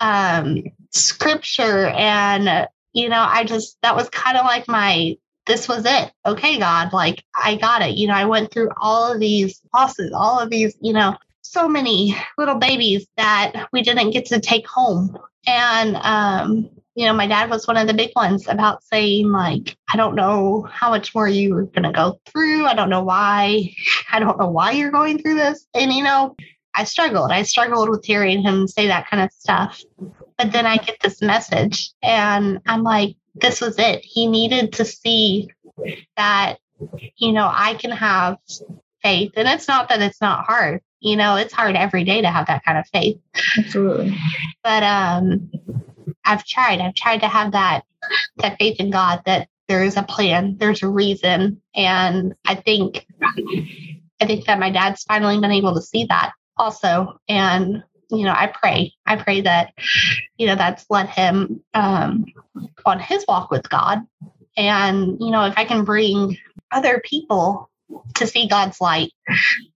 um, 0.00 0.64
scripture. 0.90 1.88
And, 1.88 2.68
you 2.92 3.08
know, 3.08 3.24
I 3.28 3.44
just, 3.44 3.76
that 3.82 3.96
was 3.96 4.08
kind 4.10 4.36
of 4.36 4.44
like 4.44 4.68
my, 4.68 5.16
this 5.46 5.68
was 5.68 5.84
it. 5.86 6.12
Okay, 6.26 6.58
God, 6.58 6.92
like 6.92 7.24
I 7.36 7.56
got 7.56 7.82
it. 7.82 7.96
You 7.96 8.08
know, 8.08 8.14
I 8.14 8.26
went 8.26 8.52
through 8.52 8.70
all 8.80 9.12
of 9.12 9.20
these 9.20 9.60
losses, 9.74 10.12
all 10.14 10.40
of 10.40 10.50
these, 10.50 10.76
you 10.80 10.92
know, 10.92 11.16
so 11.42 11.68
many 11.68 12.16
little 12.38 12.56
babies 12.56 13.06
that 13.16 13.68
we 13.72 13.82
didn't 13.82 14.10
get 14.12 14.26
to 14.26 14.40
take 14.40 14.66
home. 14.66 15.16
And, 15.46 15.96
um, 15.96 16.70
you 16.94 17.06
know, 17.06 17.12
my 17.12 17.26
dad 17.26 17.50
was 17.50 17.66
one 17.66 17.76
of 17.76 17.86
the 17.86 17.94
big 17.94 18.10
ones 18.16 18.48
about 18.48 18.82
saying, 18.84 19.30
like, 19.30 19.76
I 19.92 19.96
don't 19.96 20.16
know 20.16 20.66
how 20.70 20.90
much 20.90 21.14
more 21.14 21.28
you 21.28 21.56
are 21.56 21.64
going 21.64 21.84
to 21.84 21.92
go 21.92 22.20
through. 22.26 22.66
I 22.66 22.74
don't 22.74 22.90
know 22.90 23.02
why. 23.02 23.72
I 24.12 24.18
don't 24.18 24.38
know 24.38 24.50
why 24.50 24.72
you're 24.72 24.90
going 24.90 25.18
through 25.18 25.36
this. 25.36 25.66
And, 25.74 25.92
you 25.92 26.02
know, 26.02 26.34
I 26.74 26.84
struggled. 26.84 27.30
I 27.30 27.42
struggled 27.42 27.88
with 27.88 28.04
hearing 28.04 28.42
him 28.42 28.66
say 28.66 28.86
that 28.88 29.08
kind 29.08 29.22
of 29.22 29.32
stuff. 29.32 29.80
But 30.36 30.52
then 30.52 30.66
I 30.66 30.76
get 30.78 30.98
this 31.00 31.22
message 31.22 31.90
and 32.02 32.60
I'm 32.66 32.82
like, 32.82 33.16
this 33.34 33.60
was 33.60 33.78
it. 33.78 34.04
He 34.04 34.26
needed 34.26 34.72
to 34.74 34.84
see 34.84 35.48
that, 36.16 36.56
you 37.16 37.32
know, 37.32 37.50
I 37.52 37.74
can 37.74 37.90
have 37.90 38.38
faith. 39.02 39.32
And 39.36 39.48
it's 39.48 39.68
not 39.68 39.88
that 39.88 40.02
it's 40.02 40.20
not 40.20 40.44
hard. 40.44 40.80
You 41.00 41.16
know, 41.16 41.36
it's 41.36 41.52
hard 41.52 41.76
every 41.76 42.04
day 42.04 42.20
to 42.20 42.28
have 42.28 42.46
that 42.46 42.64
kind 42.64 42.78
of 42.78 42.86
faith. 42.92 43.18
Absolutely. 43.58 44.16
But 44.62 44.82
um 44.82 45.50
I've 46.24 46.44
tried. 46.44 46.80
I've 46.80 46.94
tried 46.94 47.20
to 47.20 47.28
have 47.28 47.52
that 47.52 47.84
that 48.38 48.58
faith 48.58 48.80
in 48.80 48.90
God 48.90 49.22
that 49.26 49.48
there 49.68 49.84
is 49.84 49.96
a 49.96 50.02
plan, 50.02 50.56
there's 50.58 50.82
a 50.82 50.88
reason. 50.88 51.62
And 51.74 52.34
I 52.44 52.56
think 52.56 53.06
I 54.20 54.26
think 54.26 54.46
that 54.46 54.58
my 54.58 54.70
dad's 54.70 55.04
finally 55.04 55.38
been 55.40 55.52
able 55.52 55.74
to 55.74 55.82
see 55.82 56.06
that 56.06 56.32
also. 56.56 57.18
And, 57.28 57.82
you 58.10 58.24
know, 58.24 58.34
I 58.36 58.48
pray. 58.48 58.94
I 59.06 59.16
pray 59.16 59.42
that, 59.42 59.72
you 60.36 60.46
know, 60.46 60.56
that's 60.56 60.84
led 60.90 61.08
him 61.08 61.62
um 61.74 62.26
on 62.84 62.98
his 62.98 63.24
walk 63.28 63.50
with 63.50 63.68
God. 63.68 64.00
And, 64.56 65.18
you 65.20 65.30
know, 65.30 65.44
if 65.46 65.54
I 65.56 65.64
can 65.64 65.84
bring 65.84 66.36
other 66.72 67.00
people 67.04 67.70
to 68.16 68.26
see 68.26 68.48
God's 68.48 68.80
light 68.80 69.12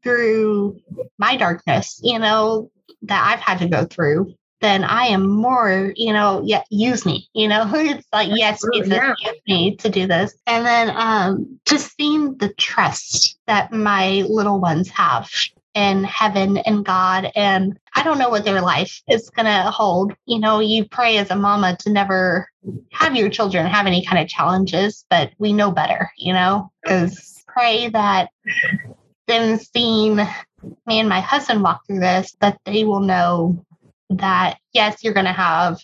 through 0.03 0.81
my 1.19 1.37
darkness, 1.37 2.01
you 2.03 2.19
know, 2.19 2.71
that 3.03 3.33
I've 3.33 3.41
had 3.41 3.59
to 3.59 3.69
go 3.69 3.85
through, 3.85 4.35
then 4.65 4.83
I 4.83 5.07
am 5.07 5.29
more, 5.29 5.93
you 5.95 6.13
know, 6.13 6.43
yeah, 6.45 6.63
use 6.71 7.05
me, 7.05 7.29
you 7.35 7.49
know, 7.49 7.71
it's 7.75 8.07
like, 8.13 8.31
yes, 8.33 8.63
Jesus, 8.73 8.89
yeah. 8.89 9.15
use 9.19 9.41
me 9.47 9.77
to 9.77 9.91
do 9.91 10.07
this. 10.07 10.35
And 10.47 10.65
then 10.65 10.91
um, 10.97 11.61
just 11.67 11.95
seeing 11.97 12.37
the 12.39 12.49
trust 12.55 13.39
that 13.47 13.73
my 13.73 14.25
little 14.29 14.59
ones 14.59 14.89
have 14.89 15.31
in 15.75 16.05
heaven 16.05 16.57
and 16.59 16.85
God. 16.85 17.31
And 17.35 17.79
I 17.95 18.03
don't 18.03 18.19
know 18.19 18.31
what 18.31 18.45
their 18.45 18.63
life 18.63 19.03
is 19.09 19.29
going 19.31 19.47
to 19.47 19.71
hold. 19.71 20.15
You 20.25 20.39
know, 20.39 20.61
you 20.61 20.87
pray 20.87 21.19
as 21.19 21.31
a 21.31 21.37
mama 21.37 21.77
to 21.81 21.91
never 21.91 22.49
have 22.93 23.15
your 23.15 23.29
children 23.29 23.67
have 23.67 23.87
any 23.87 24.05
kind 24.05 24.23
of 24.23 24.29
challenges, 24.29 25.05
but 25.11 25.33
we 25.39 25.53
know 25.53 25.71
better, 25.71 26.11
you 26.17 26.33
know, 26.33 26.71
because 26.83 27.45
pray 27.47 27.89
that 27.89 28.31
them 29.27 29.59
seeing 29.59 30.17
me 30.17 30.99
and 31.01 31.09
my 31.09 31.21
husband 31.21 31.63
walk 31.63 31.87
through 31.87 32.01
this, 32.01 32.37
that 32.41 32.59
they 32.65 32.85
will 32.85 33.01
know 33.01 33.65
that 34.19 34.59
yes, 34.75 35.03
you're 35.03 35.15
going 35.15 35.27
to 35.27 35.33
have 35.33 35.81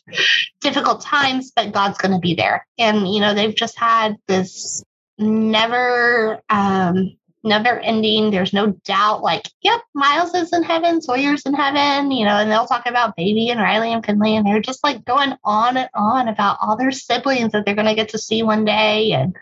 difficult 0.60 1.00
times, 1.00 1.52
but 1.54 1.72
God's 1.72 1.96
going 1.96 2.12
to 2.12 2.18
be 2.18 2.34
there. 2.34 2.66
And, 2.76 3.12
you 3.12 3.20
know, 3.20 3.32
they've 3.32 3.54
just 3.54 3.78
had 3.78 4.16
this 4.26 4.82
never, 5.16 6.40
um, 6.50 7.16
never 7.42 7.78
ending. 7.78 8.30
There's 8.30 8.52
no 8.52 8.72
doubt, 8.84 9.22
like, 9.22 9.48
yep, 9.62 9.80
Miles 9.94 10.34
is 10.34 10.52
in 10.52 10.62
heaven, 10.62 11.00
Sawyer's 11.00 11.46
in 11.46 11.54
heaven, 11.54 12.10
you 12.10 12.26
know, 12.26 12.36
and 12.36 12.50
they'll 12.50 12.66
talk 12.66 12.86
about 12.86 13.16
baby 13.16 13.48
and 13.48 13.60
Riley 13.60 13.92
and 13.92 14.04
Finley, 14.04 14.36
and 14.36 14.46
they're 14.46 14.60
just 14.60 14.84
like 14.84 15.04
going 15.04 15.34
on 15.44 15.76
and 15.76 15.88
on 15.94 16.28
about 16.28 16.58
all 16.60 16.76
their 16.76 16.90
siblings 16.90 17.52
that 17.52 17.64
they're 17.64 17.76
going 17.76 17.86
to 17.86 17.94
get 17.94 18.10
to 18.10 18.18
see 18.18 18.42
one 18.42 18.64
day. 18.64 19.12
And, 19.12 19.34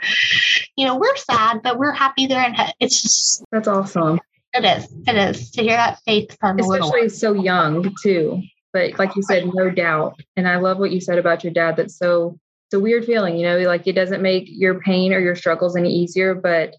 you 0.76 0.86
know, 0.86 0.97
we're 0.97 1.16
sad, 1.16 1.62
but 1.62 1.78
we're 1.78 1.93
happy 1.93 2.26
they're 2.26 2.47
in 2.47 2.55
heaven. 2.55 2.74
It's 2.78 3.03
just, 3.03 3.45
that's 3.51 3.66
awesome. 3.66 4.20
It 4.55 4.64
is. 4.64 4.89
It 5.07 5.16
is 5.16 5.51
to 5.53 5.62
hear 5.62 5.76
that 5.76 6.01
faith 6.05 6.36
from 6.41 6.59
especially 6.59 7.09
so 7.09 7.32
young 7.34 7.95
too 8.03 8.43
but 8.73 8.99
like 8.99 9.16
you 9.16 9.23
said, 9.23 9.49
no 9.53 9.71
doubt. 9.71 10.21
And 10.37 10.49
I 10.49 10.57
love 10.57 10.79
what 10.79 10.91
you 10.91 11.01
said 11.01 11.19
about 11.19 11.45
your 11.45 11.53
dad. 11.53 11.77
That's 11.77 11.97
so 11.97 12.39
it's 12.66 12.75
a 12.75 12.81
weird 12.81 13.07
feeling, 13.07 13.37
you 13.37 13.45
know, 13.45 13.59
like 13.61 13.87
it 13.87 13.95
doesn't 13.95 14.21
make 14.21 14.45
your 14.47 14.81
pain 14.81 15.14
or 15.14 15.21
your 15.21 15.35
struggles 15.35 15.77
any 15.77 15.91
easier, 15.91 16.35
but 16.35 16.77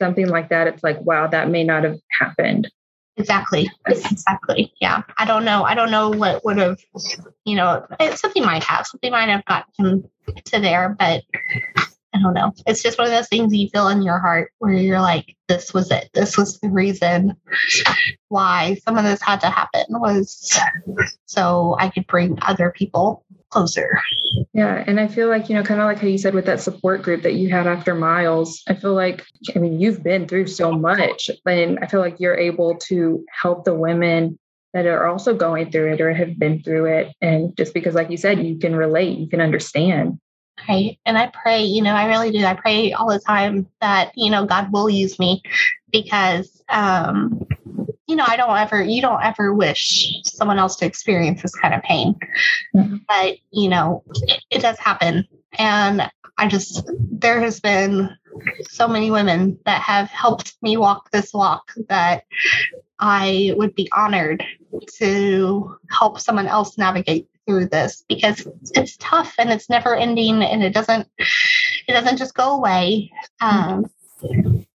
something 0.00 0.28
like 0.28 0.50
that, 0.50 0.68
it's 0.68 0.84
like, 0.84 1.00
wow, 1.00 1.26
that 1.26 1.50
may 1.50 1.64
not 1.64 1.82
have 1.82 1.98
happened. 2.20 2.70
Exactly. 3.16 3.68
Exactly. 3.86 4.72
Yeah. 4.80 5.02
I 5.18 5.24
don't 5.24 5.44
know. 5.44 5.64
I 5.64 5.74
don't 5.74 5.90
know 5.90 6.10
what 6.10 6.44
would 6.44 6.58
have, 6.58 6.78
you 7.44 7.56
know, 7.56 7.86
something 8.14 8.44
might 8.44 8.62
have, 8.62 8.86
something 8.86 9.10
might 9.10 9.28
have 9.28 9.44
gotten 9.46 9.72
him 9.84 10.04
to 10.44 10.60
there, 10.60 10.94
but 10.98 11.24
I 12.16 12.22
don't 12.22 12.34
know. 12.34 12.52
It's 12.66 12.82
just 12.82 12.98
one 12.98 13.06
of 13.06 13.12
those 13.12 13.28
things 13.28 13.54
you 13.54 13.68
feel 13.68 13.88
in 13.88 14.02
your 14.02 14.18
heart 14.18 14.50
where 14.58 14.72
you're 14.72 15.00
like, 15.00 15.36
this 15.48 15.74
was 15.74 15.90
it. 15.90 16.08
This 16.14 16.38
was 16.38 16.58
the 16.60 16.70
reason 16.70 17.36
why 18.28 18.78
some 18.84 18.96
of 18.96 19.04
this 19.04 19.20
had 19.20 19.40
to 19.42 19.50
happen 19.50 19.84
was 19.90 20.58
so 21.26 21.76
I 21.78 21.90
could 21.90 22.06
bring 22.06 22.38
other 22.42 22.72
people 22.74 23.24
closer. 23.50 24.00
Yeah. 24.54 24.82
And 24.86 24.98
I 24.98 25.08
feel 25.08 25.28
like, 25.28 25.48
you 25.48 25.54
know, 25.54 25.62
kind 25.62 25.80
of 25.80 25.86
like 25.86 25.98
how 25.98 26.08
you 26.08 26.18
said 26.18 26.34
with 26.34 26.46
that 26.46 26.60
support 26.60 27.02
group 27.02 27.22
that 27.22 27.34
you 27.34 27.50
had 27.50 27.66
after 27.66 27.94
Miles, 27.94 28.62
I 28.66 28.74
feel 28.74 28.94
like, 28.94 29.24
I 29.54 29.58
mean, 29.58 29.78
you've 29.78 30.02
been 30.02 30.26
through 30.26 30.46
so 30.46 30.72
much. 30.72 31.30
And 31.44 31.78
I 31.80 31.86
feel 31.86 32.00
like 32.00 32.18
you're 32.18 32.36
able 32.36 32.76
to 32.88 33.24
help 33.30 33.64
the 33.64 33.74
women 33.74 34.38
that 34.72 34.86
are 34.86 35.06
also 35.06 35.34
going 35.34 35.70
through 35.70 35.92
it 35.94 36.00
or 36.00 36.12
have 36.12 36.38
been 36.38 36.62
through 36.62 36.86
it. 36.86 37.14
And 37.20 37.56
just 37.56 37.72
because, 37.74 37.94
like 37.94 38.10
you 38.10 38.16
said, 38.16 38.44
you 38.44 38.58
can 38.58 38.74
relate, 38.74 39.18
you 39.18 39.28
can 39.28 39.40
understand. 39.40 40.18
Right. 40.68 40.98
And 41.06 41.18
I 41.18 41.28
pray, 41.28 41.62
you 41.62 41.82
know, 41.82 41.94
I 41.94 42.06
really 42.06 42.30
do. 42.30 42.44
I 42.44 42.54
pray 42.54 42.92
all 42.92 43.08
the 43.08 43.20
time 43.20 43.68
that, 43.80 44.12
you 44.16 44.30
know, 44.30 44.46
God 44.46 44.72
will 44.72 44.88
use 44.88 45.18
me 45.18 45.42
because, 45.92 46.62
um, 46.68 47.46
you 48.06 48.16
know, 48.16 48.24
I 48.26 48.36
don't 48.36 48.56
ever, 48.56 48.82
you 48.82 49.02
don't 49.02 49.22
ever 49.22 49.52
wish 49.52 50.12
someone 50.24 50.58
else 50.58 50.76
to 50.76 50.86
experience 50.86 51.42
this 51.42 51.54
kind 51.54 51.74
of 51.74 51.82
pain. 51.82 52.16
Mm-hmm. 52.74 52.96
But, 53.08 53.36
you 53.52 53.68
know, 53.68 54.02
it, 54.22 54.42
it 54.50 54.62
does 54.62 54.78
happen. 54.78 55.28
And 55.58 56.10
I 56.38 56.48
just, 56.48 56.88
there 57.10 57.40
has 57.40 57.60
been 57.60 58.16
so 58.68 58.88
many 58.88 59.10
women 59.10 59.58
that 59.66 59.82
have 59.82 60.08
helped 60.08 60.56
me 60.62 60.76
walk 60.76 61.10
this 61.10 61.32
walk 61.32 61.72
that 61.88 62.24
I 62.98 63.54
would 63.56 63.74
be 63.74 63.88
honored 63.94 64.42
to 64.98 65.76
help 65.90 66.20
someone 66.20 66.46
else 66.46 66.76
navigate 66.76 67.28
through 67.46 67.66
this 67.66 68.04
because 68.08 68.46
it's 68.74 68.96
tough 68.98 69.34
and 69.38 69.50
it's 69.50 69.70
never 69.70 69.94
ending 69.94 70.42
and 70.42 70.62
it 70.62 70.74
doesn't 70.74 71.08
it 71.88 71.92
doesn't 71.92 72.16
just 72.16 72.34
go 72.34 72.56
away. 72.56 73.10
Um, 73.40 73.86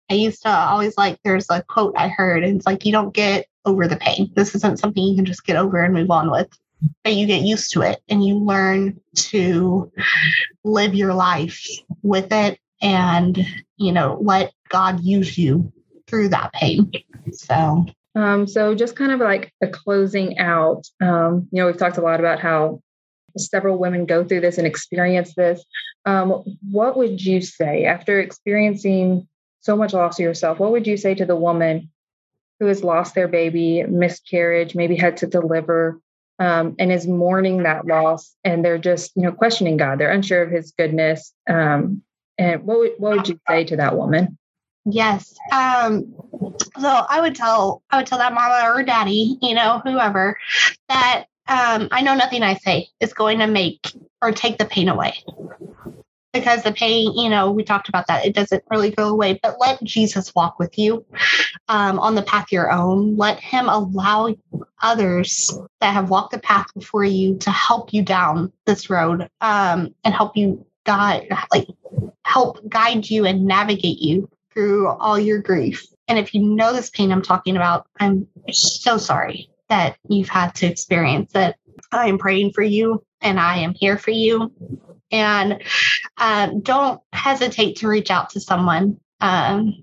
i 0.09 0.13
used 0.13 0.43
to 0.43 0.49
always 0.49 0.97
like 0.97 1.17
there's 1.23 1.49
a 1.49 1.63
quote 1.63 1.95
i 1.97 2.07
heard 2.07 2.43
and 2.43 2.57
it's 2.57 2.65
like 2.65 2.85
you 2.85 2.91
don't 2.91 3.13
get 3.13 3.47
over 3.65 3.87
the 3.87 3.97
pain. 3.97 4.31
This 4.35 4.55
isn't 4.55 4.79
something 4.79 5.03
you 5.03 5.15
can 5.15 5.25
just 5.25 5.45
get 5.45 5.55
over 5.55 5.83
and 5.83 5.93
move 5.93 6.11
on 6.11 6.31
with 6.31 6.49
but 7.03 7.13
you 7.13 7.27
get 7.27 7.43
used 7.43 7.71
to 7.73 7.81
it 7.81 8.01
and 8.09 8.25
you 8.25 8.35
learn 8.35 8.99
to 9.15 9.91
live 10.63 10.95
your 10.95 11.13
life 11.13 11.63
with 12.01 12.31
it 12.31 12.59
and 12.81 13.45
you 13.77 13.91
know 13.91 14.17
let 14.21 14.51
god 14.69 14.99
use 15.01 15.37
you 15.37 15.71
through 16.11 16.29
that 16.29 16.51
pain. 16.53 16.91
So 17.31 17.85
um, 18.15 18.47
so 18.47 18.75
just 18.75 18.95
kind 18.95 19.11
of 19.11 19.19
like 19.19 19.53
a 19.61 19.67
closing 19.67 20.37
out, 20.37 20.87
um, 21.01 21.47
you 21.51 21.61
know, 21.61 21.67
we've 21.67 21.77
talked 21.77 21.97
a 21.97 22.01
lot 22.01 22.19
about 22.19 22.39
how 22.39 22.81
several 23.37 23.77
women 23.77 24.05
go 24.05 24.23
through 24.23 24.41
this 24.41 24.57
and 24.57 24.67
experience 24.67 25.33
this. 25.35 25.63
Um, 26.05 26.43
what 26.69 26.97
would 26.97 27.23
you 27.23 27.41
say 27.41 27.85
after 27.85 28.19
experiencing 28.19 29.27
so 29.61 29.77
much 29.77 29.93
loss 29.93 30.19
yourself? 30.19 30.59
What 30.59 30.71
would 30.71 30.87
you 30.87 30.97
say 30.97 31.15
to 31.15 31.25
the 31.25 31.35
woman 31.35 31.89
who 32.59 32.65
has 32.67 32.83
lost 32.83 33.15
their 33.15 33.27
baby, 33.27 33.83
miscarriage, 33.83 34.75
maybe 34.75 34.95
had 34.95 35.17
to 35.17 35.27
deliver, 35.27 35.99
um, 36.39 36.75
and 36.79 36.91
is 36.91 37.07
mourning 37.07 37.63
that 37.63 37.85
loss, 37.85 38.35
and 38.43 38.65
they're 38.65 38.77
just 38.77 39.11
you 39.15 39.23
know 39.23 39.31
questioning 39.31 39.77
God, 39.77 39.99
they're 39.99 40.11
unsure 40.11 40.43
of 40.43 40.51
His 40.51 40.73
goodness. 40.77 41.33
Um, 41.49 42.03
and 42.37 42.63
what 42.63 42.79
would, 42.79 42.91
what 42.97 43.17
would 43.17 43.29
you 43.29 43.39
say 43.47 43.63
to 43.65 43.77
that 43.77 43.95
woman? 43.95 44.37
Yes. 44.85 45.35
Um, 45.51 46.13
so 46.79 47.05
I 47.09 47.21
would 47.21 47.35
tell 47.35 47.83
I 47.91 47.97
would 47.97 48.07
tell 48.07 48.17
that 48.17 48.33
mama 48.33 48.73
or 48.73 48.83
daddy, 48.83 49.37
you 49.41 49.53
know, 49.53 49.81
whoever, 49.83 50.37
that 50.89 51.25
um, 51.47 51.87
I 51.91 52.01
know 52.01 52.15
nothing 52.15 52.43
I 52.43 52.55
say 52.55 52.87
is 52.99 53.13
going 53.13 53.39
to 53.39 53.47
make 53.47 53.93
or 54.21 54.31
take 54.31 54.57
the 54.57 54.65
pain 54.65 54.89
away 54.89 55.23
because 56.33 56.63
the 56.63 56.71
pain, 56.71 57.13
you 57.13 57.29
know, 57.29 57.51
we 57.51 57.63
talked 57.63 57.89
about 57.89 58.07
that. 58.07 58.25
It 58.25 58.33
doesn't 58.33 58.63
really 58.71 58.91
go 58.91 59.09
away, 59.09 59.39
but 59.43 59.59
let 59.59 59.83
Jesus 59.83 60.33
walk 60.33 60.59
with 60.59 60.77
you 60.77 61.05
um, 61.67 61.99
on 61.99 62.15
the 62.15 62.23
path 62.23 62.51
your 62.51 62.71
own. 62.71 63.17
Let 63.17 63.39
him 63.39 63.67
allow 63.67 64.33
others 64.81 65.57
that 65.81 65.93
have 65.93 66.09
walked 66.09 66.31
the 66.31 66.39
path 66.39 66.67
before 66.73 67.03
you 67.03 67.37
to 67.39 67.51
help 67.51 67.93
you 67.93 68.01
down 68.01 68.51
this 68.65 68.89
road 68.89 69.29
um, 69.41 69.93
and 70.03 70.13
help 70.13 70.37
you 70.37 70.65
guide, 70.85 71.27
like 71.53 71.67
help 72.25 72.67
guide 72.69 73.09
you 73.09 73.25
and 73.25 73.45
navigate 73.45 73.99
you 73.99 74.29
through 74.53 74.87
all 74.87 75.19
your 75.19 75.39
grief. 75.39 75.85
And 76.07 76.19
if 76.19 76.33
you 76.33 76.41
know 76.41 76.73
this 76.73 76.89
pain 76.89 77.11
I'm 77.11 77.21
talking 77.21 77.55
about, 77.55 77.87
I'm 77.99 78.27
so 78.51 78.97
sorry 78.97 79.49
that 79.69 79.97
you've 80.09 80.29
had 80.29 80.53
to 80.55 80.67
experience 80.67 81.31
it. 81.35 81.55
I 81.91 82.07
am 82.07 82.17
praying 82.17 82.51
for 82.53 82.61
you 82.61 83.03
and 83.21 83.39
I 83.39 83.59
am 83.59 83.73
here 83.73 83.97
for 83.97 84.11
you. 84.11 84.51
And 85.11 85.61
um, 86.17 86.61
don't 86.61 87.01
hesitate 87.13 87.77
to 87.77 87.87
reach 87.87 88.11
out 88.11 88.29
to 88.31 88.39
someone 88.39 88.99
um, 89.21 89.73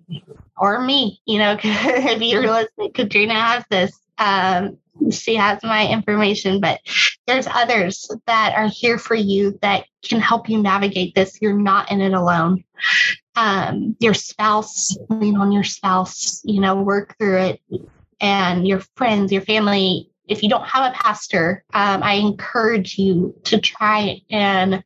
or 0.56 0.80
me. 0.80 1.20
You 1.26 1.38
know, 1.38 1.58
if 1.62 2.20
you're 2.20 2.50
listening, 2.50 2.92
Katrina 2.92 3.34
has 3.34 3.64
this. 3.70 3.98
Um, 4.18 4.78
she 5.10 5.36
has 5.36 5.62
my 5.62 5.86
information, 5.86 6.60
but 6.60 6.80
there's 7.26 7.46
others 7.46 8.10
that 8.26 8.54
are 8.56 8.68
here 8.68 8.98
for 8.98 9.14
you 9.14 9.58
that 9.62 9.86
can 10.02 10.20
help 10.20 10.48
you 10.48 10.60
navigate 10.60 11.14
this. 11.14 11.38
You're 11.40 11.58
not 11.58 11.90
in 11.90 12.00
it 12.00 12.14
alone. 12.14 12.64
Um, 13.38 13.96
your 14.00 14.14
spouse, 14.14 14.96
lean 15.08 15.36
on 15.36 15.52
your 15.52 15.62
spouse, 15.62 16.42
you 16.44 16.60
know, 16.60 16.74
work 16.74 17.16
through 17.18 17.38
it. 17.38 17.60
And 18.20 18.66
your 18.66 18.80
friends, 18.96 19.30
your 19.30 19.42
family, 19.42 20.10
if 20.26 20.42
you 20.42 20.48
don't 20.48 20.66
have 20.66 20.90
a 20.90 20.94
pastor, 20.96 21.64
um, 21.72 22.02
I 22.02 22.14
encourage 22.14 22.98
you 22.98 23.34
to 23.44 23.60
try 23.60 24.20
and 24.28 24.82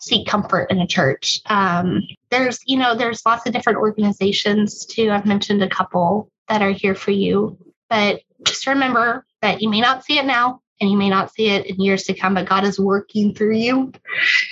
seek 0.00 0.26
comfort 0.26 0.70
in 0.70 0.80
a 0.80 0.86
church. 0.86 1.40
Um, 1.46 2.00
there's, 2.30 2.58
you 2.64 2.78
know, 2.78 2.96
there's 2.96 3.26
lots 3.26 3.46
of 3.46 3.52
different 3.52 3.78
organizations 3.78 4.86
too. 4.86 5.10
I've 5.10 5.26
mentioned 5.26 5.62
a 5.62 5.68
couple 5.68 6.30
that 6.48 6.62
are 6.62 6.72
here 6.72 6.94
for 6.94 7.10
you, 7.10 7.58
but 7.90 8.22
just 8.44 8.66
remember 8.66 9.26
that 9.42 9.60
you 9.60 9.68
may 9.68 9.80
not 9.80 10.04
see 10.04 10.18
it 10.18 10.24
now 10.24 10.59
and 10.80 10.90
you 10.90 10.96
may 10.96 11.10
not 11.10 11.32
see 11.32 11.50
it 11.50 11.66
in 11.66 11.80
years 11.80 12.04
to 12.04 12.14
come, 12.14 12.34
but 12.34 12.48
God 12.48 12.64
is 12.64 12.80
working 12.80 13.34
through 13.34 13.56
you 13.56 13.92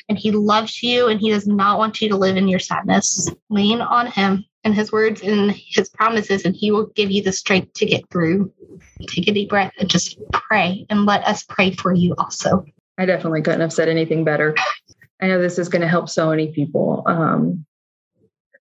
and 0.08 0.18
He 0.18 0.30
loves 0.30 0.82
you 0.82 1.08
and 1.08 1.20
He 1.20 1.30
does 1.30 1.46
not 1.46 1.78
want 1.78 2.00
you 2.00 2.08
to 2.08 2.16
live 2.16 2.36
in 2.36 2.48
your 2.48 2.58
sadness. 2.58 3.28
Lean 3.50 3.80
on 3.80 4.06
Him 4.06 4.44
and 4.64 4.74
His 4.74 4.92
words 4.92 5.22
and 5.22 5.50
His 5.52 5.88
promises, 5.88 6.44
and 6.44 6.54
He 6.54 6.70
will 6.70 6.86
give 6.86 7.10
you 7.10 7.22
the 7.22 7.32
strength 7.32 7.72
to 7.74 7.86
get 7.86 8.08
through 8.10 8.52
take 9.06 9.28
a 9.28 9.32
deep 9.32 9.48
breath 9.48 9.72
and 9.78 9.88
just 9.88 10.18
pray 10.32 10.86
and 10.90 11.06
let 11.06 11.24
us 11.24 11.44
pray 11.44 11.72
for 11.72 11.92
you 11.92 12.14
also. 12.18 12.64
I 12.96 13.06
definitely 13.06 13.42
couldn't 13.42 13.60
have 13.60 13.72
said 13.72 13.88
anything 13.88 14.24
better. 14.24 14.54
I 15.20 15.28
know 15.28 15.40
this 15.40 15.58
is 15.58 15.68
going 15.68 15.82
to 15.82 15.88
help 15.88 16.08
so 16.08 16.30
many 16.30 16.52
people. 16.52 17.02
Um, 17.06 17.64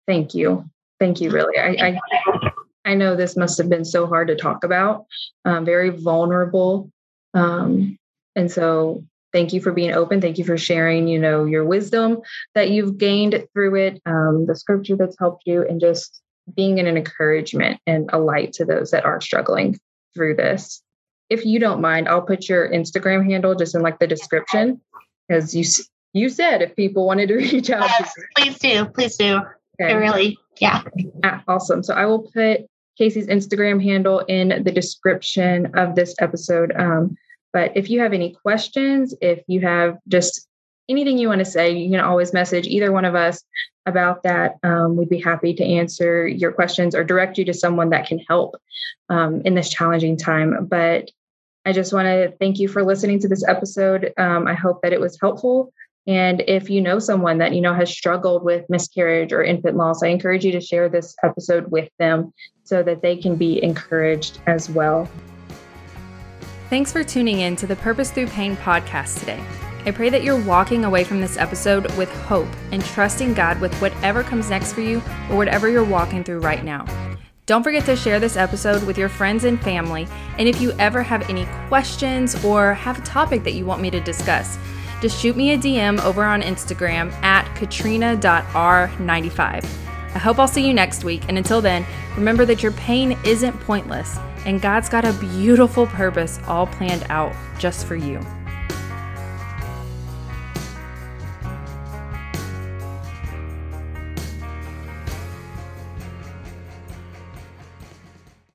thank 0.07 0.33
you. 0.33 0.69
Thank 0.99 1.21
you, 1.21 1.29
really. 1.29 1.57
I, 1.59 1.87
I, 1.87 2.51
I, 2.85 2.95
know 2.95 3.15
this 3.15 3.37
must 3.37 3.57
have 3.59 3.69
been 3.69 3.85
so 3.85 4.07
hard 4.07 4.29
to 4.29 4.35
talk 4.35 4.63
about, 4.63 5.05
um, 5.45 5.63
very 5.65 5.89
vulnerable. 5.89 6.91
Um, 7.33 7.97
and 8.35 8.51
so 8.51 9.03
thank 9.33 9.53
you 9.53 9.61
for 9.61 9.71
being 9.71 9.91
open. 9.91 10.21
Thank 10.21 10.37
you 10.37 10.45
for 10.45 10.57
sharing, 10.57 11.07
you 11.07 11.19
know, 11.19 11.45
your 11.45 11.65
wisdom 11.65 12.21
that 12.55 12.69
you've 12.69 12.97
gained 12.97 13.47
through 13.53 13.75
it, 13.75 14.01
um, 14.05 14.45
the 14.45 14.55
scripture 14.55 14.95
that's 14.95 15.17
helped 15.19 15.43
you, 15.45 15.65
and 15.67 15.79
just 15.79 16.21
being 16.55 16.79
an 16.79 16.87
encouragement 16.87 17.79
and 17.85 18.09
a 18.13 18.19
light 18.19 18.53
to 18.53 18.65
those 18.65 18.91
that 18.91 19.05
are 19.05 19.21
struggling 19.21 19.79
through 20.15 20.35
this. 20.35 20.81
If 21.29 21.45
you 21.45 21.59
don't 21.59 21.81
mind, 21.81 22.07
I'll 22.07 22.21
put 22.21 22.47
your 22.47 22.69
Instagram 22.69 23.29
handle 23.29 23.53
just 23.53 23.75
in 23.75 23.81
like 23.81 23.99
the 23.99 24.07
description 24.07 24.81
because 25.27 25.53
you 25.55 25.65
you 26.13 26.29
said 26.29 26.61
if 26.61 26.75
people 26.75 27.05
wanted 27.05 27.27
to 27.27 27.35
reach 27.37 27.69
out. 27.69 27.89
Yes, 27.99 28.13
please 28.37 28.59
do. 28.59 28.85
Please 28.85 29.17
do. 29.17 29.41
Okay. 29.79 29.93
really, 29.93 30.37
yeah. 30.59 30.81
Ah, 31.23 31.43
awesome. 31.47 31.83
So 31.83 31.93
I 31.93 32.05
will 32.05 32.23
put 32.23 32.65
Casey's 32.97 33.27
Instagram 33.27 33.83
handle 33.83 34.19
in 34.19 34.63
the 34.63 34.71
description 34.71 35.77
of 35.77 35.95
this 35.95 36.15
episode. 36.19 36.73
Um, 36.75 37.17
but 37.53 37.75
if 37.75 37.89
you 37.89 37.99
have 38.01 38.13
any 38.13 38.33
questions, 38.33 39.13
if 39.21 39.41
you 39.47 39.61
have 39.61 39.97
just 40.07 40.47
anything 40.89 41.17
you 41.17 41.27
want 41.27 41.39
to 41.39 41.45
say, 41.45 41.71
you 41.71 41.89
can 41.89 41.99
always 41.99 42.33
message 42.33 42.67
either 42.67 42.91
one 42.91 43.05
of 43.05 43.15
us 43.15 43.43
about 43.85 44.23
that. 44.23 44.55
Um, 44.63 44.95
we'd 44.95 45.09
be 45.09 45.21
happy 45.21 45.53
to 45.53 45.63
answer 45.63 46.27
your 46.27 46.51
questions 46.51 46.95
or 46.95 47.03
direct 47.03 47.37
you 47.37 47.45
to 47.45 47.53
someone 47.53 47.89
that 47.91 48.07
can 48.07 48.19
help 48.19 48.55
um, 49.09 49.41
in 49.45 49.53
this 49.53 49.69
challenging 49.69 50.17
time. 50.17 50.65
But 50.65 51.09
I 51.65 51.73
just 51.73 51.93
want 51.93 52.05
to 52.05 52.33
thank 52.39 52.59
you 52.59 52.67
for 52.67 52.83
listening 52.83 53.19
to 53.19 53.27
this 53.27 53.45
episode. 53.47 54.13
Um, 54.17 54.47
I 54.47 54.53
hope 54.53 54.81
that 54.83 54.93
it 54.93 55.01
was 55.01 55.17
helpful. 55.19 55.73
And 56.07 56.41
if 56.47 56.69
you 56.69 56.79
know 56.79 56.99
someone 56.99 57.37
that 57.39 57.53
you 57.53 57.59
know 57.59 57.73
has 57.73 57.89
struggled 57.89 58.43
with 58.43 58.69
miscarriage 58.69 59.33
or 59.33 59.43
infant 59.43 59.75
loss, 59.75 60.01
I 60.01 60.07
encourage 60.07 60.45
you 60.45 60.53
to 60.53 60.61
share 60.61 60.87
this 60.87 61.13
episode 61.21 61.69
with 61.69 61.89
them 61.99 62.33
so 62.63 62.81
that 62.83 63.01
they 63.01 63.17
can 63.17 63.35
be 63.35 63.61
encouraged 63.61 64.39
as 64.47 64.69
well. 64.69 65.09
Thanks 66.69 66.91
for 66.91 67.03
tuning 67.03 67.41
in 67.41 67.55
to 67.57 67.67
the 67.67 67.75
Purpose 67.77 68.11
Through 68.11 68.27
Pain 68.27 68.55
podcast 68.57 69.19
today. 69.19 69.41
I 69.85 69.91
pray 69.91 70.09
that 70.09 70.23
you're 70.23 70.41
walking 70.43 70.83
away 70.83 71.03
from 71.05 71.21
this 71.21 71.37
episode 71.37 71.89
with 71.97 72.09
hope 72.23 72.49
and 72.71 72.83
trusting 72.83 73.33
God 73.33 73.59
with 73.61 73.73
whatever 73.79 74.23
comes 74.23 74.49
next 74.49 74.73
for 74.73 74.81
you 74.81 74.97
or 75.29 75.37
whatever 75.37 75.69
you're 75.69 75.85
walking 75.85 76.23
through 76.23 76.39
right 76.39 76.63
now. 76.63 76.85
Don't 77.45 77.63
forget 77.63 77.85
to 77.85 77.95
share 77.95 78.19
this 78.19 78.35
episode 78.35 78.83
with 78.83 78.97
your 78.97 79.07
friends 79.07 79.45
and 79.45 79.61
family. 79.61 80.05
And 80.37 80.49
if 80.49 80.59
you 80.59 80.73
ever 80.73 81.01
have 81.01 81.29
any 81.29 81.45
questions 81.69 82.43
or 82.43 82.73
have 82.73 82.99
a 82.99 83.01
topic 83.03 83.45
that 83.45 83.53
you 83.53 83.65
want 83.65 83.81
me 83.81 83.89
to 83.91 84.01
discuss, 84.01 84.57
just 85.01 85.19
shoot 85.19 85.35
me 85.35 85.51
a 85.51 85.57
DM 85.57 86.01
over 86.03 86.23
on 86.23 86.41
Instagram 86.41 87.11
at 87.23 87.53
katrina.r95. 87.55 89.65
I 90.15 90.19
hope 90.19 90.39
I'll 90.39 90.47
see 90.47 90.67
you 90.67 90.73
next 90.73 91.03
week. 91.03 91.23
And 91.27 91.37
until 91.37 91.61
then, 91.61 91.85
remember 92.15 92.45
that 92.45 92.63
your 92.63 92.71
pain 92.73 93.17
isn't 93.23 93.59
pointless, 93.61 94.17
and 94.45 94.61
God's 94.61 94.89
got 94.89 95.05
a 95.05 95.13
beautiful 95.13 95.85
purpose 95.85 96.39
all 96.47 96.67
planned 96.67 97.05
out 97.09 97.33
just 97.59 97.85
for 97.85 97.95
you. 97.95 98.25